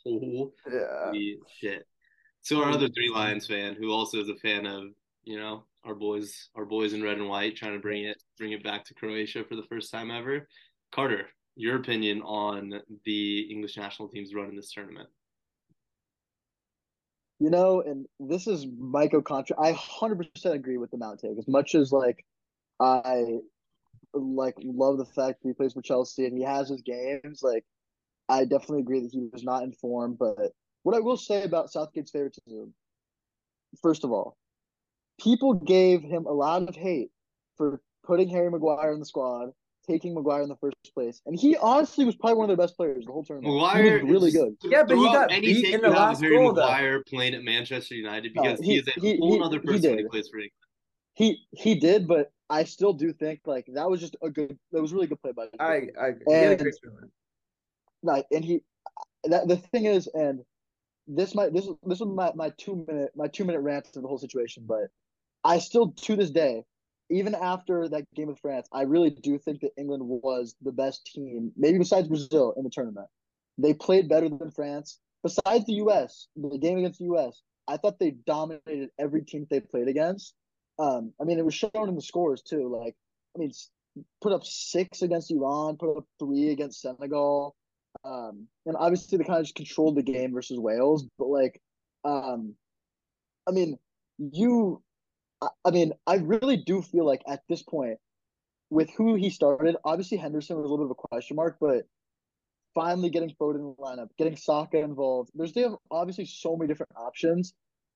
holy 0.04 0.52
Yeah. 0.72 1.34
shit. 1.60 1.88
So 2.42 2.64
our 2.64 2.72
other 2.72 2.88
three 2.90 3.12
Lions 3.14 3.48
fan, 3.48 3.76
who 3.76 3.92
also 3.92 4.20
is 4.20 4.30
a 4.30 4.36
fan 4.36 4.66
of, 4.66 4.86
you 5.24 5.38
know, 5.38 5.66
our 5.84 5.96
boys, 5.96 6.50
our 6.56 6.66
boys 6.66 6.94
in 6.94 7.02
red 7.02 7.18
and 7.18 7.28
white, 7.28 7.56
trying 7.56 7.74
to 7.74 7.80
bring 7.80 8.06
it, 8.06 8.22
bring 8.38 8.52
it 8.52 8.64
back 8.64 8.86
to 8.86 8.94
Croatia 8.94 9.44
for 9.44 9.56
the 9.56 9.64
first 9.64 9.92
time 9.92 10.12
ever. 10.12 10.48
Carter, 10.92 11.28
your 11.56 11.78
opinion 11.78 12.22
on 12.22 12.82
the 13.06 13.42
English 13.52 13.78
national 13.78 14.08
team's 14.10 14.34
run 14.34 14.50
in 14.50 14.56
this 14.56 14.72
tournament? 14.72 15.10
You 17.40 17.50
know, 17.50 17.82
and 17.82 18.06
this 18.20 18.48
is 18.48 18.68
Michael 18.78 19.22
Contra. 19.22 19.60
I 19.60 19.72
hundred 19.72 20.30
percent 20.34 20.56
agree 20.56 20.78
with 20.78 20.92
the 20.92 20.98
Mount 20.98 21.22
take. 21.22 21.38
As 21.38 21.48
much 21.48 21.74
as 21.74 21.92
like 21.92 22.26
I 22.80 23.40
like 24.14 24.56
love 24.62 24.98
the 24.98 25.06
fact 25.06 25.42
that 25.42 25.50
he 25.50 25.54
plays 25.54 25.74
for 25.74 25.82
Chelsea 25.82 26.26
and 26.26 26.38
he 26.38 26.44
has 26.44 26.70
his 26.70 26.82
games, 26.82 27.42
like 27.42 27.64
I 28.28 28.44
definitely 28.44 28.82
agree 28.82 29.00
that 29.02 29.12
he 29.12 29.30
was 29.32 29.44
not 29.44 29.64
informed. 29.64 30.18
But 30.20 30.52
what 30.84 30.96
I 30.96 31.00
will 31.00 31.18
say 31.18 31.44
about 31.44 31.72
Southgate's 31.72 32.12
favoritism, 32.12 32.74
first 33.82 34.04
of 34.04 34.12
all, 34.12 34.38
people 35.20 35.54
gave 35.54 36.02
him 36.02 36.26
a 36.26 36.34
lot 36.34 36.68
of 36.68 36.76
hate 36.76 37.12
for 37.56 37.82
putting 38.04 38.30
Harry 38.30 38.52
Maguire 38.52 38.92
in 38.92 39.00
the 39.00 39.06
squad, 39.06 39.52
taking 39.90 40.14
Maguire 40.14 40.42
in 40.44 40.50
the 40.50 40.56
first 40.58 40.76
place, 40.94 41.22
and 41.26 41.38
he 41.40 41.58
honestly 41.58 42.06
was 42.06 42.16
probably 42.16 42.36
one 42.38 42.50
of 42.50 42.56
their 42.58 42.64
best 42.66 42.78
players 42.78 43.06
the 43.06 43.12
whole 43.12 43.24
tournament. 43.24 43.54
Maguire 43.54 43.98
he 43.98 44.04
was 44.04 44.12
really 44.12 44.32
good. 44.32 44.56
Yeah, 44.64 44.84
but 44.84 44.98
he 44.98 45.04
got 45.06 45.32
any 45.32 45.48
beat 45.48 45.64
take 45.64 45.66
in 45.66 45.72
you 45.72 45.82
the 45.82 45.88
have 45.88 45.98
last 45.98 46.22
Harry 46.22 46.36
goal, 46.38 46.54
though. 46.54 47.02
Playing 47.08 47.34
at 47.34 47.44
Manchester 47.44 47.96
United 47.96 48.34
No, 48.36 48.44
because 48.44 48.60
he, 48.60 48.74
he- 48.74 48.78
is 48.78 48.88
a 48.88 48.92
he- 49.00 49.18
whole 49.18 49.34
he- 49.34 49.42
other 49.42 49.60
person 49.60 49.82
when 49.90 49.98
he 49.98 50.04
did. 50.04 50.12
plays 50.12 50.28
for 50.30 50.38
England. 50.38 50.52
He 51.16 51.46
he 51.52 51.76
did, 51.76 52.08
but 52.08 52.32
I 52.50 52.64
still 52.64 52.94
do 52.94 53.12
think 53.12 53.42
like 53.46 53.66
that 53.74 53.90
was 53.90 54.00
just 54.00 54.16
a 54.24 54.30
good. 54.30 54.58
That 54.72 54.82
was 54.82 54.94
really 54.94 55.08
good 55.08 55.22
play 55.22 55.32
by. 55.34 55.44
him. 55.46 55.50
I, 55.60 55.66
I, 56.00 56.12
he 56.26 56.34
had 56.34 56.52
And- 56.52 56.62
great 56.62 56.76
tournament. 56.82 57.12
Like, 58.02 58.26
and 58.32 58.46
he, 58.46 58.62
that 59.26 59.48
the 59.50 59.58
thing 59.58 59.86
is, 59.86 60.08
and 60.14 60.40
this 61.08 61.36
might 61.36 61.54
this 61.54 61.66
is 61.66 61.72
this 61.86 62.00
was 62.00 62.08
my 62.08 62.32
my 62.36 62.50
two 62.58 62.86
minute 62.88 63.12
my 63.16 63.28
two 63.28 63.44
minute 63.44 63.60
rant 63.60 63.92
to 63.94 64.00
the 64.00 64.08
whole 64.08 64.18
situation, 64.20 64.64
but 64.66 64.88
I 65.44 65.60
still 65.60 65.92
to 65.92 66.16
this 66.16 66.30
day, 66.30 66.64
even 67.10 67.36
after 67.36 67.88
that 67.90 68.06
game 68.16 68.28
with 68.28 68.40
France, 68.40 68.68
I 68.72 68.84
really 68.84 69.10
do 69.10 69.38
think 69.38 69.62
that 69.62 69.72
England 69.78 70.04
was 70.06 70.56
the 70.62 70.72
best 70.72 71.06
team, 71.06 71.52
maybe 71.58 71.78
besides 71.78 72.08
Brazil 72.08 72.54
in 72.58 72.64
the 72.64 72.70
tournament. 72.70 73.08
They 73.58 73.74
played 73.74 74.08
better 74.08 74.30
than 74.30 74.52
France. 74.52 75.00
Besides 75.24 75.66
the 75.66 75.74
U.S., 75.74 76.28
the 76.36 76.58
game 76.58 76.78
against 76.78 77.00
the 77.00 77.06
U.S., 77.06 77.42
I 77.68 77.78
thought 77.78 78.00
they 78.00 78.12
dominated 78.12 78.90
every 78.98 79.24
team 79.24 79.46
they 79.50 79.60
played 79.60 79.88
against. 79.88 80.34
Um, 80.80 81.14
I 81.20 81.26
mean, 81.26 81.38
it 81.38 81.46
was 81.46 81.54
shown 81.54 81.90
in 81.90 81.96
the 81.96 82.02
scores 82.02 82.42
too. 82.42 82.74
Like, 82.74 82.96
I 83.36 83.40
mean, 83.40 83.52
put 84.22 84.32
up 84.32 84.46
six 84.46 85.02
against 85.02 85.32
Iran, 85.32 85.78
put 85.78 85.98
up 85.98 86.06
three 86.20 86.50
against 86.52 86.82
Senegal. 86.82 87.56
Um, 88.04 88.48
and 88.66 88.78
obviously 88.78 89.18
they 89.18 89.24
kind 89.24 89.40
of 89.40 89.46
just 89.46 89.56
controlled 89.56 89.98
the 89.98 90.04
game 90.04 90.34
versus 90.34 90.60
Wales, 90.60 91.06
but 91.18 91.28
like, 91.28 91.60
um, 92.06 92.56
I 93.48 93.52
mean, 93.52 93.78
you, 94.18 94.82
I, 95.42 95.48
I 95.66 95.72
mean, 95.72 95.94
I 96.08 96.16
really 96.16 96.58
do 96.58 96.82
feel 96.82 97.06
like 97.06 97.22
at 97.28 97.42
this 97.50 97.64
point, 97.64 97.98
with 98.70 98.90
who 98.98 99.16
he 99.16 99.30
started, 99.30 99.76
obviously 99.84 100.18
Henderson 100.18 100.58
was 100.58 100.66
a 100.66 100.70
little 100.70 100.86
bit 100.86 100.92
of 100.92 100.98
a 101.04 101.08
question 101.08 101.36
mark, 101.36 101.58
but 101.60 101.86
finally 102.76 103.10
getting 103.10 103.34
Foden 103.42 103.56
in 103.56 103.62
the 103.78 103.84
lineup, 103.84 104.10
getting 104.18 104.36
Saka 104.36 104.78
involved, 104.80 105.32
there's 105.34 105.54
they 105.54 105.62
have 105.62 105.76
obviously 105.90 106.26
so 106.26 106.56
many 106.56 106.68
different 106.68 106.92
options. 106.96 107.54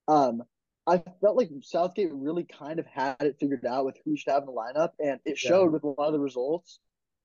Um, 0.08 0.42
I 0.86 1.02
felt 1.20 1.36
like 1.36 1.50
Southgate 1.62 2.12
really 2.12 2.44
kind 2.44 2.78
of 2.78 2.86
had 2.86 3.16
it 3.20 3.36
figured 3.40 3.64
out 3.64 3.86
with 3.86 3.96
who 4.04 4.10
he 4.12 4.16
should 4.18 4.32
have 4.32 4.42
in 4.42 4.46
the 4.46 4.52
lineup, 4.52 4.90
and 4.98 5.20
it 5.24 5.38
Yeah. 5.42 5.48
showed 5.50 5.72
with 5.72 5.84
a 5.84 5.88
lot 5.88 6.08
of 6.08 6.12
the 6.12 6.18
results. 6.20 6.80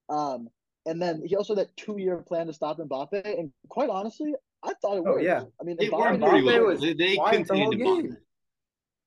Um, 0.10 0.50
and 0.86 1.02
then 1.02 1.22
he 1.26 1.36
also 1.36 1.56
had 1.56 1.68
that 1.68 1.76
two-year 1.76 2.18
plan 2.24 2.48
to 2.48 2.54
stop 2.54 2.78
Mbappe, 2.78 3.26
and 3.26 3.52
quite 3.68 3.90
honestly, 3.90 4.34
I 4.64 4.74
thought 4.82 4.98
it 4.98 5.04
Oh, 5.06 5.12
worked. 5.14 5.24
yeah. 5.24 5.44
I 5.60 5.64
mean, 5.64 5.76
It 5.80 5.92
Mbappe, 5.92 5.98
worked 5.98 6.22
pretty 6.22 6.42
Mbappe 6.42 6.46
well. 6.46 6.66
was 6.68 6.82
They, 6.82 6.94
they 6.94 7.16
quiet 7.16 7.48
the 7.48 7.56
whole 7.56 7.72
contained 7.72 7.82
Mbappe. 7.88 8.02
game. 8.04 8.18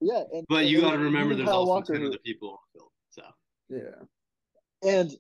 Yeah, 0.03 0.25
and, 0.33 0.45
But 0.49 0.63
and 0.63 0.69
you 0.69 0.81
got 0.81 0.93
to 0.93 0.99
remember 0.99 1.35
there's 1.35 1.49
Kyle 1.49 1.59
also 1.59 1.71
Walker 1.71 1.95
10 1.95 2.07
other 2.07 2.19
people 2.19 2.51
on 2.51 2.57
the 2.75 2.81
field. 2.81 2.91
So 3.11 3.23
Yeah. 3.69 4.91
And 4.91 5.17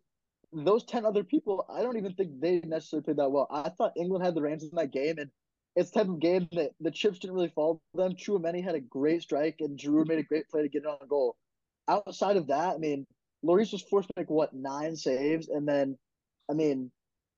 those 0.52 0.84
10 0.84 1.06
other 1.06 1.24
people, 1.24 1.64
I 1.72 1.82
don't 1.82 1.96
even 1.96 2.14
think 2.14 2.40
they 2.40 2.60
necessarily 2.60 3.04
played 3.04 3.16
that 3.18 3.30
well. 3.30 3.46
I 3.50 3.68
thought 3.70 3.92
England 3.96 4.24
had 4.24 4.34
the 4.34 4.42
reins 4.42 4.64
in 4.64 4.70
that 4.74 4.90
game, 4.90 5.18
and 5.18 5.30
it's 5.76 5.90
the 5.90 6.00
type 6.00 6.08
of 6.08 6.20
game 6.20 6.48
that 6.52 6.72
the 6.80 6.90
chips 6.90 7.18
didn't 7.18 7.36
really 7.36 7.52
fall 7.54 7.80
to 7.94 8.02
them. 8.02 8.14
Tchouameni 8.14 8.62
had 8.62 8.74
a 8.74 8.80
great 8.80 9.22
strike, 9.22 9.56
and 9.60 9.78
Giroud 9.78 10.08
made 10.08 10.18
a 10.18 10.24
great 10.24 10.48
play 10.48 10.62
to 10.62 10.68
get 10.68 10.82
it 10.82 10.86
on 10.86 11.08
goal. 11.08 11.36
Outside 11.88 12.36
of 12.36 12.48
that, 12.48 12.74
I 12.74 12.78
mean, 12.78 13.06
Lloris 13.44 13.72
was 13.72 13.82
forced 13.82 14.08
to 14.08 14.14
make, 14.16 14.30
what, 14.30 14.52
nine 14.52 14.96
saves? 14.96 15.48
And 15.48 15.66
then, 15.66 15.96
I 16.50 16.54
mean, 16.54 16.90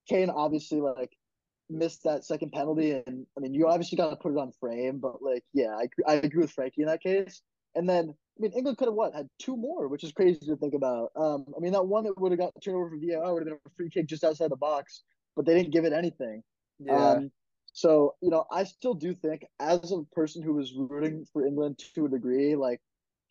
Kane 0.09 0.30
obviously, 0.30 0.80
like, 0.80 1.12
missed 1.70 2.03
that 2.05 2.24
second 2.24 2.53
penalty. 2.53 2.92
And, 2.92 3.27
I 3.37 3.40
mean, 3.40 3.55
you 3.55 3.68
obviously 3.68 3.96
got 3.96 4.11
to 4.11 4.16
put 4.16 4.33
it 4.33 4.38
on 4.38 4.53
frame, 4.61 4.98
but, 4.98 5.22
like, 5.22 5.44
yeah, 5.53 5.77
I, 5.77 5.88
I 6.07 6.14
agree 6.14 6.42
with 6.42 6.53
Frankie 6.53 6.83
in 6.83 6.88
that 6.88 7.03
case. 7.03 7.42
And 7.74 7.88
then, 7.88 8.14
I 8.37 8.38
mean, 8.38 8.53
England 8.53 8.79
could 8.79 8.88
have 8.88 8.94
what 8.94 9.14
had 9.14 9.29
two 9.38 9.57
more, 9.57 9.88
which 9.88 10.05
is 10.05 10.12
crazy 10.12 10.38
to 10.46 10.57
think 10.57 10.74
about. 10.74 11.11
Um, 11.16 11.46
I 11.57 11.61
mean, 11.61 11.72
that 11.72 11.87
one 11.87 12.05
that 12.05 12.20
would 12.20 12.33
have 12.33 12.38
got 12.38 12.53
turned 12.62 12.77
over 12.77 12.90
for 12.90 12.96
VAR 12.96 13.33
would 13.33 13.42
have 13.42 13.48
been 13.48 13.59
a 13.66 13.77
free 13.77 13.90
kick 13.90 14.07
just 14.07 14.24
outside 14.24 14.50
the 14.50 14.57
box, 14.57 15.03
but 15.37 15.46
they 15.46 15.55
didn't 15.55 15.72
give 15.72 15.85
it 15.85 15.92
anything. 15.92 16.42
Yeah. 16.79 17.11
Um, 17.11 17.31
so 17.72 18.14
you 18.20 18.31
know, 18.31 18.44
I 18.53 18.64
still 18.64 18.94
do 18.94 19.14
think, 19.14 19.44
as 19.59 19.92
a 19.92 20.03
person 20.12 20.42
who 20.42 20.55
was 20.55 20.72
rooting 20.77 21.27
for 21.33 21.46
England 21.46 21.81
to 21.94 22.07
a 22.07 22.09
degree, 22.09 22.55
like 22.55 22.81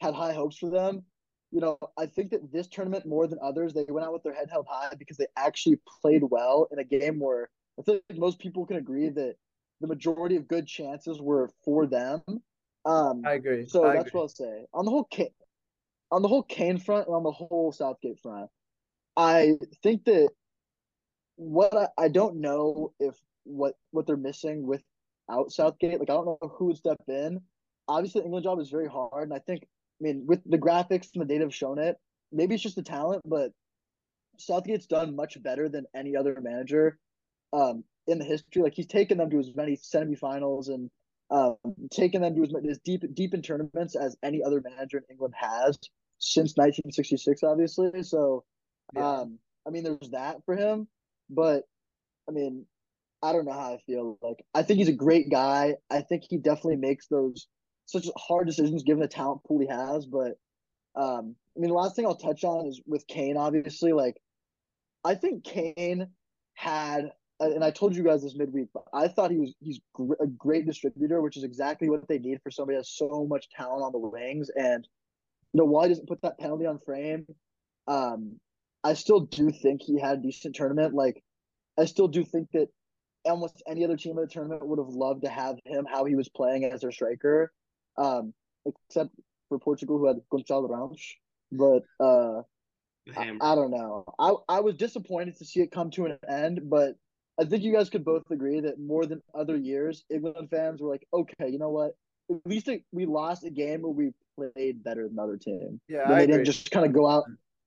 had 0.01 0.13
high 0.13 0.33
hopes 0.33 0.57
for 0.57 0.69
them. 0.69 1.03
You 1.51 1.61
know, 1.61 1.77
I 1.97 2.07
think 2.07 2.31
that 2.31 2.51
this 2.51 2.67
tournament 2.67 3.05
more 3.05 3.27
than 3.27 3.39
others, 3.41 3.73
they 3.73 3.85
went 3.87 4.05
out 4.05 4.13
with 4.13 4.23
their 4.23 4.33
head 4.33 4.49
held 4.51 4.65
high 4.69 4.93
because 4.97 5.17
they 5.17 5.27
actually 5.37 5.79
played 6.01 6.23
well 6.29 6.67
in 6.71 6.79
a 6.79 6.83
game 6.83 7.19
where 7.19 7.49
I 7.79 7.83
feel 7.83 7.99
like 8.09 8.19
most 8.19 8.39
people 8.39 8.65
can 8.65 8.77
agree 8.77 9.09
that 9.09 9.35
the 9.81 9.87
majority 9.87 10.35
of 10.35 10.47
good 10.47 10.67
chances 10.67 11.21
were 11.21 11.49
for 11.63 11.85
them. 11.85 12.21
Um, 12.85 13.23
I 13.25 13.33
agree. 13.33 13.65
so 13.67 13.85
I 13.85 13.93
that's 13.93 14.09
agree. 14.09 14.19
what 14.19 14.23
I'll 14.23 14.27
say. 14.29 14.65
On 14.73 14.85
the 14.85 14.91
whole 14.91 15.05
Kane, 15.05 15.29
on 16.11 16.21
the 16.21 16.27
whole 16.27 16.43
Kane 16.43 16.77
front 16.77 17.07
and 17.07 17.15
on 17.15 17.23
the 17.23 17.31
whole 17.31 17.71
Southgate 17.71 18.19
front, 18.19 18.49
I 19.17 19.57
think 19.81 20.05
that 20.05 20.29
what 21.35 21.75
I, 21.75 21.87
I 21.97 22.07
don't 22.07 22.41
know 22.41 22.93
if 22.99 23.15
what 23.43 23.75
what 23.91 24.05
they're 24.05 24.17
missing 24.17 24.65
without 24.67 25.51
Southgate, 25.51 25.99
like 25.99 26.09
I 26.09 26.13
don't 26.13 26.25
know 26.25 26.37
who 26.57 26.65
would 26.65 26.77
step 26.77 27.01
in, 27.07 27.41
obviously 27.87 28.21
the 28.21 28.25
England 28.25 28.43
job 28.43 28.59
is 28.59 28.69
very 28.69 28.87
hard, 28.87 29.23
and 29.23 29.33
I 29.33 29.39
think 29.39 29.63
I 29.63 30.03
mean 30.03 30.25
with 30.27 30.41
the 30.45 30.57
graphics 30.57 31.09
and 31.13 31.21
the 31.21 31.25
data 31.25 31.43
have 31.45 31.55
shown 31.55 31.79
it. 31.79 31.97
Maybe 32.31 32.55
it's 32.55 32.63
just 32.63 32.75
the 32.75 32.83
talent, 32.83 33.21
but 33.25 33.51
Southgate's 34.37 34.87
done 34.87 35.15
much 35.15 35.41
better 35.41 35.69
than 35.69 35.85
any 35.95 36.15
other 36.15 36.39
manager 36.41 36.97
um, 37.53 37.83
in 38.07 38.19
the 38.19 38.25
history. 38.25 38.61
Like 38.61 38.73
he's 38.73 38.87
taken 38.87 39.17
them 39.17 39.29
to 39.29 39.39
as 39.39 39.55
many 39.55 39.77
semifinals 39.77 40.67
and 40.67 40.89
um, 41.31 41.55
taken 41.91 42.21
them 42.21 42.35
to 42.35 42.43
as, 42.43 42.53
as 42.69 42.79
deep 42.79 43.03
deep 43.13 43.33
in 43.33 43.41
tournaments 43.41 43.95
as 43.95 44.17
any 44.23 44.43
other 44.43 44.61
manager 44.61 44.97
in 44.97 45.03
England 45.09 45.33
has 45.37 45.77
since 46.19 46.55
1966, 46.55 47.43
obviously. 47.43 48.03
So, 48.03 48.43
yeah. 48.95 49.21
um, 49.21 49.39
I 49.67 49.69
mean, 49.69 49.83
there's 49.83 50.11
that 50.11 50.37
for 50.45 50.55
him, 50.55 50.87
but 51.29 51.63
I 52.27 52.31
mean, 52.31 52.65
I 53.21 53.31
don't 53.31 53.45
know 53.45 53.53
how 53.53 53.73
I 53.73 53.77
feel. 53.85 54.17
Like, 54.21 54.43
I 54.53 54.63
think 54.63 54.79
he's 54.79 54.89
a 54.89 54.93
great 54.93 55.29
guy. 55.29 55.75
I 55.89 56.01
think 56.01 56.23
he 56.29 56.37
definitely 56.37 56.77
makes 56.77 57.07
those 57.07 57.47
such 57.85 58.07
hard 58.17 58.47
decisions 58.47 58.83
given 58.83 59.01
the 59.01 59.07
talent 59.07 59.43
pool 59.45 59.59
he 59.59 59.67
has. 59.67 60.05
But, 60.05 60.37
um, 60.95 61.35
I 61.55 61.59
mean, 61.59 61.69
the 61.69 61.75
last 61.75 61.95
thing 61.95 62.05
I'll 62.05 62.15
touch 62.15 62.43
on 62.43 62.67
is 62.67 62.81
with 62.85 63.07
Kane. 63.07 63.37
Obviously, 63.37 63.93
like, 63.93 64.17
I 65.05 65.15
think 65.15 65.43
Kane 65.43 66.07
had 66.53 67.11
and 67.45 67.63
I 67.63 67.71
told 67.71 67.95
you 67.95 68.03
guys 68.03 68.23
this 68.23 68.35
midweek, 68.35 68.69
but 68.73 68.83
I 68.93 69.07
thought 69.07 69.31
he 69.31 69.37
was 69.37 69.53
he's 69.59 69.79
gr- 69.93 70.13
a 70.21 70.27
great 70.27 70.65
distributor, 70.65 71.21
which 71.21 71.37
is 71.37 71.43
exactly 71.43 71.89
what 71.89 72.07
they 72.07 72.19
need 72.19 72.41
for 72.41 72.51
somebody 72.51 72.75
that 72.75 72.81
has 72.81 72.89
so 72.89 73.25
much 73.29 73.49
talent 73.49 73.83
on 73.83 73.91
the 73.91 73.99
wings. 73.99 74.49
And 74.55 74.87
you 75.53 75.59
know, 75.59 75.65
while 75.65 75.83
he 75.83 75.89
doesn't 75.89 76.07
put 76.07 76.21
that 76.21 76.39
penalty 76.39 76.65
on 76.65 76.79
frame, 76.79 77.25
um, 77.87 78.39
I 78.83 78.93
still 78.93 79.21
do 79.21 79.51
think 79.51 79.81
he 79.81 79.99
had 79.99 80.19
a 80.19 80.21
decent 80.21 80.55
tournament. 80.55 80.93
Like, 80.93 81.23
I 81.79 81.85
still 81.85 82.07
do 82.07 82.23
think 82.23 82.49
that 82.53 82.67
almost 83.25 83.63
any 83.67 83.83
other 83.83 83.97
team 83.97 84.17
in 84.17 84.23
the 84.23 84.27
tournament 84.27 84.67
would 84.67 84.79
have 84.79 84.89
loved 84.89 85.23
to 85.23 85.29
have 85.29 85.57
him 85.65 85.85
how 85.89 86.05
he 86.05 86.15
was 86.15 86.29
playing 86.29 86.65
as 86.65 86.81
their 86.81 86.91
striker, 86.91 87.53
um, 87.97 88.33
except 88.65 89.11
for 89.49 89.59
Portugal 89.59 89.97
who 89.97 90.07
had 90.07 90.17
Gonçalo 90.31 90.69
Ramos. 90.69 91.15
But 91.51 91.83
uh, 91.99 92.41
I, 93.15 93.31
I, 93.41 93.55
don't 93.55 93.71
know. 93.71 94.05
I 94.19 94.33
I 94.49 94.59
was 94.61 94.75
disappointed 94.75 95.37
to 95.37 95.45
see 95.45 95.61
it 95.61 95.71
come 95.71 95.91
to 95.91 96.05
an 96.05 96.17
end, 96.27 96.61
but 96.69 96.95
I 97.39 97.45
think 97.45 97.63
you 97.63 97.73
guys 97.73 97.89
could 97.89 98.05
both 98.05 98.29
agree 98.29 98.59
that 98.61 98.79
more 98.79 99.05
than 99.05 99.21
other 99.33 99.57
years, 99.57 100.03
England 100.09 100.49
fans 100.51 100.81
were 100.81 100.89
like, 100.89 101.07
okay, 101.13 101.49
you 101.49 101.57
know 101.57 101.69
what? 101.69 101.95
At 102.29 102.37
least 102.45 102.67
it, 102.67 102.83
we 102.91 103.05
lost 103.05 103.43
a 103.43 103.49
game 103.49 103.81
where 103.81 103.91
we 103.91 104.11
played 104.37 104.83
better 104.83 105.07
than 105.07 105.15
the 105.15 105.21
other 105.23 105.37
team. 105.37 105.81
Yeah, 105.87 106.07
they 106.07 106.13
I 106.15 106.25
didn't 106.25 106.45
just 106.45 106.71
kind 106.71 106.85
of 106.85 106.93
go 106.93 107.07
out. 107.07 107.23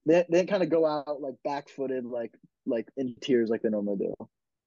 They, 0.06 0.24
they 0.30 0.38
didn't 0.38 0.50
kind 0.50 0.62
of 0.62 0.70
go 0.70 0.86
out 0.86 1.20
like 1.20 1.34
back 1.44 1.68
footed, 1.68 2.04
like 2.04 2.32
like 2.64 2.88
in 2.96 3.16
tears, 3.20 3.50
like 3.50 3.62
they 3.62 3.68
normally 3.68 3.98
do. 3.98 4.14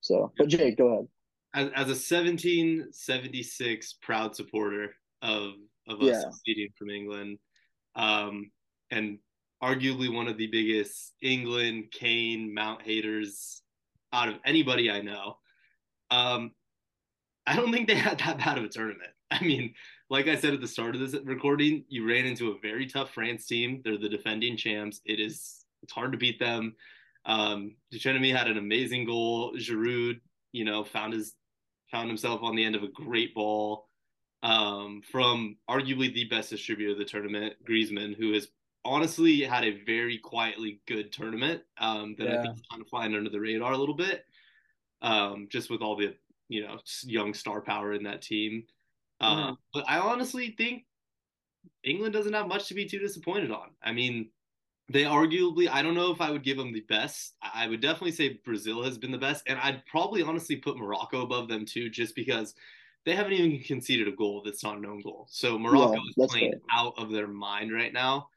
So, 0.02 0.32
but 0.38 0.48
Jake, 0.48 0.78
go 0.78 0.88
ahead. 0.88 1.08
As, 1.54 1.66
as 1.68 1.88
a 1.88 1.98
1776 1.98 3.94
proud 4.02 4.36
supporter 4.36 4.94
of 5.22 5.54
of 5.88 6.02
us 6.02 6.26
Yeah. 6.46 6.66
from 6.78 6.90
England, 6.90 7.40
um, 7.96 8.52
and 8.92 9.18
arguably 9.64 10.14
one 10.14 10.28
of 10.28 10.38
the 10.38 10.48
biggest 10.48 11.14
England 11.22 11.86
Kane 11.92 12.54
Mount 12.54 12.82
haters 12.82 13.62
out 14.14 14.30
of 14.30 14.36
anybody 14.46 14.90
I 14.90 15.02
know. 15.02 15.38
Um, 16.12 16.52
I 17.46 17.56
don't 17.56 17.72
think 17.72 17.88
they 17.88 17.96
had 17.96 18.20
that 18.20 18.38
bad 18.38 18.58
of 18.58 18.64
a 18.64 18.70
tournament. 18.70 19.12
I 19.32 19.44
mean, 19.44 19.74
like 20.10 20.28
I 20.28 20.36
said 20.36 20.54
at 20.54 20.62
the 20.62 20.68
start 20.68 20.96
of 20.96 21.02
this 21.02 21.20
recording, 21.24 21.86
you 21.88 22.08
ran 22.08 22.26
into 22.26 22.52
a 22.52 22.60
very 22.60 22.88
tough 22.88 23.14
France 23.14 23.46
team. 23.46 23.82
They're 23.84 23.98
the 23.98 24.10
defending 24.10 24.58
champs. 24.58 25.02
It 25.06 25.20
is 25.20 25.66
it's 25.84 25.94
hard 25.94 26.12
to 26.12 26.18
beat 26.18 26.40
them. 26.40 26.76
Um, 27.26 27.76
Tchouameni 27.94 28.36
had 28.36 28.48
an 28.48 28.58
amazing 28.58 29.06
goal. 29.06 29.54
Giroud, 29.56 30.20
you 30.52 30.66
know, 30.66 30.84
found 30.84 31.14
his 31.14 31.36
found 31.92 32.08
himself 32.08 32.42
on 32.44 32.56
the 32.56 32.64
end 32.64 32.76
of 32.76 32.84
a 32.84 32.88
great 32.88 33.34
ball 33.34 33.88
um, 34.44 35.02
from 35.12 35.58
arguably 35.70 36.14
the 36.14 36.26
best 36.26 36.50
distributor 36.50 36.92
of 36.92 36.98
the 36.98 37.06
tournament, 37.06 37.54
Griezmann, 37.68 38.16
who 38.16 38.34
has 38.34 38.48
honestly 38.86 39.42
had 39.42 39.64
a 39.66 39.84
very 39.84 40.18
quietly 40.18 40.82
good 40.88 41.12
tournament 41.12 41.64
um, 41.78 42.16
that 42.18 42.30
I 42.30 42.38
think 42.38 42.54
is 42.56 42.64
kind 42.72 42.82
of 42.82 42.90
flying 42.90 43.16
under 43.16 43.30
the 43.30 43.40
radar 43.40 43.74
a 43.74 43.78
little 43.78 43.96
bit, 43.96 44.26
um, 45.02 45.48
just 45.50 45.70
with 45.70 45.82
all 45.82 45.96
the 45.98 46.18
you 46.50 46.64
know 46.68 46.80
young 47.04 47.34
star 47.34 47.62
power 47.62 47.94
in 47.94 48.04
that 48.04 48.22
team. 48.24 48.68
Uh, 49.22 49.52
Mhm. 49.52 49.60
But 49.74 49.86
I 49.90 50.00
honestly 50.00 50.52
think 50.58 50.88
England 51.84 52.14
doesn't 52.14 52.34
have 52.34 52.48
much 52.48 52.68
to 52.68 52.74
be 52.74 52.86
too 52.86 53.00
disappointed 53.00 53.52
on. 53.52 53.76
I 53.82 53.92
mean, 53.94 54.32
they 54.90 55.04
arguably, 55.04 55.70
I 55.70 55.82
don't 55.84 55.96
know 55.96 56.12
if 56.12 56.22
I 56.22 56.32
would 56.32 56.44
give 56.44 56.58
them 56.58 56.74
the 56.74 56.82
best. 56.82 57.36
I 57.42 57.66
I 57.66 57.68
would 57.68 57.82
definitely 57.82 58.14
say 58.14 58.36
Brazil 58.46 58.84
has 58.84 58.98
been 58.98 59.12
the 59.12 59.18
best, 59.20 59.44
and 59.48 59.60
I'd 59.60 59.86
probably 59.88 60.24
honestly 60.24 60.58
put 60.58 60.78
Morocco 60.78 61.24
above 61.24 61.50
them 61.50 61.66
too, 61.66 61.90
just 61.90 62.16
because 62.16 62.56
they 63.06 63.16
haven't 63.16 63.34
even 63.34 63.62
conceded 63.64 64.08
a 64.08 64.14
goal 64.14 64.44
that's 64.44 64.64
not 64.64 64.78
an 64.78 64.86
own 64.86 65.02
goal. 65.02 65.28
So 65.30 65.60
Morocco 65.60 65.98
Yeah, 65.98 66.00
is 66.10 66.18
playing 66.28 66.52
fair. 66.52 66.62
out 66.74 66.96
of 66.98 67.12
their 67.12 67.28
mind 67.28 67.74
right 67.74 67.94
now. 67.94 68.30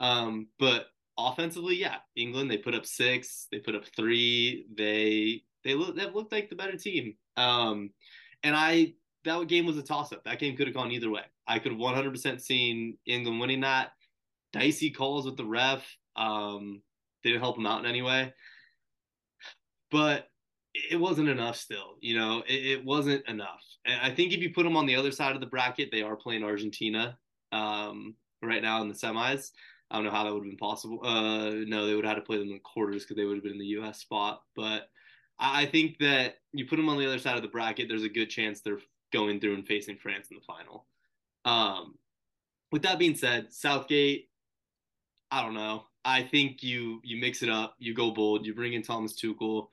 Um, 0.00 0.48
but 0.58 0.86
offensively, 1.18 1.76
yeah, 1.76 1.96
England 2.16 2.50
they 2.50 2.58
put 2.58 2.74
up 2.74 2.86
six, 2.86 3.46
they 3.52 3.58
put 3.58 3.74
up 3.74 3.84
three, 3.96 4.66
they 4.74 5.42
they 5.62 5.74
look 5.74 5.96
they've 5.96 6.14
looked 6.14 6.32
like 6.32 6.50
the 6.50 6.56
better 6.56 6.76
team. 6.76 7.14
Um, 7.36 7.90
and 8.42 8.56
I 8.56 8.94
that 9.24 9.46
game 9.48 9.66
was 9.66 9.76
a 9.76 9.82
toss 9.82 10.12
up. 10.12 10.24
That 10.24 10.38
game 10.38 10.56
could 10.56 10.66
have 10.66 10.74
gone 10.74 10.90
either 10.90 11.10
way. 11.10 11.22
I 11.46 11.58
could 11.58 11.72
have 11.72 11.80
100% 11.80 12.40
seen 12.40 12.96
England 13.06 13.38
winning 13.38 13.60
that. 13.60 13.92
Dicey 14.52 14.90
calls 14.90 15.26
with 15.26 15.36
the 15.36 15.44
ref 15.44 15.84
um, 16.16 16.80
didn't 17.22 17.40
help 17.40 17.56
them 17.56 17.66
out 17.66 17.80
in 17.80 17.90
any 17.90 18.02
way. 18.02 18.32
But 19.90 20.28
it 20.72 20.98
wasn't 20.98 21.28
enough 21.28 21.56
still. 21.56 21.96
You 22.00 22.18
know, 22.18 22.42
it, 22.48 22.66
it 22.66 22.84
wasn't 22.84 23.26
enough. 23.28 23.62
And 23.84 24.00
I 24.00 24.14
think 24.14 24.32
if 24.32 24.40
you 24.40 24.52
put 24.52 24.62
them 24.62 24.76
on 24.76 24.86
the 24.86 24.96
other 24.96 25.10
side 25.10 25.34
of 25.34 25.40
the 25.40 25.46
bracket, 25.46 25.90
they 25.90 26.02
are 26.02 26.16
playing 26.16 26.44
Argentina 26.44 27.18
um, 27.52 28.14
right 28.42 28.62
now 28.62 28.80
in 28.82 28.88
the 28.88 28.94
semis. 28.94 29.50
I 29.90 29.96
don't 29.96 30.04
know 30.04 30.10
how 30.10 30.24
that 30.24 30.32
would 30.32 30.44
have 30.44 30.50
been 30.50 30.56
possible. 30.56 31.00
Uh, 31.04 31.50
no, 31.66 31.86
they 31.86 31.94
would 31.94 32.04
have 32.04 32.14
had 32.16 32.20
to 32.20 32.26
play 32.26 32.38
them 32.38 32.48
in 32.48 32.54
the 32.54 32.60
quarters 32.60 33.02
because 33.02 33.16
they 33.16 33.24
would 33.24 33.36
have 33.36 33.42
been 33.42 33.52
in 33.54 33.58
the 33.58 33.66
U.S. 33.66 33.98
spot. 34.00 34.42
But 34.54 34.88
I 35.38 35.62
I 35.62 35.66
think 35.66 35.98
that 35.98 36.36
you 36.52 36.66
put 36.66 36.76
them 36.76 36.88
on 36.88 36.98
the 36.98 37.06
other 37.06 37.18
side 37.18 37.36
of 37.36 37.42
the 37.42 37.48
bracket, 37.48 37.88
there's 37.88 38.04
a 38.04 38.08
good 38.08 38.30
chance 38.30 38.60
they're 38.60 38.78
going 39.12 39.40
through 39.40 39.54
and 39.54 39.66
facing 39.66 39.96
France 39.96 40.28
in 40.30 40.36
the 40.36 40.42
final. 40.44 40.86
Um, 41.44 41.94
with 42.72 42.82
that 42.82 42.98
being 42.98 43.16
said, 43.16 43.52
Southgate, 43.52 44.28
I 45.30 45.42
don't 45.42 45.54
know. 45.54 45.84
I 46.04 46.22
think 46.22 46.62
you 46.62 47.00
you 47.04 47.20
mix 47.20 47.42
it 47.42 47.48
up, 47.50 47.74
you 47.78 47.94
go 47.94 48.10
bold, 48.10 48.46
you 48.46 48.54
bring 48.54 48.72
in 48.74 48.82
Thomas 48.82 49.14
Tuchel, 49.20 49.68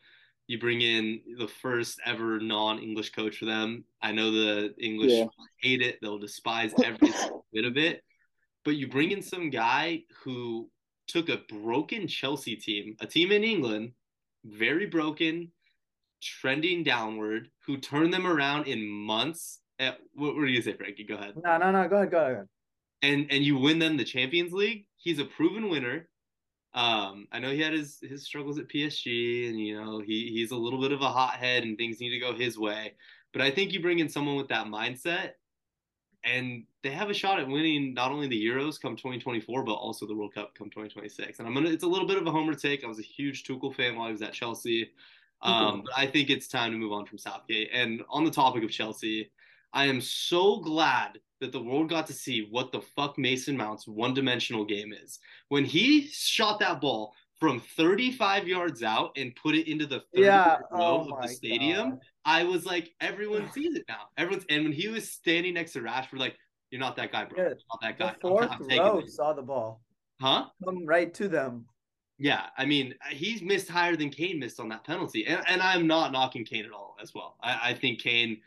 you 0.47 0.60
bring 0.60 0.82
in 0.82 1.21
the 1.38 1.47
first 1.47 1.99
ever 2.06 2.39
non-English 2.39 3.12
coach 3.12 3.38
for 3.38 3.45
them. 3.45 3.86
I 4.01 4.12
know 4.12 4.32
the 4.32 4.73
English 4.80 5.12
Yeah. 5.12 5.27
hate 5.62 5.82
it; 5.82 5.99
they'll 6.01 6.19
despise 6.19 6.73
every 6.84 7.13
bit 7.53 7.65
of 7.65 7.77
it. 7.77 8.03
But 8.67 8.75
you 8.75 8.89
bring 8.89 9.12
in 9.12 9.21
some 9.21 9.49
guy 9.49 10.03
who 10.25 10.69
took 11.08 11.30
a 11.30 11.39
broken 11.47 12.06
Chelsea 12.06 12.58
team, 12.58 12.97
a 12.99 13.08
team 13.08 13.32
in 13.32 13.45
England, 13.45 13.93
very 14.43 14.88
broken, 14.88 15.53
trending 16.21 16.84
downward, 16.84 17.47
who 17.65 17.77
turned 17.77 18.13
them 18.13 18.27
around 18.27 18.67
in 18.67 18.86
months. 18.86 19.62
Eh, 19.80 19.93
what 20.15 20.36
were 20.36 20.45
you 20.45 20.62
gonna 20.62 20.73
say, 20.73 20.77
Frankie? 20.77 21.06
Go 21.06 21.15
ahead 21.15 21.36
No, 21.41 21.58
no, 21.58 21.71
no. 21.71 21.88
Go 21.88 21.95
ahead, 21.95 22.12
go 22.12 22.19
ahead. 22.19 22.45
and 23.03 23.32
and 23.32 23.41
you 23.45 23.58
win 23.58 23.80
them 23.80 23.95
the 23.95 24.03
Champions 24.03 24.51
League. 24.51 24.86
He's 24.97 25.19
a 25.19 25.25
proven 25.25 25.69
winner. 25.69 26.10
Um, 26.73 27.30
I 27.32 27.39
know 27.39 27.51
he 27.51 27.62
had 27.62 27.71
his 27.71 27.99
his 28.01 28.25
struggles 28.25 28.60
at 28.60 28.67
PSG, 28.67 29.47
and 29.47 29.58
you 29.58 29.80
know 29.82 30.01
he 30.01 30.30
he's 30.34 30.51
a 30.51 30.58
little 30.58 30.82
bit 30.82 30.91
of 30.91 30.99
a 31.01 31.10
hothead, 31.10 31.63
and 31.63 31.77
things 31.77 32.01
need 32.01 32.10
to 32.10 32.19
go 32.19 32.34
his 32.34 32.60
way. 32.60 32.95
But 33.32 33.43
I 33.43 33.49
think 33.49 33.71
you 33.71 33.80
bring 33.80 33.99
in 33.99 34.10
someone 34.10 34.36
with 34.36 34.49
that 34.49 34.67
mindset, 34.67 35.36
and 36.23 36.63
they 36.84 36.89
have 36.89 37.10
a 37.10 37.13
shot 37.13 37.39
at 37.39 37.47
winning 37.47 37.93
not 37.93 38.12
only 38.12 38.27
the 38.27 38.45
Euros 38.45 38.80
come 38.80 38.95
2024, 38.95 39.63
but 39.63 39.73
also 39.73 40.06
the 40.06 40.15
World 40.15 40.34
Cup 40.34 40.53
come 40.56 40.69
2026. 40.69 41.39
And 41.39 41.47
I'm 41.47 41.53
gonna 41.53 41.69
it's 41.69 41.84
a 41.84 41.88
little 41.88 42.08
bit 42.08 42.17
of 42.17 42.27
a 42.27 42.32
homer 42.32 42.53
take. 42.53 42.84
I 42.84 42.88
was 42.88 42.99
a 42.99 43.03
huge 43.03 43.43
Tuchel 43.43 43.75
fan 43.75 43.95
while 43.95 44.08
I 44.08 44.12
was 44.12 44.21
at 44.21 44.34
Chelsea. 44.34 44.89
Um, 45.41 45.84
but 45.86 45.93
I 45.95 46.08
think 46.08 46.30
it's 46.30 46.47
time 46.47 46.71
to 46.71 46.77
move 46.77 46.91
on 46.91 47.06
from 47.06 47.19
Southgate. 47.19 47.69
And 47.71 48.01
on 48.10 48.25
the 48.25 48.32
topic 48.32 48.63
of 48.63 48.71
Chelsea, 48.71 49.32
I 49.73 49.86
am 49.86 50.01
so 50.01 50.60
glad 50.60 51.19
that 51.39 51.51
the 51.51 51.62
world 51.62 51.89
got 51.89 52.08
to 52.08 52.13
see 52.13 52.47
what 52.49 52.71
the 52.71 52.82
fuck 52.82 53.17
Mason 53.17 53.56
Mount's 53.56 53.88
one 53.88 54.13
dimensional 54.13 54.65
game 54.65 54.93
is. 54.93 55.19
When 55.49 55.63
he 55.63 56.08
shot 56.08 56.60
that 56.60 56.82
ball 56.82 57.13
from 57.39 57.60
35 57.60 58.47
yards 58.47 58.82
out 58.84 59.11
and 59.16 59.36
put 59.36 59.55
it 59.55 59.70
into 59.70 59.86
the 59.86 59.99
third 60.14 60.24
Yeah. 60.24 60.57
row 60.72 61.05
Oh 61.07 61.14
of 61.14 61.22
the 61.22 61.28
stadium, 61.28 61.91
God. 61.91 61.99
I 62.26 62.43
was 62.43 62.66
like, 62.66 62.93
everyone 62.99 63.51
sees 63.51 63.76
it 63.76 63.86
now. 63.88 64.09
Everyone's 64.18 64.45
and 64.49 64.64
when 64.64 64.74
he 64.74 64.88
was 64.88 65.11
standing 65.11 65.53
next 65.53 65.74
to 65.74 65.82
Rashford, 65.82 66.18
like, 66.20 66.36
you're 66.72 66.82
not 66.82 66.95
that 66.97 67.11
guy, 67.11 67.26
bro. 67.26 67.38
You're 67.38 67.49
not 67.49 67.82
that 67.82 67.99
guy. 67.99 68.16
The 68.22 68.28
I'm- 68.30 68.57
I'm 68.72 68.78
row 68.80 69.05
saw 69.05 69.34
the 69.34 69.43
ball 69.43 69.82
Huh? 70.20 70.47
come 70.64 70.86
right 70.86 71.14
to 71.14 71.28
them. 71.28 71.68
Yeah, 72.20 72.47
I 72.57 72.66
mean, 72.66 72.95
he's 73.11 73.43
missed 73.43 73.70
higher 73.70 73.95
than 73.95 74.09
Kane 74.09 74.39
missed 74.39 74.59
on 74.59 74.70
that 74.70 74.84
penalty, 74.84 75.28
and 75.28 75.43
and 75.47 75.61
I'm 75.61 75.86
not 75.86 76.11
knocking 76.11 76.43
Kane 76.43 76.66
at 76.66 76.72
all 76.72 76.97
as 76.99 77.14
well. 77.14 77.38
I, 77.43 77.70
I 77.70 77.74
think 77.76 77.99
Kane, 78.01 78.41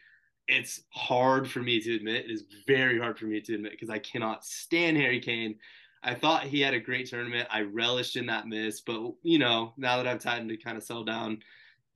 it's 0.49 0.83
hard 0.93 1.49
for 1.49 1.61
me 1.61 1.81
to 1.81 1.95
admit. 1.95 2.25
It 2.25 2.33
is 2.33 2.45
very 2.67 2.99
hard 2.99 3.17
for 3.17 3.27
me 3.27 3.41
to 3.41 3.55
admit 3.55 3.71
because 3.71 3.89
I 3.89 4.01
cannot 4.01 4.45
stand 4.45 4.97
Harry 4.97 5.21
Kane. 5.21 5.57
I 6.03 6.15
thought 6.15 6.45
he 6.45 6.61
had 6.61 6.75
a 6.75 6.81
great 6.81 7.09
tournament. 7.09 7.49
I 7.51 7.61
relished 7.61 8.17
in 8.17 8.27
that 8.27 8.47
miss, 8.47 8.81
but 8.81 9.01
you 9.23 9.39
know, 9.39 9.75
now 9.77 9.97
that 9.97 10.07
I've 10.07 10.21
time 10.21 10.49
to 10.49 10.57
kind 10.57 10.77
of 10.77 10.83
settle 10.83 11.05
down, 11.05 11.39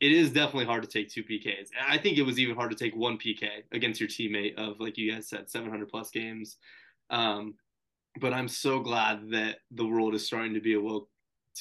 it 0.00 0.12
is 0.12 0.30
definitely 0.30 0.66
hard 0.66 0.82
to 0.82 0.88
take 0.88 1.08
two 1.08 1.22
PKs. 1.22 1.68
I 1.88 1.96
think 1.96 2.18
it 2.18 2.22
was 2.22 2.38
even 2.38 2.56
hard 2.56 2.70
to 2.70 2.76
take 2.76 2.94
one 2.94 3.16
PK 3.16 3.48
against 3.72 4.00
your 4.00 4.08
teammate 4.08 4.56
of 4.56 4.78
like 4.80 4.98
you 4.98 5.10
guys 5.10 5.28
said, 5.28 5.48
700 5.48 5.88
plus 5.88 6.10
games. 6.10 6.58
Um, 7.10 7.54
but 8.20 8.32
I'm 8.32 8.48
so 8.48 8.80
glad 8.80 9.30
that 9.30 9.58
the 9.70 9.86
world 9.86 10.14
is 10.14 10.26
starting 10.26 10.54
to 10.54 10.60
be 10.60 10.74
awoke 10.74 11.08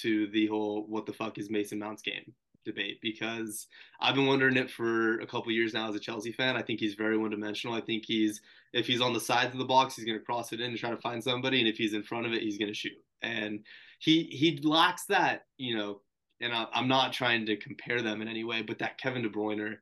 to 0.01 0.27
the 0.27 0.47
whole 0.47 0.85
"what 0.87 1.05
the 1.05 1.13
fuck 1.13 1.37
is 1.37 1.49
Mason 1.49 1.79
Mount's 1.79 2.01
game" 2.01 2.33
debate 2.63 2.99
because 3.01 3.67
I've 3.99 4.15
been 4.15 4.27
wondering 4.27 4.57
it 4.57 4.71
for 4.71 5.19
a 5.19 5.27
couple 5.27 5.51
years 5.51 5.73
now 5.73 5.89
as 5.89 5.95
a 5.95 5.99
Chelsea 5.99 6.31
fan. 6.31 6.55
I 6.55 6.61
think 6.61 6.79
he's 6.79 6.95
very 6.95 7.17
one 7.17 7.31
dimensional. 7.31 7.75
I 7.75 7.81
think 7.81 8.03
he's 8.05 8.41
if 8.73 8.87
he's 8.87 9.01
on 9.01 9.13
the 9.13 9.19
sides 9.19 9.53
of 9.53 9.59
the 9.59 9.65
box, 9.65 9.95
he's 9.95 10.05
going 10.05 10.17
to 10.17 10.25
cross 10.25 10.51
it 10.51 10.59
in 10.59 10.71
and 10.71 10.77
try 10.77 10.89
to 10.89 10.97
find 10.97 11.23
somebody, 11.23 11.59
and 11.59 11.67
if 11.67 11.77
he's 11.77 11.93
in 11.93 12.03
front 12.03 12.25
of 12.25 12.33
it, 12.33 12.41
he's 12.41 12.57
going 12.57 12.71
to 12.71 12.77
shoot. 12.77 12.97
And 13.21 13.63
he 13.99 14.23
he 14.23 14.59
lacks 14.63 15.05
that, 15.05 15.45
you 15.57 15.77
know. 15.77 16.01
And 16.41 16.53
I, 16.53 16.65
I'm 16.73 16.87
not 16.87 17.13
trying 17.13 17.45
to 17.45 17.55
compare 17.55 18.01
them 18.01 18.21
in 18.21 18.27
any 18.27 18.43
way, 18.43 18.63
but 18.63 18.79
that 18.79 18.97
Kevin 18.97 19.21
De 19.21 19.29
Bruyne, 19.29 19.77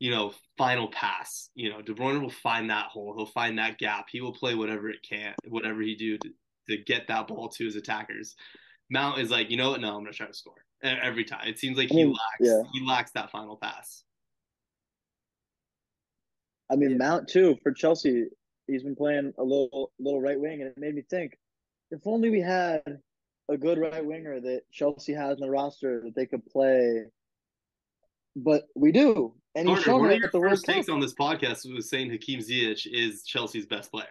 you 0.00 0.10
know, 0.10 0.34
final 0.58 0.88
pass. 0.88 1.48
You 1.54 1.70
know, 1.70 1.80
De 1.80 1.94
Bruyne 1.94 2.20
will 2.20 2.30
find 2.30 2.68
that 2.68 2.86
hole. 2.86 3.14
He'll 3.16 3.26
find 3.26 3.58
that 3.58 3.78
gap. 3.78 4.06
He 4.10 4.20
will 4.20 4.34
play 4.34 4.54
whatever 4.54 4.90
it 4.90 5.06
can, 5.08 5.34
whatever 5.48 5.80
he 5.80 5.94
do 5.94 6.18
to, 6.18 6.30
to 6.68 6.76
get 6.76 7.06
that 7.08 7.28
ball 7.28 7.48
to 7.50 7.64
his 7.64 7.76
attackers. 7.76 8.34
Mount 8.90 9.18
is 9.18 9.30
like, 9.30 9.50
you 9.50 9.56
know 9.56 9.70
what? 9.70 9.80
No, 9.80 9.96
I'm 9.96 10.02
gonna 10.02 10.12
try 10.12 10.26
to 10.26 10.34
score 10.34 10.64
every 10.84 11.24
time. 11.24 11.48
It 11.48 11.58
seems 11.58 11.76
like 11.76 11.90
I 11.90 11.94
mean, 11.94 12.06
he 12.06 12.12
lacks 12.12 12.18
yeah. 12.40 12.62
he 12.72 12.86
lacks 12.86 13.10
that 13.12 13.30
final 13.30 13.56
pass. 13.56 14.04
I 16.70 16.76
mean. 16.76 16.98
Mount 16.98 17.28
too 17.28 17.56
for 17.62 17.72
Chelsea. 17.72 18.24
He's 18.66 18.82
been 18.82 18.96
playing 18.96 19.32
a 19.38 19.42
little 19.42 19.92
little 19.98 20.20
right 20.20 20.40
wing, 20.40 20.60
and 20.62 20.70
it 20.70 20.78
made 20.78 20.94
me 20.94 21.02
think: 21.08 21.38
if 21.90 22.00
only 22.06 22.30
we 22.30 22.40
had 22.40 22.82
a 23.48 23.56
good 23.56 23.78
right 23.78 24.04
winger 24.04 24.40
that 24.40 24.62
Chelsea 24.72 25.12
has 25.12 25.38
in 25.38 25.40
the 25.40 25.50
roster 25.50 26.00
that 26.04 26.14
they 26.14 26.26
could 26.26 26.44
play. 26.46 27.04
But 28.36 28.64
we 28.74 28.90
do, 28.90 29.34
and 29.54 29.66
Carter, 29.66 29.78
he's 29.78 29.84
shown 29.84 30.00
one 30.00 30.10
of 30.10 30.18
your 30.18 30.30
first 30.30 30.64
takes 30.64 30.88
on 30.88 30.98
this 30.98 31.14
podcast 31.14 31.72
was 31.72 31.88
saying 31.88 32.10
Hakim 32.10 32.40
Ziyech 32.40 32.86
is 32.86 33.22
Chelsea's 33.24 33.66
best 33.66 33.92
player. 33.92 34.06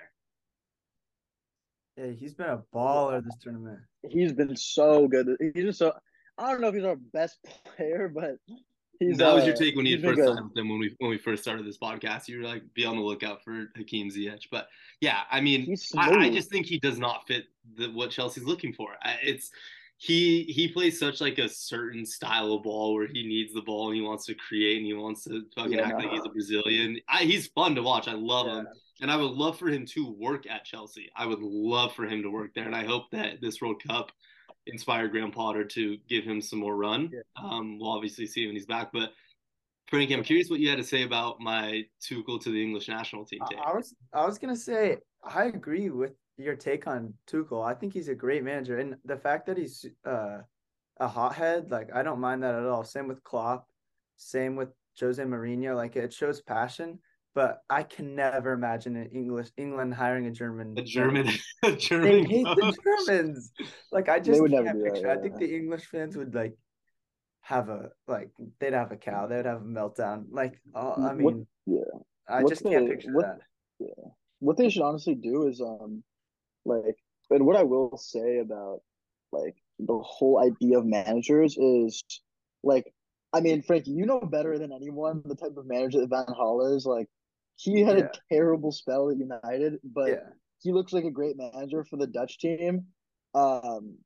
Yeah, 1.97 2.11
he's 2.11 2.34
been 2.34 2.47
a 2.47 2.63
baller 2.74 3.24
this 3.24 3.36
tournament. 3.41 3.80
He's 4.09 4.34
been 4.34 4.55
so 4.55 5.07
good. 5.07 5.28
He's 5.53 5.65
just 5.65 5.80
so. 5.80 5.93
I 6.38 6.51
don't 6.51 6.61
know 6.61 6.67
if 6.69 6.75
he's 6.75 6.84
our 6.84 6.95
best 6.95 7.38
player, 7.75 8.11
but 8.13 8.38
he's. 8.99 9.17
That 9.17 9.34
was 9.34 9.43
uh, 9.43 9.47
your 9.47 9.55
take 9.55 9.75
when 9.75 9.86
you 9.86 10.01
first 10.01 10.23
signed 10.23 10.49
with 10.49 10.57
him 10.57 10.69
when 10.69 10.79
we 10.79 10.95
when 10.99 11.09
we 11.09 11.17
first 11.17 11.43
started 11.43 11.65
this 11.65 11.77
podcast. 11.77 12.27
You 12.27 12.39
were 12.39 12.43
like, 12.45 12.63
be 12.73 12.86
on 12.86 12.95
the 12.95 13.01
lookout 13.01 13.43
for 13.43 13.71
Hakim 13.75 14.09
Ziyech. 14.09 14.43
But 14.51 14.67
yeah, 15.01 15.21
I 15.31 15.41
mean, 15.41 15.75
I, 15.97 16.11
I, 16.11 16.29
just 16.29 16.49
think 16.49 16.65
he 16.65 16.79
does 16.79 16.97
not 16.97 17.27
fit 17.27 17.45
the, 17.77 17.88
what 17.88 18.11
Chelsea's 18.11 18.45
looking 18.45 18.73
for. 18.73 18.89
It's 19.21 19.51
he 19.97 20.43
he 20.43 20.67
plays 20.67 20.99
such 20.99 21.21
like 21.21 21.38
a 21.38 21.47
certain 21.47 22.05
style 22.05 22.53
of 22.53 22.63
ball 22.63 22.93
where 22.93 23.07
he 23.07 23.25
needs 23.25 23.53
the 23.53 23.61
ball 23.61 23.88
and 23.88 23.95
he 23.95 24.01
wants 24.01 24.25
to 24.25 24.34
create 24.34 24.77
and 24.77 24.86
he 24.86 24.93
wants 24.93 25.23
to 25.25 25.43
fucking 25.55 25.73
yeah. 25.73 25.88
act 25.88 25.99
like 25.99 26.11
he's 26.11 26.25
a 26.25 26.29
Brazilian. 26.29 26.99
I, 27.07 27.23
he's 27.23 27.47
fun 27.47 27.75
to 27.75 27.84
watch. 27.84 28.07
I 28.07 28.13
love 28.13 28.47
yeah. 28.47 28.59
him. 28.59 28.67
And 29.01 29.11
I 29.11 29.17
would 29.17 29.31
love 29.31 29.57
for 29.57 29.67
him 29.67 29.86
to 29.88 30.11
work 30.11 30.49
at 30.49 30.65
Chelsea. 30.65 31.09
I 31.15 31.25
would 31.25 31.41
love 31.41 31.93
for 31.93 32.05
him 32.05 32.21
to 32.21 32.29
work 32.29 32.53
there. 32.53 32.65
And 32.65 32.75
I 32.75 32.86
hope 32.86 33.11
that 33.11 33.41
this 33.41 33.59
World 33.59 33.81
Cup 33.86 34.11
inspire 34.68 35.07
Graham 35.07 35.32
Potter 35.32 35.64
to 35.64 35.97
give 36.07 36.24
him 36.24 36.41
some 36.41 36.59
more 36.59 36.76
run. 36.76 37.11
Yeah. 37.14 37.22
Um, 37.43 37.80
we'll 37.80 37.91
obviously 37.91 38.26
see 38.26 38.45
when 38.45 38.55
he's 38.55 38.66
back. 38.66 38.91
But 38.93 39.11
Frankie, 39.88 40.14
I'm 40.14 40.24
curious 40.24 40.49
what 40.49 40.59
you 40.59 40.70
had 40.70 40.78
to 40.78 40.84
say 40.84 41.03
about 41.03 41.39
my 41.39 41.84
Tuchel 42.01 42.41
to 42.41 42.51
the 42.51 42.61
English 42.61 42.88
national 42.88 43.26
team 43.26 43.41
take. 43.49 43.59
I 43.64 43.74
was 43.74 43.93
I 44.14 44.26
was 44.26 44.38
gonna 44.38 44.55
say 44.55 44.97
I 45.24 45.45
agree 45.45 45.89
with 45.89 46.14
your 46.38 46.55
take 46.55 46.88
on 46.88 47.14
Tuchel. 47.28 47.66
I 47.66 47.74
think 47.74 47.93
he's 47.93 48.09
a 48.09 48.16
great 48.16 48.43
manager, 48.43 48.80
and 48.80 48.95
the 49.05 49.18
fact 49.18 49.45
that 49.47 49.57
he's 49.57 49.86
uh, 50.05 50.39
a 50.97 51.07
hothead, 51.07 51.72
like 51.72 51.93
I 51.93 52.03
don't 52.03 52.20
mind 52.20 52.43
that 52.43 52.55
at 52.55 52.66
all. 52.66 52.84
Same 52.84 53.07
with 53.07 53.24
Klopp, 53.24 53.68
same 54.18 54.55
with 54.55 54.70
Jose 54.99 55.22
Mourinho. 55.22 55.76
Like 55.76 55.95
it 55.95 56.14
shows 56.14 56.41
passion 56.41 56.99
but 57.36 57.63
I 57.69 57.84
can 57.84 58.15
never 58.15 58.53
imagine 58.53 58.95
an 58.95 59.09
English 59.13 59.49
England 59.57 59.93
hiring 59.93 60.27
a 60.27 60.31
German. 60.31 60.77
A 60.77 60.84
German, 60.84 61.27
a 61.63 61.71
German. 61.71 62.23
They 62.23 62.23
hate 62.23 62.45
the 62.45 62.77
Germans. 63.07 63.51
Like 63.91 64.09
I 64.09 64.19
just 64.19 64.39
can't 64.39 64.84
picture. 64.84 65.01
That, 65.01 65.01
yeah. 65.01 65.13
I 65.13 65.17
think 65.17 65.38
the 65.38 65.55
English 65.55 65.86
fans 65.86 66.15
would 66.15 66.36
like 66.36 66.55
have 67.41 67.69
a 67.69 67.89
like 68.07 68.29
they'd 68.59 68.73
have 68.73 68.91
a 68.91 68.97
cow. 68.97 69.27
They'd 69.27 69.45
have 69.45 69.61
a 69.61 69.65
meltdown. 69.65 70.25
Like 70.29 70.59
uh, 70.75 70.93
I 70.97 71.13
mean, 71.13 71.23
what, 71.23 71.36
yeah. 71.65 71.99
I 72.29 72.43
just 72.43 72.63
can't 72.63 72.89
picture 72.89 73.13
what, 73.13 73.25
that. 73.25 73.39
Yeah. 73.79 74.09
What 74.39 74.57
they 74.57 74.69
should 74.69 74.84
honestly 74.84 75.15
do 75.15 75.47
is 75.47 75.61
um, 75.61 76.03
like, 76.65 76.97
and 77.29 77.45
what 77.45 77.55
I 77.55 77.63
will 77.63 77.97
say 77.97 78.39
about 78.39 78.81
like 79.31 79.55
the 79.79 79.97
whole 79.97 80.39
idea 80.39 80.77
of 80.77 80.86
managers 80.86 81.57
is 81.57 82.03
like 82.63 82.93
I 83.34 83.41
mean, 83.41 83.63
Frankie, 83.63 83.91
you 83.91 84.05
know 84.05 84.19
better 84.19 84.59
than 84.59 84.71
anyone 84.71 85.23
the 85.25 85.36
type 85.36 85.57
of 85.57 85.65
manager 85.65 85.99
that 85.99 86.09
Van 86.09 86.25
Gaal 86.25 86.75
is. 86.75 86.86
Like, 86.86 87.09
he 87.56 87.82
had 87.82 87.97
yeah. 87.97 88.06
a 88.06 88.34
terrible 88.34 88.72
spell 88.72 89.10
at 89.10 89.18
United, 89.18 89.80
but 89.84 90.10
yeah. 90.10 90.30
he 90.62 90.72
looks 90.72 90.93
like 90.93 91.06
a 91.06 91.12
great 91.12 91.38
manager 91.38 91.84
for 91.84 91.97
the 91.97 92.08
Dutch 92.08 92.39
team. 92.39 92.86
Um, 93.34 93.97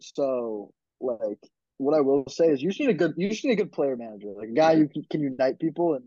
so 0.00 0.72
like 1.00 1.38
what 1.78 1.96
I 1.96 2.00
will 2.00 2.24
say 2.28 2.46
is 2.46 2.62
you 2.62 2.68
just 2.68 2.80
need 2.80 2.90
a 2.90 2.94
good 2.94 3.14
you 3.16 3.28
just 3.30 3.44
need 3.44 3.52
a 3.52 3.56
good 3.56 3.72
player 3.72 3.96
manager, 3.96 4.28
like 4.36 4.48
a 4.48 4.54
guy 4.54 4.76
who 4.76 4.88
can, 4.88 5.04
can 5.10 5.22
unite 5.22 5.58
people, 5.58 5.94
and 5.94 6.04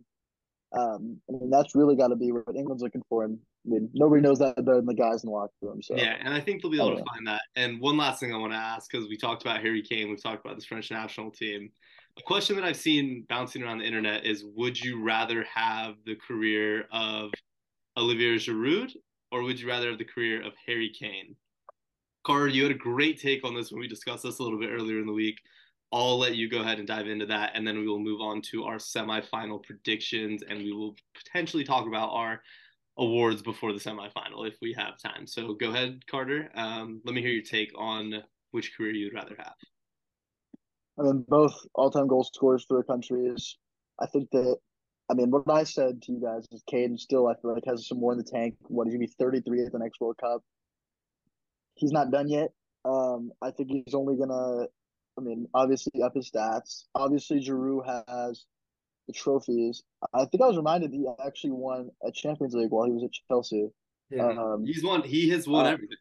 um, 0.78 1.22
I 1.30 1.34
mean 1.34 1.50
that's 1.50 1.76
really 1.76 1.96
got 1.96 2.10
to 2.10 2.16
be 2.16 2.32
what 2.32 2.56
England's 2.56 2.84
looking 2.84 3.04
for. 3.10 3.24
And 3.24 3.40
I 3.66 3.70
mean 3.70 3.90
nobody 3.94 4.22
knows 4.22 4.40
that 4.40 4.56
better 4.58 4.76
than 4.76 4.86
the 4.86 4.94
guys 4.94 5.24
in 5.24 5.30
the 5.30 5.34
locker 5.34 5.54
room. 5.62 5.82
So 5.82 5.96
yeah, 5.96 6.16
and 6.20 6.34
I 6.34 6.42
think 6.42 6.62
they'll 6.62 6.72
be 6.72 6.78
able 6.78 6.92
to 6.92 6.98
know. 6.98 7.06
find 7.14 7.28
that. 7.28 7.42
And 7.56 7.80
one 7.80 7.98
last 7.98 8.20
thing 8.20 8.34
I 8.34 8.38
want 8.38 8.54
to 8.54 8.58
ask 8.58 8.92
because 8.92 9.08
we 9.08 9.18
talked 9.18 9.42
about 9.42 9.62
Harry 9.62 9.82
Kane, 9.82 10.10
we've 10.10 10.22
talked 10.22 10.46
about 10.46 10.56
this 10.56 10.66
French 10.66 10.92
national 10.92 11.32
team 11.32 11.70
a 12.18 12.22
question 12.22 12.56
that 12.56 12.66
I've 12.66 12.78
seen 12.78 13.26
bouncing 13.28 13.64
around 13.64 13.80
the 13.80 13.86
internet 13.86 14.26
is 14.26 14.46
would 14.56 14.80
you 14.80 15.04
rather 15.04 15.44
have 15.54 15.96
the 16.06 16.16
career 16.16 16.86
of 16.92 17.32
Olivier 17.98 18.36
Giroud 18.36 18.92
or 19.32 19.44
would 19.44 19.60
you 19.60 19.68
rather 19.68 19.90
have 19.90 19.98
the 19.98 20.06
career 20.06 20.46
of 20.46 20.54
Harry 20.68 20.92
Kane? 20.98 21.36
Carter, 22.24 22.48
you 22.48 22.64
had 22.64 22.72
a 22.72 22.76
great 22.76 23.20
take 23.20 23.44
on 23.44 23.56
this 23.56 23.72
when 23.72 23.82
we 23.82 23.88
discussed 23.88 24.24
this 24.24 24.40
a 24.40 24.44
little 24.44 24.60
bit 24.60 24.70
earlier 24.70 25.00
in 25.00 25.08
the 25.08 25.14
week. 25.14 25.38
I'll 25.92 26.18
let 26.18 26.36
you 26.36 26.50
go 26.50 26.62
ahead 26.62 26.80
and 26.80 26.88
dive 26.88 27.08
into 27.08 27.26
that, 27.28 27.52
and 27.54 27.68
then 27.68 27.78
we 27.78 27.88
will 27.88 28.00
move 28.00 28.22
on 28.22 28.42
to 28.52 28.64
our 28.64 28.78
semifinal 28.78 29.62
predictions, 29.62 30.42
and 30.48 30.60
we 30.60 30.72
will 30.72 30.96
potentially 31.14 31.64
talk 31.64 31.86
about 31.86 32.10
our 32.12 32.42
awards 32.98 33.42
before 33.42 33.74
the 33.74 33.80
semifinal 33.80 34.48
if 34.48 34.56
we 34.62 34.74
have 34.74 35.00
time. 35.00 35.26
So 35.26 35.54
go 35.54 35.70
ahead, 35.70 36.06
Carter. 36.08 36.50
Um, 36.56 37.02
let 37.06 37.16
me 37.16 37.22
hear 37.22 37.32
your 37.32 37.44
take 37.44 37.72
on 37.76 38.24
which 38.52 38.76
career 38.76 38.92
you'd 38.92 39.14
rather 39.14 39.36
have. 39.38 39.56
I 41.00 41.04
mean, 41.04 41.26
both 41.28 41.56
all-time 41.74 42.08
goal 42.08 42.24
scorers 42.24 42.66
for 42.68 42.78
their 42.78 42.84
countries. 42.84 43.58
I 44.00 44.06
think 44.08 44.30
that, 44.32 44.58
I 45.10 45.16
mean, 45.16 45.32
what 45.32 45.50
I 45.50 45.64
said 45.64 46.02
to 46.04 46.12
you 46.12 46.22
guys 46.22 46.46
is 46.52 46.62
Kane 46.70 46.98
still, 46.98 47.28
I 47.28 47.34
feel 47.42 47.54
like, 47.54 47.66
has 47.66 47.88
some 47.88 48.00
more 48.00 48.12
in 48.12 48.20
the 48.20 48.24
tank. 48.24 48.56
What, 48.62 48.86
he's 48.86 48.94
to 48.94 49.00
be 49.00 49.08
33 49.08 49.66
at 49.66 49.72
the 49.72 49.80
next 49.80 50.00
World 50.00 50.18
Cup. 50.22 50.44
He's 51.76 51.92
not 51.92 52.12
done 52.12 52.30
yet. 52.30 52.50
Um, 52.86 53.32
I 53.42 53.50
think 53.50 53.70
he's 53.72 53.96
only 53.96 54.16
to, 54.30 54.68
I 55.18 55.22
mean, 55.22 55.48
obviously 55.56 56.04
up 56.04 56.14
his 56.16 56.30
stats. 56.30 56.84
Obviously, 56.94 57.40
Giroud 57.40 57.86
has 58.08 58.46
the 59.08 59.14
trophies. 59.14 59.84
I 60.14 60.26
think 60.26 60.44
I 60.44 60.48
was 60.48 60.58
reminded 60.58 60.92
he 60.92 61.06
actually 61.26 61.52
won 61.52 61.90
a 62.04 62.12
Champions 62.12 62.54
League 62.54 62.72
while 62.72 62.86
he 62.86 62.92
was 62.92 63.04
at 63.04 63.12
Chelsea. 63.28 63.70
Yeah, 64.10 64.28
um, 64.28 64.66
he's 64.66 64.84
won. 64.84 65.04
He 65.04 65.30
has 65.30 65.48
won 65.48 65.66
uh, 65.66 65.72
everything. 65.72 65.98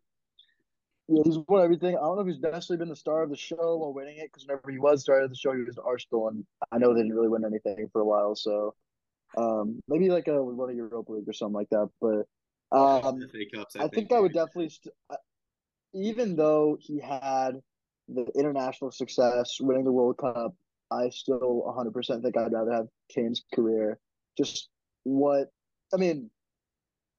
Yeah, 1.09 1.22
he's 1.24 1.38
won 1.48 1.62
everything. 1.62 1.96
I 1.96 2.00
don't 2.00 2.16
know 2.16 2.22
if 2.22 2.28
he's 2.28 2.40
necessarily 2.40 2.78
been 2.78 2.88
the 2.88 2.96
star 2.96 3.22
of 3.22 3.30
the 3.30 3.36
show 3.36 3.76
while 3.76 3.92
winning 3.92 4.18
it, 4.18 4.30
because 4.32 4.46
whenever 4.46 4.70
he 4.70 4.78
was 4.78 5.03
star 5.03 5.20
of 5.20 5.30
the 5.30 5.36
show, 5.36 5.53
he 5.53 5.62
was 5.62 5.78
Arsenal, 5.78 6.28
and 6.28 6.44
I 6.70 6.78
know 6.78 6.94
they 6.94 7.00
didn't 7.00 7.14
really 7.14 7.28
win 7.28 7.44
anything 7.44 7.88
for 7.92 8.00
a 8.00 8.05
while. 8.05 8.34
So 8.34 8.74
um, 9.36 9.80
maybe 9.88 10.09
like 10.09 10.28
a 10.28 10.42
won 10.42 10.70
a 10.70 10.74
Europa 10.74 11.12
League 11.12 11.28
or 11.28 11.32
something 11.32 11.55
like 11.55 11.70
that. 11.70 11.88
But 12.00 12.26
um, 12.76 13.22
Cups, 13.55 13.76
I, 13.76 13.84
I, 13.84 13.88
think, 13.88 14.12
I 14.12 14.20
would 14.20 14.32
definitely, 14.32 14.70
st- 14.70 14.94
even 15.94 16.36
though 16.36 16.78
he 16.80 17.00
had 17.00 17.61
the 18.09 18.26
international 18.34 18.90
success, 18.90 19.59
winning 19.61 19.84
the 19.84 19.92
World 19.92 20.18
Cup, 20.18 20.55
I 20.93 21.09
still 21.11 21.64
100% 21.66 22.22
think 22.22 22.36
I'd 22.36 22.53
rather 22.53 22.72
have 22.72 22.86
Kane's 23.11 23.43
career. 23.55 23.99
Just 24.36 24.68
what 25.05 25.49
I 25.93 25.97
mean, 25.97 26.30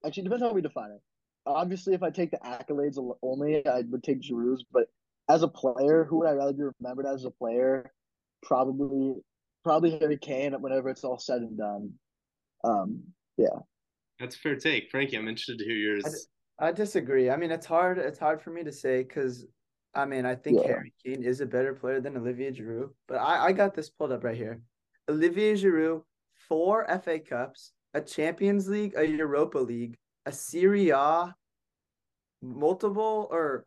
actually 0.05 0.24
depends 0.24 0.43
how 0.43 0.53
we 0.53 0.61
define 0.61 0.91
it 0.91 1.01
obviously, 1.45 1.93
if 1.93 2.03
I 2.03 2.09
take 2.09 2.32
the 2.32 2.38
accolades 2.38 2.97
only, 3.21 3.65
I 3.65 3.82
would 3.82 4.03
take 4.03 4.21
Giroud's. 4.21 4.65
But 4.71 4.88
as 5.30 5.43
a 5.43 5.47
player, 5.47 6.03
who 6.03 6.19
would 6.19 6.28
I 6.28 6.34
rather 6.34 6.53
be 6.53 6.63
remembered 6.80 7.05
as 7.05 7.26
a 7.26 7.32
player? 7.32 7.91
Probably, 8.41 9.21
probably 9.63 9.97
Harry 9.99 10.17
Kane. 10.17 10.53
Whenever 10.53 10.89
it's 10.89 11.03
all 11.03 11.19
said 11.19 11.41
and 11.41 11.57
done, 11.57 11.93
um, 12.63 13.03
yeah. 13.38 13.59
That's 14.19 14.36
a 14.36 14.39
fair 14.39 14.55
take, 14.55 14.89
Frankie. 14.89 15.17
I'm 15.17 15.28
interested 15.28 15.57
to 15.59 15.65
hear 15.65 15.76
yours. 15.76 16.28
I, 16.59 16.67
I 16.67 16.71
disagree. 16.71 17.30
I 17.30 17.38
mean, 17.38 17.51
it's 17.51 17.65
hard. 17.65 17.97
It's 17.97 18.19
hard 18.19 18.41
for 18.41 18.51
me 18.51 18.63
to 18.63 18.71
say 18.71 19.03
because, 19.03 19.45
I 19.95 20.05
mean, 20.05 20.25
I 20.25 20.35
think 20.35 20.59
yeah. 20.61 20.67
Harry 20.67 20.93
Kane 21.03 21.23
is 21.23 21.41
a 21.41 21.45
better 21.45 21.73
player 21.73 22.01
than 22.01 22.17
Olivier 22.17 22.51
Giroud. 22.51 22.89
But 23.07 23.17
I, 23.17 23.45
I 23.45 23.51
got 23.51 23.75
this 23.75 23.89
pulled 23.89 24.11
up 24.11 24.23
right 24.23 24.35
here. 24.35 24.61
Olivier 25.09 25.53
Giroud, 25.53 26.03
four 26.47 26.87
FA 27.03 27.19
Cups, 27.19 27.73
a 27.93 28.01
Champions 28.01 28.67
League, 28.67 28.93
a 28.97 29.05
Europa 29.07 29.59
League, 29.59 29.95
a 30.25 30.31
Serie 30.31 30.89
A, 30.89 31.35
multiple 32.41 33.27
or 33.31 33.65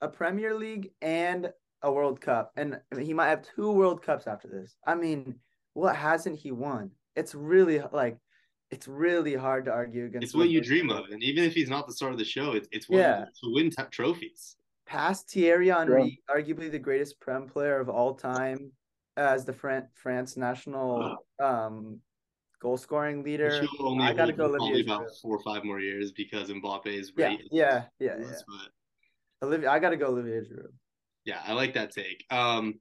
a 0.00 0.08
Premier 0.08 0.54
League 0.54 0.90
and 1.02 1.52
a 1.82 1.92
World 1.92 2.20
Cup, 2.20 2.52
and 2.56 2.78
he 2.98 3.14
might 3.14 3.28
have 3.28 3.42
two 3.56 3.72
World 3.72 4.02
Cups 4.02 4.26
after 4.26 4.48
this. 4.48 4.76
I 4.86 4.94
mean, 4.94 5.36
what 5.74 5.96
hasn't 5.96 6.38
he 6.38 6.52
won? 6.52 6.90
It's 7.16 7.34
really 7.34 7.82
like 7.92 8.18
it's 8.70 8.86
really 8.86 9.34
hard 9.34 9.64
to 9.64 9.72
argue 9.72 10.04
against. 10.06 10.24
It's 10.26 10.34
what 10.34 10.48
you 10.50 10.60
dream 10.60 10.90
of, 10.90 11.06
and 11.10 11.22
even 11.22 11.42
if 11.44 11.54
he's 11.54 11.68
not 11.70 11.86
the 11.86 11.92
star 11.92 12.10
of 12.10 12.18
the 12.18 12.24
show, 12.24 12.52
it's 12.52 12.68
it's 12.70 12.86
Yeah. 12.88 13.24
to 13.42 13.52
win 13.52 13.70
t- 13.70 13.82
trophies. 13.90 14.56
Past 14.90 15.30
Thierry 15.30 15.68
Henry, 15.68 16.20
arguably 16.28 16.68
the 16.70 16.78
greatest 16.78 17.20
prem 17.20 17.46
player 17.48 17.78
of 17.78 17.88
all 17.88 18.14
time, 18.14 18.72
as 19.16 19.44
the 19.44 19.52
Fran- 19.52 19.88
France 19.94 20.36
national 20.36 21.24
um 21.38 22.00
goal 22.60 22.76
scoring 22.76 23.22
leader. 23.22 23.66
Only 23.78 24.04
I 24.04 24.12
gotta 24.12 24.32
go 24.32 24.46
Olivier 24.46 24.82
about 24.82 25.02
Giroud. 25.02 25.20
four 25.22 25.36
or 25.36 25.42
five 25.42 25.64
more 25.64 25.80
years 25.80 26.12
because 26.12 26.50
Mbappe's 26.50 27.12
Yeah, 27.16 27.28
rate. 27.28 27.40
is 27.40 27.48
yeah, 27.52 27.84
yeah, 28.00 28.10
ridiculous, 28.14 28.44
yeah. 28.48 28.66
But 29.40 29.46
Olivier, 29.46 29.68
I 29.68 29.78
gotta 29.78 29.96
go 29.96 30.08
Olivier 30.08 30.40
Giroud. 30.40 30.72
yeah, 31.24 31.40
I 31.46 31.52
like 31.52 31.72
that 31.74 31.92
take. 31.92 32.24
Um, 32.30 32.80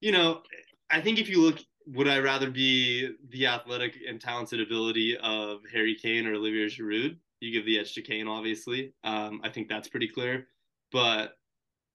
you 0.00 0.12
know, 0.12 0.42
I 0.90 1.00
think 1.00 1.18
if 1.18 1.28
you 1.28 1.40
look, 1.42 1.58
would 1.86 2.08
I 2.08 2.20
rather 2.20 2.50
be 2.50 3.10
the 3.30 3.46
athletic 3.48 3.98
and 4.08 4.20
talented 4.20 4.60
ability 4.60 5.16
of 5.18 5.60
Harry 5.72 5.96
Kane 6.00 6.26
or 6.26 6.34
Olivier 6.34 6.66
Giroud? 6.66 7.18
You 7.40 7.52
give 7.52 7.66
the 7.66 7.78
edge 7.80 7.94
to 7.94 8.02
Kane, 8.02 8.28
obviously. 8.28 8.94
Um, 9.02 9.40
I 9.42 9.50
think 9.50 9.68
that's 9.68 9.88
pretty 9.88 10.08
clear. 10.08 10.46
But 10.94 11.32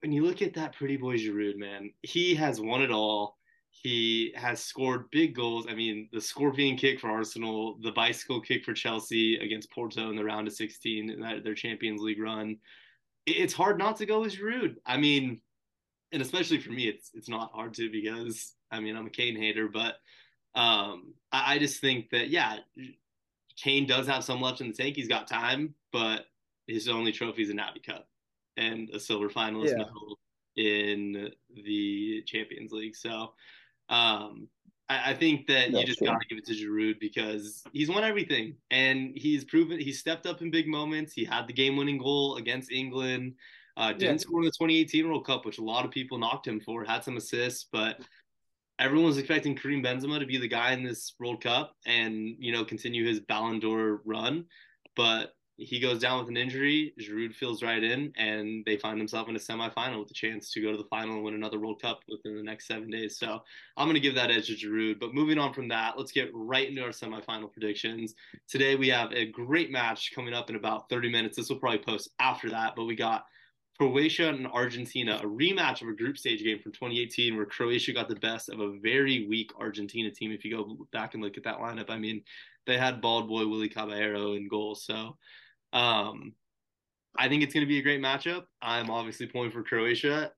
when 0.02 0.12
you 0.12 0.26
look 0.26 0.42
at 0.42 0.54
that 0.56 0.76
pretty 0.76 0.98
boy 0.98 1.18
Giroud, 1.18 1.56
man, 1.56 1.94
he 2.02 2.36
has 2.36 2.60
won 2.60 2.82
it 2.82 2.92
all. 2.92 3.38
He 3.72 4.34
has 4.36 4.62
scored 4.62 5.10
big 5.10 5.34
goals. 5.34 5.68
I 5.70 5.74
mean, 5.74 6.10
the 6.12 6.20
scorpion 6.20 6.76
kick 6.76 7.00
for 7.00 7.10
Arsenal, 7.10 7.78
the 7.82 7.94
bicycle 7.94 8.42
kick 8.42 8.66
for 8.66 8.74
Chelsea 8.74 9.38
against 9.38 9.72
Porto 9.72 10.10
in 10.10 10.18
the 10.18 10.24
round 10.24 10.48
of 10.48 10.54
16 10.54 11.10
in 11.10 11.22
that, 11.22 11.46
their 11.46 11.54
Champions 11.54 12.02
League 12.02 12.22
run. 12.22 12.58
It's 13.26 13.54
hard 13.54 13.80
not 13.80 13.96
to 13.98 14.06
go 14.06 14.20
with 14.20 14.36
Giroud. 14.36 14.76
I 14.86 14.98
mean, 14.98 15.40
and 16.12 16.22
especially 16.22 16.60
for 16.60 16.72
me, 16.72 16.90
it's 16.90 17.12
it's 17.14 17.30
not 17.30 17.54
hard 17.54 17.74
to 17.76 17.90
because 17.90 18.54
I 18.70 18.82
mean 18.82 18.98
I'm 18.98 19.08
a 19.08 19.12
Kane 19.12 19.38
hater, 19.38 19.70
but 19.70 19.96
um, 20.56 21.14
I, 21.32 21.56
I 21.56 21.60
just 21.60 21.80
think 21.80 22.10
that 22.10 22.30
yeah, 22.30 22.58
Kane 23.56 23.88
does 23.88 24.08
have 24.08 24.26
some 24.26 24.42
left 24.42 24.60
in 24.60 24.68
the 24.68 24.74
tank. 24.74 24.98
He's 24.98 25.08
got 25.08 25.28
time, 25.28 25.74
but 25.94 26.26
his 26.68 26.90
only 26.90 27.14
trophy 27.14 27.44
is 27.44 27.50
an 27.50 27.60
Audi 27.60 27.80
Cup 27.80 28.10
and 28.58 28.90
a 28.92 29.00
silver 29.00 29.30
finalist 29.30 29.70
Yeah. 29.70 29.78
medal 29.78 30.20
in 30.56 31.32
the 31.66 32.24
Champions 32.26 32.72
League. 32.72 32.96
So 32.96 33.34
um, 33.90 34.48
I, 34.90 35.12
I 35.12 35.14
think 35.14 35.48
that 35.48 35.72
you 35.72 35.86
just 35.86 36.02
got 36.02 36.20
to 36.20 36.28
give 36.28 36.38
it 36.38 36.46
to 36.48 36.54
Giroud 36.54 37.00
because 37.00 37.64
he's 37.72 37.90
won 37.90 38.04
everything 38.04 38.56
and 38.72 39.12
he's 39.16 39.46
proven 39.46 39.80
he 39.80 39.94
stepped 39.94 40.26
up 40.26 40.42
in 40.42 40.52
big 40.52 40.68
moments. 40.68 41.14
He 41.14 41.24
had 41.24 41.48
the 41.48 41.54
game-winning 41.54 41.98
goal 41.98 42.38
against 42.38 42.72
England. 42.72 43.36
Uh, 43.78 43.94
didn't 43.94 44.16
Yeah. 44.16 44.18
score 44.18 44.40
in 44.42 44.46
the 44.46 44.52
2018 44.52 45.08
World 45.08 45.26
Cup, 45.26 45.46
which 45.46 45.60
a 45.60 45.64
lot 45.64 45.86
of 45.86 45.92
people 45.92 46.18
knocked 46.18 46.48
him 46.48 46.60
for. 46.60 46.84
Had 46.84 47.04
some 47.04 47.16
assists, 47.16 47.66
but 47.72 48.02
everyone 48.78 49.06
was 49.08 49.18
expecting 49.18 49.56
Karim 49.56 49.82
Benzema 49.82 50.20
to 50.20 50.26
be 50.26 50.38
the 50.38 50.48
guy 50.48 50.74
in 50.74 50.84
this 50.84 51.14
World 51.20 51.42
Cup 51.42 51.76
and 51.86 52.36
you 52.40 52.52
know 52.52 52.66
continue 52.66 53.08
his 53.08 53.22
Ballon 53.22 53.60
d'Or 53.60 54.02
run. 54.04 54.46
But 54.96 55.34
he 55.60 55.80
goes 55.80 56.00
down 56.00 56.20
with 56.20 56.30
an 56.30 56.38
injury. 56.38 56.94
Giroud 57.00 57.36
fills 57.36 57.62
right 57.62 57.84
in, 57.84 58.14
and 58.16 58.64
they 58.66 58.78
find 58.78 59.00
themselves 59.00 59.30
in 59.30 59.36
a 59.36 59.40
semifinal 59.40 60.00
with 60.00 60.10
a 60.10 60.14
chance 60.14 60.52
to 60.52 60.62
go 60.62 60.72
to 60.72 60.78
the 60.78 60.86
final 60.86 61.16
and 61.16 61.24
win 61.24 61.34
another 61.34 61.60
World 61.60 61.82
Cup 61.82 62.00
within 62.08 62.36
the 62.36 62.44
next 62.44 62.68
seven 62.68 62.90
days. 62.90 63.18
So 63.18 63.42
I'm 63.76 63.88
going 63.88 63.96
to 63.96 64.00
give 64.00 64.16
that 64.16 64.32
edge 64.32 64.48
to 64.48 64.56
Giroud. 64.56 65.00
But 65.00 65.14
moving 65.14 65.38
on 65.38 65.54
from 65.54 65.68
that, 65.68 65.98
let's 65.98 66.14
get 66.14 66.32
right 66.34 66.70
into 66.70 66.82
our 66.82 66.90
semifinal 66.90 67.52
predictions. 67.52 68.16
Today 68.48 68.76
we 68.76 68.88
have 68.88 69.12
a 69.12 69.26
great 69.26 69.70
match 69.70 70.14
coming 70.16 70.34
up 70.34 70.50
in 70.50 70.56
about 70.56 70.90
30 70.90 71.12
minutes. 71.12 71.36
This 71.36 71.50
will 71.50 71.60
probably 71.60 71.80
post 71.80 72.10
after 72.20 72.50
that, 72.52 72.76
but 72.76 72.86
we 72.86 72.96
got 72.96 73.26
Croatia 73.78 74.30
and 74.30 74.48
Argentina, 74.48 75.20
a 75.24 75.26
rematch 75.26 75.82
of 75.82 75.88
a 75.88 75.94
group 75.94 76.18
stage 76.18 76.44
game 76.44 76.60
from 76.60 76.74
2018 76.74 77.36
where 77.36 77.46
Croatia 77.46 77.94
got 77.94 78.10
the 78.10 78.16
best 78.16 78.50
of 78.50 78.60
a 78.60 78.78
very 78.80 79.26
weak 79.28 79.52
Argentina 79.58 80.12
team. 80.12 80.32
If 80.32 80.44
you 80.44 80.56
go 80.56 80.88
back 80.92 81.14
and 81.14 81.24
look 81.24 81.38
at 81.38 81.44
that 81.44 81.60
lineup, 81.60 81.90
I 81.90 81.98
mean, 81.98 82.22
they 82.66 82.78
had 82.78 83.02
bald 83.02 83.28
boy 83.28 83.48
Willie 83.48 83.70
Caballero 83.70 84.34
in 84.34 84.48
goal. 84.48 84.76
So 84.76 85.18
um, 85.74 86.34
I 87.18 87.28
think 87.28 87.44
it's 87.44 87.54
going 87.54 87.66
to 87.66 87.68
be 87.70 87.80
a 87.80 87.84
great 87.84 88.02
matchup. 88.02 88.44
I'm 88.62 88.90
obviously 88.90 89.28
pulling 89.28 89.52
for 89.52 89.64
Croatia. 89.64 90.32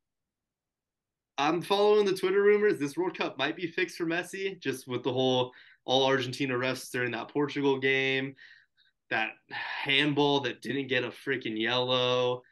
I'm 1.38 1.62
following 1.62 2.06
the 2.06 2.14
Twitter 2.16 2.42
rumors. 2.42 2.80
This 2.80 2.98
World 2.98 3.18
Cup 3.18 3.38
might 3.38 3.56
be 3.56 3.68
fixed 3.68 3.98
for 3.98 4.06
Messi, 4.06 4.60
just 4.60 4.88
with 4.88 5.04
the 5.04 5.12
whole 5.14 5.52
all 5.86 6.06
Argentina 6.06 6.54
refs 6.54 6.92
during 6.92 7.12
that 7.12 7.30
Portugal 7.30 7.80
game, 7.80 8.36
that 9.10 9.32
handball 9.50 10.40
that 10.42 10.62
didn't 10.62 10.88
get 10.88 11.04
a 11.04 11.10
freaking 11.10 11.60
yellow. 11.60 12.44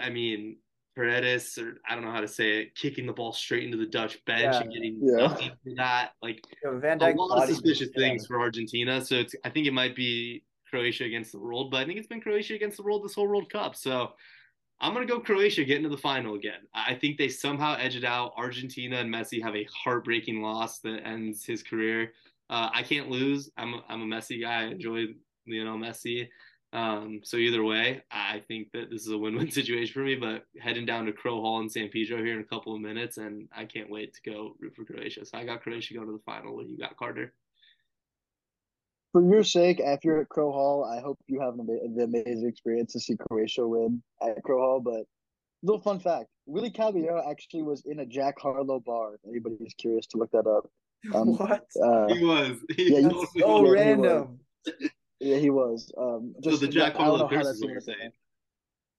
I 0.00 0.10
mean, 0.10 0.56
Paredes, 0.96 1.56
or 1.58 1.78
I 1.88 1.94
don't 1.94 2.04
know 2.04 2.10
how 2.10 2.20
to 2.20 2.28
say 2.28 2.62
it, 2.62 2.74
kicking 2.74 3.06
the 3.06 3.12
ball 3.12 3.32
straight 3.32 3.64
into 3.64 3.76
the 3.76 3.86
Dutch 3.86 4.22
bench 4.24 4.54
Yeah. 4.54 4.60
and 4.60 4.72
getting 4.72 4.98
Yeah. 5.02 5.16
nothing 5.26 5.50
for 5.62 5.74
that. 5.76 6.12
Like 6.20 6.44
Yo, 6.62 6.78
a 6.78 7.12
lot 7.14 7.42
of 7.42 7.48
suspicious 7.48 7.90
things 7.96 8.26
for 8.26 8.40
Argentina. 8.40 9.04
So 9.04 9.16
it's 9.16 9.34
I 9.44 9.50
think 9.50 9.66
it 9.66 9.72
might 9.72 9.94
be 9.94 10.42
Croatia 10.72 11.04
against 11.04 11.32
the 11.32 11.38
world, 11.38 11.70
but 11.70 11.82
I 11.82 11.84
think 11.84 11.98
it's 11.98 12.08
been 12.08 12.22
Croatia 12.22 12.54
against 12.54 12.78
the 12.78 12.82
world 12.82 13.04
this 13.04 13.14
whole 13.14 13.28
World 13.28 13.52
Cup. 13.52 13.76
So 13.76 14.12
I'm 14.80 14.94
gonna 14.94 15.06
go 15.06 15.20
Croatia 15.20 15.64
getting 15.64 15.82
to 15.82 15.90
the 15.90 15.98
final 15.98 16.34
again. 16.34 16.66
I 16.72 16.94
think 16.94 17.18
they 17.18 17.28
somehow 17.28 17.76
edge 17.78 17.94
it 17.94 18.04
out. 18.04 18.32
Argentina 18.38 18.96
and 18.96 19.14
Messi 19.14 19.42
have 19.42 19.54
a 19.54 19.68
heartbreaking 19.84 20.40
loss 20.40 20.78
that 20.80 21.06
ends 21.06 21.44
his 21.44 21.62
career. 21.62 22.12
Uh, 22.48 22.70
I 22.72 22.82
can't 22.82 23.10
lose. 23.10 23.50
I'm 23.58 23.74
a, 23.74 23.84
I'm 23.88 24.02
a 24.02 24.16
Messi 24.16 24.40
guy. 24.40 24.62
I 24.62 24.64
enjoy 24.64 25.08
Lionel 25.46 25.78
Messi. 25.78 26.28
Um, 26.72 27.20
so 27.22 27.36
either 27.36 27.62
way, 27.62 28.02
I 28.10 28.42
think 28.48 28.72
that 28.72 28.90
this 28.90 29.02
is 29.02 29.12
a 29.12 29.18
win-win 29.18 29.50
situation 29.58 29.92
for 29.92 30.00
me. 30.00 30.14
But 30.14 30.46
heading 30.60 30.86
down 30.86 31.04
to 31.04 31.12
Crow 31.12 31.42
Hall 31.42 31.60
in 31.60 31.68
San 31.68 31.88
Pedro 31.88 32.16
here 32.24 32.34
in 32.34 32.40
a 32.40 32.44
couple 32.44 32.74
of 32.74 32.80
minutes, 32.80 33.18
and 33.18 33.46
I 33.54 33.66
can't 33.66 33.90
wait 33.90 34.14
to 34.14 34.30
go 34.30 34.56
root 34.58 34.74
for 34.74 34.84
Croatia. 34.84 35.26
So 35.26 35.36
I 35.36 35.44
got 35.44 35.62
Croatia 35.62 35.94
going 35.94 36.06
to 36.06 36.14
the 36.14 36.22
final. 36.24 36.56
What 36.56 36.68
you 36.68 36.78
got, 36.78 36.96
Carter? 36.96 37.34
For 39.12 39.22
your 39.22 39.44
sake, 39.44 39.78
after 39.80 40.08
you're 40.08 40.20
at 40.22 40.28
Crow 40.30 40.52
Hall, 40.52 40.84
I 40.84 41.00
hope 41.00 41.18
you 41.26 41.40
have 41.40 41.54
an, 41.54 41.60
ama- 41.60 41.94
the 41.94 42.04
amazing 42.04 42.48
experience 42.48 42.92
to 42.94 43.00
see 43.00 43.14
Croatia 43.16 43.66
win 43.68 44.02
at 44.22 44.42
Crow 44.42 44.58
Hall. 44.58 44.80
But 44.80 45.04
little 45.62 45.82
fun 45.82 46.00
fact: 46.00 46.28
Willie 46.46 46.70
Caballero 46.70 47.22
actually 47.30 47.62
was 47.62 47.82
in 47.84 48.00
a 48.00 48.06
Jack 48.06 48.38
Harlow 48.40 48.80
bar. 48.80 49.14
If 49.14 49.20
anybody's 49.28 49.74
curious 49.74 50.06
to 50.08 50.18
look 50.18 50.30
that 50.32 50.46
up. 50.46 50.70
Um, 51.14 51.36
what? 51.36 51.66
Uh, 51.82 52.14
He 52.14 52.24
was. 52.24 52.56
He 52.76 52.94
Yeah, 52.94 53.08
That's 53.08 53.14
totally 53.14 53.40
so 53.40 53.62
was. 53.62 53.68
he 53.68 53.70
random. 53.70 54.40
yeah, 55.20 55.36
he 55.36 55.50
was. 55.50 55.92
Um, 55.98 56.34
So 56.42 56.56
the 56.56 56.68
Jack 56.68 56.94
I 56.94 57.04
don't 57.04 57.18
know 57.18 57.26
Harlow 57.26 57.28
curse 57.28 57.46
is 57.56 57.62
what 57.62 57.70
you're 57.70 57.80
saying. 57.80 58.12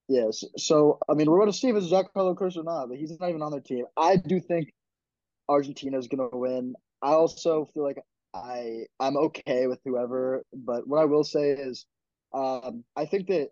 Yes. 0.09 0.43
So 0.57 0.99
I 1.09 1.13
mean, 1.13 1.29
we're 1.31 1.39
going 1.39 1.51
to 1.51 1.57
see 1.57 1.69
if 1.69 1.75
it's 1.75 1.89
Jack 1.89 2.07
Harlow 2.13 2.35
curse 2.35 2.55
or 2.55 2.63
not, 2.63 2.89
but 2.89 2.97
he's 2.97 3.17
not 3.19 3.29
even 3.29 3.41
on 3.41 3.51
their 3.51 3.61
team. 3.61 3.85
I 3.97 4.17
do 4.17 4.39
think 4.39 4.73
Argentina 5.49 5.97
is 5.97 6.07
going 6.07 6.29
to 6.29 6.37
win. 6.37 6.75
I 7.01 7.13
also 7.13 7.65
feel 7.73 7.83
like 7.83 7.97
I 8.33 8.85
I'm 8.99 9.17
okay 9.17 9.67
with 9.67 9.79
whoever, 9.85 10.43
but 10.53 10.87
what 10.87 10.99
I 10.99 11.05
will 11.05 11.23
say 11.23 11.51
is, 11.51 11.85
um, 12.33 12.83
I 12.95 13.05
think 13.05 13.27
that, 13.27 13.49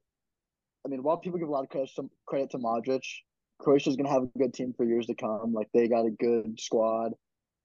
I 0.86 0.90
mean, 0.90 1.04
while 1.04 1.18
people 1.18 1.40
give 1.40 1.48
a 1.48 1.52
lot 1.52 1.64
of 1.64 1.70
credit 1.70 1.90
to, 1.98 2.10
credit 2.26 2.52
to 2.52 2.58
Modric, 2.58 3.04
Croatia's 3.60 3.96
to 3.96 4.04
have 4.04 4.24
a 4.24 4.40
good 4.40 4.54
team 4.54 4.74
for 4.76 4.86
years 4.86 5.06
to 5.08 5.16
come. 5.16 5.54
Like 5.54 5.68
they 5.74 5.88
got 5.88 6.06
a 6.06 6.12
good 6.12 6.60
squad. 6.60 7.14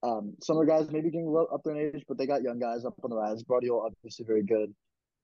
Um, 0.03 0.35
some 0.43 0.59
of 0.59 0.67
the 0.67 0.73
guys 0.73 0.91
maybe 0.91 1.11
getting 1.11 1.35
up 1.53 1.63
there 1.65 1.75
in 1.75 1.95
age, 1.95 2.05
but 2.07 2.19
they 2.19 2.27
got 2.27 2.43
young 2.43 2.59
guys 2.59 2.85
up 2.85 2.95
on 3.03 3.11
the 3.11 3.17
rise. 3.17 3.43
Gvardiol 3.43 3.87
obviously 3.87 4.27
very 4.27 4.45
good. 4.45 4.75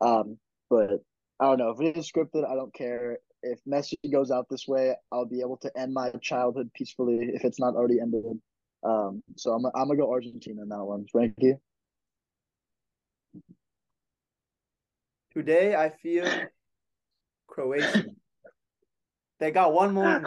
Um, 0.01 0.39
but 0.71 1.03
I 1.39 1.45
don't 1.45 1.59
know 1.59 1.71
if 1.71 1.81
it 1.81 1.97
is 1.97 2.11
scripted. 2.11 2.51
I 2.51 2.55
don't 2.55 2.75
care 2.75 3.19
if 3.43 3.61
Messi 3.71 3.95
goes 4.11 4.31
out 4.31 4.47
this 4.51 4.67
way. 4.67 4.95
I'll 5.13 5.27
be 5.27 5.41
able 5.41 5.59
to 5.59 5.79
end 5.79 5.93
my 5.93 6.11
childhood 6.23 6.71
peacefully 6.75 7.31
if 7.35 7.45
it's 7.45 7.61
not 7.61 7.75
already 7.75 8.01
ended. 8.01 8.25
Um, 8.85 9.23
so 9.37 9.53
I'm 9.53 9.65
I'm 9.67 9.89
gonna 9.89 9.97
go 9.97 10.11
Argentina 10.11 10.63
in 10.63 10.69
that 10.71 10.85
one. 10.85 11.07
Frankie, 11.13 11.55
Today 15.35 15.75
I 15.75 15.91
feel 15.91 16.27
Croatian. 17.47 18.17
They 19.41 19.51
got 19.51 19.73
one 19.73 19.95
more. 19.95 20.07
Ah. 20.07 20.17
in- 20.17 20.25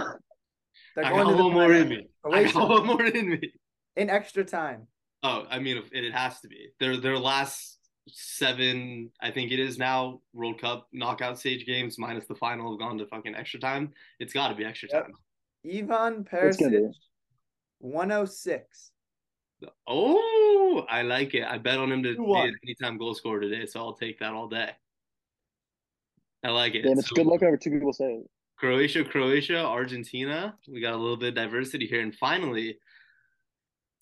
They're 0.96 1.06
I 1.06 1.10
going 1.10 1.24
got 1.26 1.32
to 1.32 1.38
the 1.38 1.44
one 1.44 1.54
more 1.54 1.74
in 1.74 1.84
final. 1.84 1.98
me. 1.98 2.08
I 2.24 2.30
Croatia 2.30 2.54
got 2.54 2.70
one 2.70 2.86
more 2.88 3.06
in 3.06 3.30
me. 3.30 3.54
in 3.96 4.10
extra 4.10 4.44
time. 4.44 4.88
Oh, 5.24 5.46
I 5.50 5.60
mean, 5.60 5.78
it, 5.78 6.06
it 6.06 6.14
has 6.14 6.40
to 6.42 6.48
be. 6.48 6.70
Their 6.80 6.98
their 6.98 7.18
last 7.18 7.80
seven, 8.08 9.12
I 9.22 9.32
think 9.32 9.52
it 9.52 9.60
is 9.60 9.78
now 9.78 10.22
World 10.34 10.60
Cup 10.62 10.88
knockout 10.92 11.40
stage 11.40 11.66
games 11.66 11.98
minus 11.98 12.26
the 12.28 12.36
final 12.36 12.72
have 12.72 12.80
gone 12.80 12.98
to 13.00 13.06
fucking 13.08 13.36
extra 13.36 13.60
time. 13.60 13.94
It's 14.20 14.34
got 14.34 14.50
to 14.50 14.56
be 14.56 14.66
extra 14.66 14.90
Yep. 14.92 15.04
time. 15.06 15.14
Ivan 15.68 16.26
It's. 16.32 16.58
Perisic, 16.62 16.92
106. 17.80 18.92
Oh, 19.88 20.86
I 20.90 21.02
like 21.02 21.34
it. 21.34 21.44
I 21.44 21.58
bet 21.58 21.80
on 21.80 21.92
him 21.92 22.04
to 22.04 22.16
be 22.16 22.32
an 22.50 22.56
anytime 22.64 22.98
goal 23.00 23.16
scorer 23.16 23.40
today, 23.40 23.66
so 23.66 23.80
I'll 23.80 23.94
take 23.94 24.20
that 24.20 24.34
all 24.34 24.48
day. 24.48 24.72
I 26.46 26.50
like 26.52 26.76
it. 26.76 26.84
damn, 26.84 27.00
it's 27.00 27.10
So, 27.10 27.16
good 27.16 27.26
luck 27.26 27.42
whenever 27.42 27.58
two 27.58 27.72
people 27.72 27.92
saying. 27.92 28.26
Croatia, 28.58 29.04
Croatia, 29.04 29.58
Argentina. 29.66 30.56
We 30.72 30.80
got 30.80 30.94
a 30.94 30.98
little 30.98 31.18
bit 31.18 31.30
of 31.30 31.36
diversity 31.36 31.88
here. 31.88 32.02
And 32.02 32.14
finally, 32.16 32.78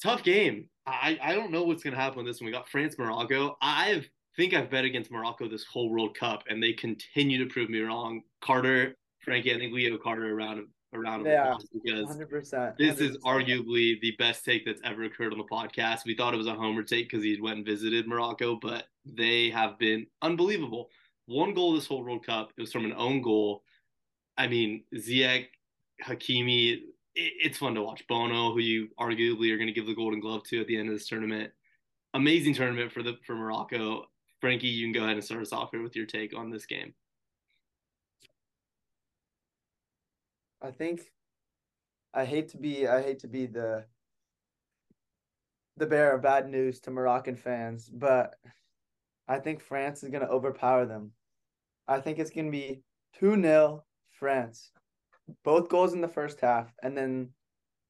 tough 0.01 0.23
game. 0.23 0.69
I, 0.85 1.17
I 1.23 1.33
don't 1.33 1.51
know 1.51 1.63
what's 1.63 1.81
going 1.83 1.95
to 1.95 1.99
happen 1.99 2.17
with 2.17 2.27
this 2.27 2.41
one. 2.41 2.47
We 2.47 2.51
got 2.51 2.67
France, 2.67 2.95
Morocco. 2.99 3.57
I 3.61 4.03
think 4.35 4.53
I've 4.53 4.69
bet 4.69 4.83
against 4.83 5.09
Morocco 5.11 5.47
this 5.47 5.63
whole 5.63 5.89
World 5.89 6.17
Cup, 6.17 6.43
and 6.49 6.61
they 6.61 6.73
continue 6.73 7.41
to 7.43 7.49
prove 7.51 7.69
me 7.69 7.79
wrong. 7.79 8.21
Carter, 8.41 8.95
Frankie, 9.23 9.55
I 9.55 9.57
think 9.57 9.73
we 9.73 9.89
owe 9.89 9.97
Carter 9.97 10.35
around 10.37 10.67
a 10.93 10.99
round 10.99 11.21
of 11.21 11.27
Yeah, 11.31 11.43
applause 11.53 11.67
because 11.73 12.07
Hundred 12.07 12.29
percent. 12.29 12.77
this 12.77 12.99
is 12.99 13.17
arguably 13.19 13.99
the 14.01 14.13
best 14.19 14.43
take 14.45 14.65
that's 14.65 14.81
ever 14.83 15.03
occurred 15.03 15.31
on 15.31 15.39
the 15.39 15.45
podcast. 15.45 15.99
We 16.05 16.15
thought 16.15 16.33
it 16.33 16.37
was 16.37 16.47
a 16.47 16.53
homer 16.53 16.83
take 16.83 17.09
because 17.09 17.23
he 17.23 17.39
went 17.41 17.57
and 17.57 17.65
visited 17.65 18.07
Morocco, 18.07 18.57
but 18.61 18.85
they 19.05 19.49
have 19.49 19.79
been 19.79 20.05
unbelievable. 20.21 20.89
One 21.25 21.53
goal 21.53 21.73
this 21.73 21.87
whole 21.87 22.03
World 22.03 22.25
Cup. 22.25 22.51
It 22.57 22.61
was 22.61 22.71
from 22.71 22.85
an 22.85 22.93
own 22.97 23.21
goal. 23.21 23.63
I 24.37 24.47
mean, 24.47 24.83
Ziyech, 24.95 25.47
Hakimi. 26.03 26.73
It, 26.73 26.81
it's 27.15 27.57
fun 27.57 27.75
to 27.75 27.81
watch. 27.81 28.05
Bono, 28.07 28.53
who 28.53 28.59
you 28.59 28.89
arguably 28.99 29.51
are 29.51 29.57
going 29.57 29.67
to 29.67 29.73
give 29.73 29.85
the 29.85 29.95
Golden 29.95 30.19
Glove 30.19 30.43
to 30.45 30.59
at 30.59 30.67
the 30.67 30.77
end 30.77 30.89
of 30.89 30.95
this 30.95 31.07
tournament. 31.07 31.51
Amazing 32.13 32.55
tournament 32.55 32.91
for 32.91 33.03
the 33.03 33.17
for 33.25 33.35
Morocco. 33.35 34.05
Frankie, 34.41 34.67
you 34.67 34.85
can 34.85 34.93
go 34.93 35.03
ahead 35.05 35.15
and 35.15 35.23
start 35.23 35.41
us 35.41 35.53
off 35.53 35.71
here 35.71 35.81
with 35.81 35.95
your 35.95 36.05
take 36.05 36.35
on 36.35 36.49
this 36.49 36.65
game. 36.65 36.93
I 40.61 40.71
think 40.71 41.11
I 42.13 42.25
hate 42.25 42.49
to 42.49 42.57
be 42.57 42.87
I 42.87 43.01
hate 43.01 43.19
to 43.19 43.27
be 43.27 43.45
the 43.45 43.85
the 45.77 45.85
bearer 45.85 46.15
of 46.15 46.21
bad 46.21 46.49
news 46.49 46.79
to 46.81 46.91
Moroccan 46.91 47.35
fans, 47.35 47.89
but 47.89 48.35
I 49.27 49.39
think 49.39 49.61
France 49.61 50.03
is 50.03 50.09
gonna 50.09 50.27
overpower 50.27 50.85
them. 50.85 51.11
I 51.87 51.99
think 51.99 52.19
it's 52.19 52.31
gonna 52.31 52.51
be 52.51 52.81
2-0 53.21 53.81
France. 54.19 54.71
Both 55.43 55.69
goals 55.69 55.93
in 55.93 56.01
the 56.01 56.07
first 56.07 56.41
half, 56.41 56.71
and 56.81 56.97
then 56.97 57.29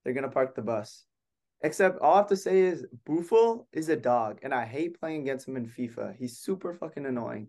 they're 0.03 0.13
gonna 0.13 0.29
park 0.29 0.55
the 0.55 0.61
bus. 0.61 1.05
Except 1.61 1.99
all 1.99 2.15
I 2.15 2.17
have 2.17 2.27
to 2.27 2.35
say 2.35 2.59
is 2.59 2.85
Boufal 3.07 3.65
is 3.71 3.89
a 3.89 3.95
dog, 3.95 4.39
and 4.43 4.53
I 4.53 4.65
hate 4.65 4.99
playing 4.99 5.21
against 5.21 5.47
him 5.47 5.55
in 5.55 5.65
FIFA. 5.65 6.15
He's 6.17 6.37
super 6.39 6.73
fucking 6.73 7.05
annoying. 7.05 7.47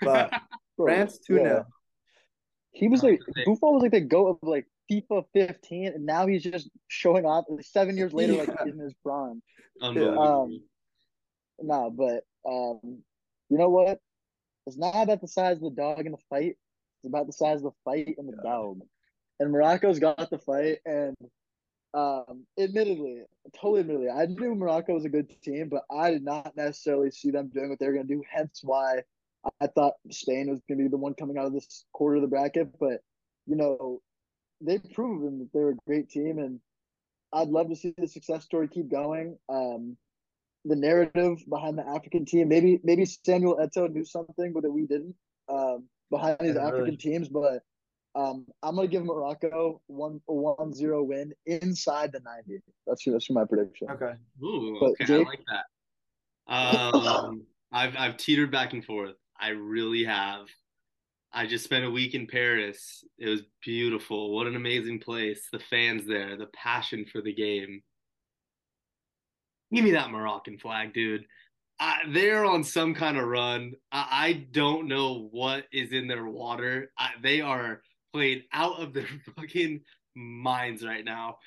But 0.00 0.32
France 0.76 1.18
2 1.26 1.34
0. 1.36 1.44
yeah. 1.46 1.62
He 2.72 2.88
was 2.88 3.02
like 3.02 3.20
Boufal 3.46 3.72
was 3.74 3.82
like 3.82 3.92
the 3.92 4.00
goat 4.00 4.38
of 4.42 4.48
like 4.48 4.66
FIFA 4.90 5.24
15, 5.32 5.86
and 5.88 6.04
now 6.04 6.26
he's 6.26 6.42
just 6.42 6.68
showing 6.88 7.24
off 7.24 7.44
seven 7.60 7.96
years 7.96 8.12
later, 8.12 8.34
like 8.34 8.48
Yeah. 8.48 8.72
in 8.72 8.78
his 8.78 8.94
prime. 9.04 9.42
Unbelievable. 9.80 10.22
Um, 10.22 10.60
No, 11.60 11.90
but 11.90 12.24
um, 12.50 13.02
you 13.52 13.58
know 13.58 13.68
what? 13.68 13.98
It's 14.66 14.78
not 14.78 15.02
about 15.02 15.20
the 15.20 15.28
size 15.28 15.56
of 15.56 15.62
the 15.62 15.82
dog 15.82 16.06
in 16.06 16.12
the 16.12 16.18
fight. 16.30 16.56
It's 16.98 17.06
about 17.06 17.26
the 17.26 17.34
size 17.34 17.58
of 17.58 17.64
the 17.64 17.72
fight 17.84 18.14
in 18.16 18.26
the 18.26 18.36
dog. 18.42 18.80
And 19.38 19.52
Morocco's 19.52 19.98
got 19.98 20.30
the 20.30 20.38
fight, 20.38 20.78
and 20.86 21.14
um, 21.92 22.46
admittedly, 22.58 23.24
totally 23.60 23.80
admittedly, 23.80 24.08
I 24.08 24.24
knew 24.24 24.54
Morocco 24.54 24.94
was 24.94 25.04
a 25.04 25.10
good 25.10 25.28
team, 25.42 25.68
but 25.68 25.82
I 25.90 26.12
did 26.12 26.24
not 26.24 26.56
necessarily 26.56 27.10
see 27.10 27.30
them 27.30 27.50
doing 27.52 27.68
what 27.68 27.78
they 27.78 27.86
were 27.86 27.92
going 27.92 28.08
to 28.08 28.14
do. 28.14 28.22
Hence, 28.30 28.60
why 28.62 29.02
I 29.60 29.66
thought 29.66 29.94
Spain 30.10 30.48
was 30.48 30.60
going 30.66 30.78
to 30.78 30.84
be 30.84 30.88
the 30.88 30.96
one 30.96 31.12
coming 31.12 31.36
out 31.36 31.46
of 31.46 31.52
this 31.52 31.84
quarter 31.92 32.16
of 32.16 32.22
the 32.22 32.28
bracket. 32.28 32.68
But 32.80 33.02
you 33.46 33.56
know, 33.56 34.00
they've 34.62 34.92
proven 34.94 35.40
that 35.40 35.48
they're 35.52 35.70
a 35.70 35.76
great 35.86 36.08
team, 36.08 36.38
and 36.38 36.58
I'd 37.34 37.48
love 37.48 37.68
to 37.68 37.76
see 37.76 37.92
the 37.98 38.08
success 38.08 38.44
story 38.44 38.68
keep 38.68 38.90
going. 38.90 39.36
Um, 39.50 39.98
the 40.64 40.76
narrative 40.76 41.38
behind 41.48 41.76
the 41.78 41.86
African 41.86 42.24
team. 42.24 42.48
Maybe 42.48 42.80
maybe 42.84 43.04
Samuel 43.04 43.56
Eto'o 43.58 43.90
knew 43.92 44.04
something, 44.04 44.52
but 44.52 44.62
that 44.62 44.70
we 44.70 44.86
didn't 44.86 45.14
um, 45.48 45.88
behind 46.10 46.36
these 46.40 46.54
Yeah, 46.54 46.62
African 46.66 46.84
really. 46.84 46.96
teams. 46.96 47.28
But 47.28 47.62
um, 48.14 48.46
I'm 48.62 48.76
gonna 48.76 48.88
give 48.88 49.04
Morocco 49.04 49.80
one 49.86 50.20
a 50.28 50.32
one 50.34 50.72
zero 50.72 51.02
win 51.02 51.32
inside 51.46 52.12
the 52.12 52.20
90. 52.20 52.60
That's 52.86 53.04
that's 53.04 53.30
my 53.30 53.44
prediction. 53.44 53.88
Okay. 53.90 54.12
Ooh, 54.44 54.76
But 54.80 54.90
okay, 54.92 55.04
Jake- 55.06 55.26
I 55.26 55.30
like 55.30 55.44
that. 55.48 56.52
Um, 56.52 57.46
I've 57.72 57.96
I've 57.96 58.16
teetered 58.16 58.50
back 58.52 58.72
and 58.72 58.84
forth. 58.84 59.16
I 59.40 59.48
really 59.48 60.04
have. 60.04 60.46
I 61.32 61.46
just 61.46 61.64
spent 61.64 61.86
a 61.86 61.90
week 61.90 62.14
in 62.14 62.26
Paris. 62.26 63.02
It 63.18 63.28
was 63.28 63.40
beautiful. 63.64 64.34
What 64.34 64.46
an 64.46 64.54
amazing 64.54 65.00
place. 65.00 65.48
The 65.50 65.58
fans 65.58 66.06
there, 66.06 66.36
the 66.36 66.48
passion 66.54 67.06
for 67.10 67.22
the 67.22 67.32
game. 67.32 67.82
Give 69.72 69.84
me 69.84 69.92
that 69.92 70.10
Moroccan 70.10 70.58
flag, 70.58 70.92
dude. 70.92 71.24
I, 71.80 72.00
they're 72.08 72.44
on 72.44 72.62
some 72.62 72.94
kind 72.94 73.16
of 73.16 73.26
run. 73.26 73.72
I, 73.90 74.06
I 74.10 74.32
don't 74.52 74.86
know 74.86 75.28
what 75.32 75.64
is 75.72 75.92
in 75.92 76.06
their 76.06 76.26
water. 76.26 76.92
I, 76.98 77.10
they 77.22 77.40
are 77.40 77.82
played 78.12 78.44
out 78.52 78.80
of 78.80 78.92
their 78.92 79.08
fucking 79.36 79.80
minds 80.14 80.84
right 80.84 81.04
now. 81.04 81.38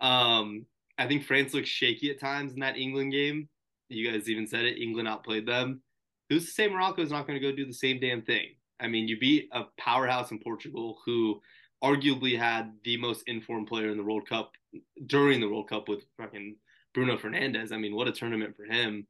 Um, 0.00 0.66
I 0.98 1.08
think 1.08 1.24
France 1.24 1.54
looks 1.54 1.68
shaky 1.68 2.10
at 2.10 2.20
times 2.20 2.52
in 2.52 2.60
that 2.60 2.76
England 2.76 3.12
game. 3.12 3.48
You 3.88 4.10
guys 4.10 4.28
even 4.28 4.46
said 4.46 4.64
it. 4.64 4.80
England 4.80 5.08
outplayed 5.08 5.46
them. 5.46 5.82
Who's 6.28 6.44
to 6.46 6.50
say 6.52 6.68
Morocco 6.68 7.02
is 7.02 7.10
not 7.10 7.26
going 7.26 7.40
to 7.40 7.46
go 7.46 7.54
do 7.54 7.66
the 7.66 7.72
same 7.72 7.98
damn 7.98 8.22
thing? 8.22 8.50
I 8.78 8.86
mean, 8.86 9.08
you 9.08 9.18
beat 9.18 9.48
a 9.52 9.64
powerhouse 9.78 10.30
in 10.30 10.38
Portugal 10.38 10.98
who 11.04 11.40
arguably 11.82 12.38
had 12.38 12.72
the 12.84 12.96
most 12.98 13.22
informed 13.26 13.66
player 13.66 13.90
in 13.90 13.96
the 13.96 14.04
World 14.04 14.28
Cup 14.28 14.52
during 15.06 15.40
the 15.40 15.48
World 15.48 15.68
Cup 15.68 15.88
with 15.88 16.04
fucking 16.18 16.56
Bruno 16.94 17.16
Fernandes. 17.16 17.72
I 17.72 17.76
mean, 17.76 17.94
what 17.94 18.08
a 18.08 18.12
tournament 18.12 18.56
for 18.56 18.64
him. 18.64 19.06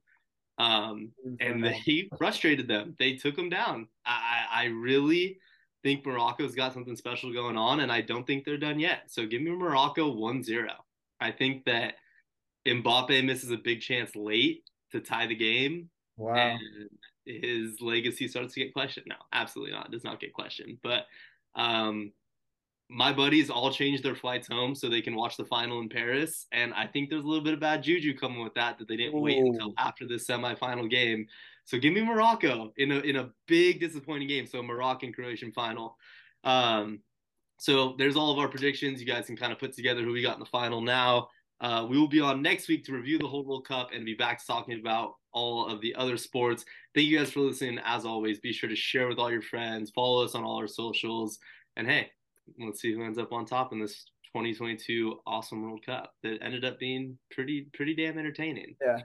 Um, 0.58 1.12
and 1.40 1.64
they 1.64 2.08
frustrated 2.18 2.68
them. 2.68 2.94
They 2.98 3.14
took 3.14 3.36
him 3.36 3.48
down. 3.48 3.88
I, 4.04 4.44
I 4.52 4.64
really 4.66 5.38
think 5.82 6.04
Morocco's 6.04 6.54
got 6.54 6.74
something 6.74 6.96
special 6.96 7.32
going 7.32 7.56
on, 7.56 7.80
and 7.80 7.90
I 7.90 8.02
don't 8.02 8.26
think 8.26 8.44
they're 8.44 8.58
done 8.58 8.78
yet. 8.78 9.04
So 9.08 9.26
give 9.26 9.42
me 9.42 9.50
Morocco 9.50 10.10
1 10.12 10.42
0. 10.42 10.68
I 11.20 11.30
think 11.32 11.64
that 11.64 11.94
Mbappe 12.66 13.24
misses 13.24 13.50
a 13.50 13.56
big 13.56 13.80
chance 13.80 14.14
late 14.14 14.64
to 14.92 15.00
tie 15.00 15.26
the 15.26 15.34
game, 15.34 15.88
Wow. 16.16 16.34
and 16.34 16.60
his 17.24 17.80
legacy 17.80 18.28
starts 18.28 18.54
to 18.54 18.60
get 18.60 18.74
questioned. 18.74 19.06
No, 19.08 19.16
absolutely 19.32 19.72
not. 19.72 19.86
It 19.86 19.92
does 19.92 20.04
not 20.04 20.20
get 20.20 20.34
questioned. 20.34 20.78
But 20.82 21.06
um, 21.54 22.12
my 22.90 23.12
buddies 23.12 23.50
all 23.50 23.70
changed 23.70 24.02
their 24.02 24.16
flights 24.16 24.48
home 24.48 24.74
so 24.74 24.88
they 24.88 25.00
can 25.00 25.14
watch 25.14 25.36
the 25.36 25.44
final 25.44 25.80
in 25.80 25.88
Paris. 25.88 26.46
And 26.52 26.74
I 26.74 26.86
think 26.86 27.08
there's 27.08 27.24
a 27.24 27.26
little 27.26 27.44
bit 27.44 27.54
of 27.54 27.60
bad 27.60 27.82
juju 27.82 28.16
coming 28.16 28.42
with 28.42 28.54
that, 28.54 28.78
that 28.78 28.88
they 28.88 28.96
didn't 28.96 29.20
wait 29.20 29.38
until 29.38 29.72
after 29.78 30.06
the 30.06 30.14
semifinal 30.14 30.90
game. 30.90 31.26
So 31.64 31.78
give 31.78 31.92
me 31.92 32.02
Morocco 32.02 32.72
in 32.78 32.90
a 32.90 32.98
in 33.00 33.16
a 33.16 33.30
big 33.46 33.78
disappointing 33.78 34.28
game. 34.28 34.46
So 34.46 34.62
Moroccan 34.62 35.12
Croatian 35.12 35.52
final. 35.52 35.96
Um, 36.42 37.00
so 37.58 37.94
there's 37.96 38.16
all 38.16 38.32
of 38.32 38.38
our 38.38 38.48
predictions. 38.48 39.00
You 39.00 39.06
guys 39.06 39.26
can 39.26 39.36
kind 39.36 39.52
of 39.52 39.58
put 39.58 39.72
together 39.74 40.02
who 40.02 40.12
we 40.12 40.22
got 40.22 40.34
in 40.34 40.40
the 40.40 40.46
final 40.46 40.80
now. 40.80 41.28
Uh, 41.60 41.86
we 41.88 41.98
will 41.98 42.08
be 42.08 42.20
on 42.20 42.42
next 42.42 42.68
week 42.68 42.84
to 42.86 42.92
review 42.92 43.18
the 43.18 43.28
whole 43.28 43.44
World 43.44 43.68
Cup 43.68 43.90
and 43.94 44.04
be 44.04 44.14
back 44.14 44.44
talking 44.44 44.80
about 44.80 45.12
all 45.32 45.66
of 45.66 45.80
the 45.82 45.94
other 45.94 46.16
sports. 46.16 46.64
Thank 46.94 47.06
you 47.06 47.18
guys 47.18 47.30
for 47.30 47.40
listening. 47.40 47.78
As 47.84 48.06
always, 48.06 48.40
be 48.40 48.52
sure 48.52 48.68
to 48.68 48.74
share 48.74 49.06
with 49.08 49.18
all 49.18 49.30
your 49.30 49.42
friends, 49.42 49.90
follow 49.90 50.24
us 50.24 50.34
on 50.34 50.42
all 50.42 50.56
our 50.56 50.66
socials, 50.66 51.38
and 51.76 51.86
hey, 51.86 52.10
let's 52.58 52.80
see 52.80 52.92
who 52.92 53.04
ends 53.04 53.18
up 53.18 53.32
on 53.32 53.44
top 53.44 53.72
in 53.72 53.80
this 53.80 54.04
2022 54.34 55.16
awesome 55.26 55.62
World 55.62 55.84
Cup 55.84 56.14
that 56.22 56.38
ended 56.42 56.64
up 56.64 56.78
being 56.78 57.18
pretty 57.30 57.66
pretty 57.74 57.94
damn 57.94 58.18
entertaining. 58.18 58.76
Yeah. 58.80 59.00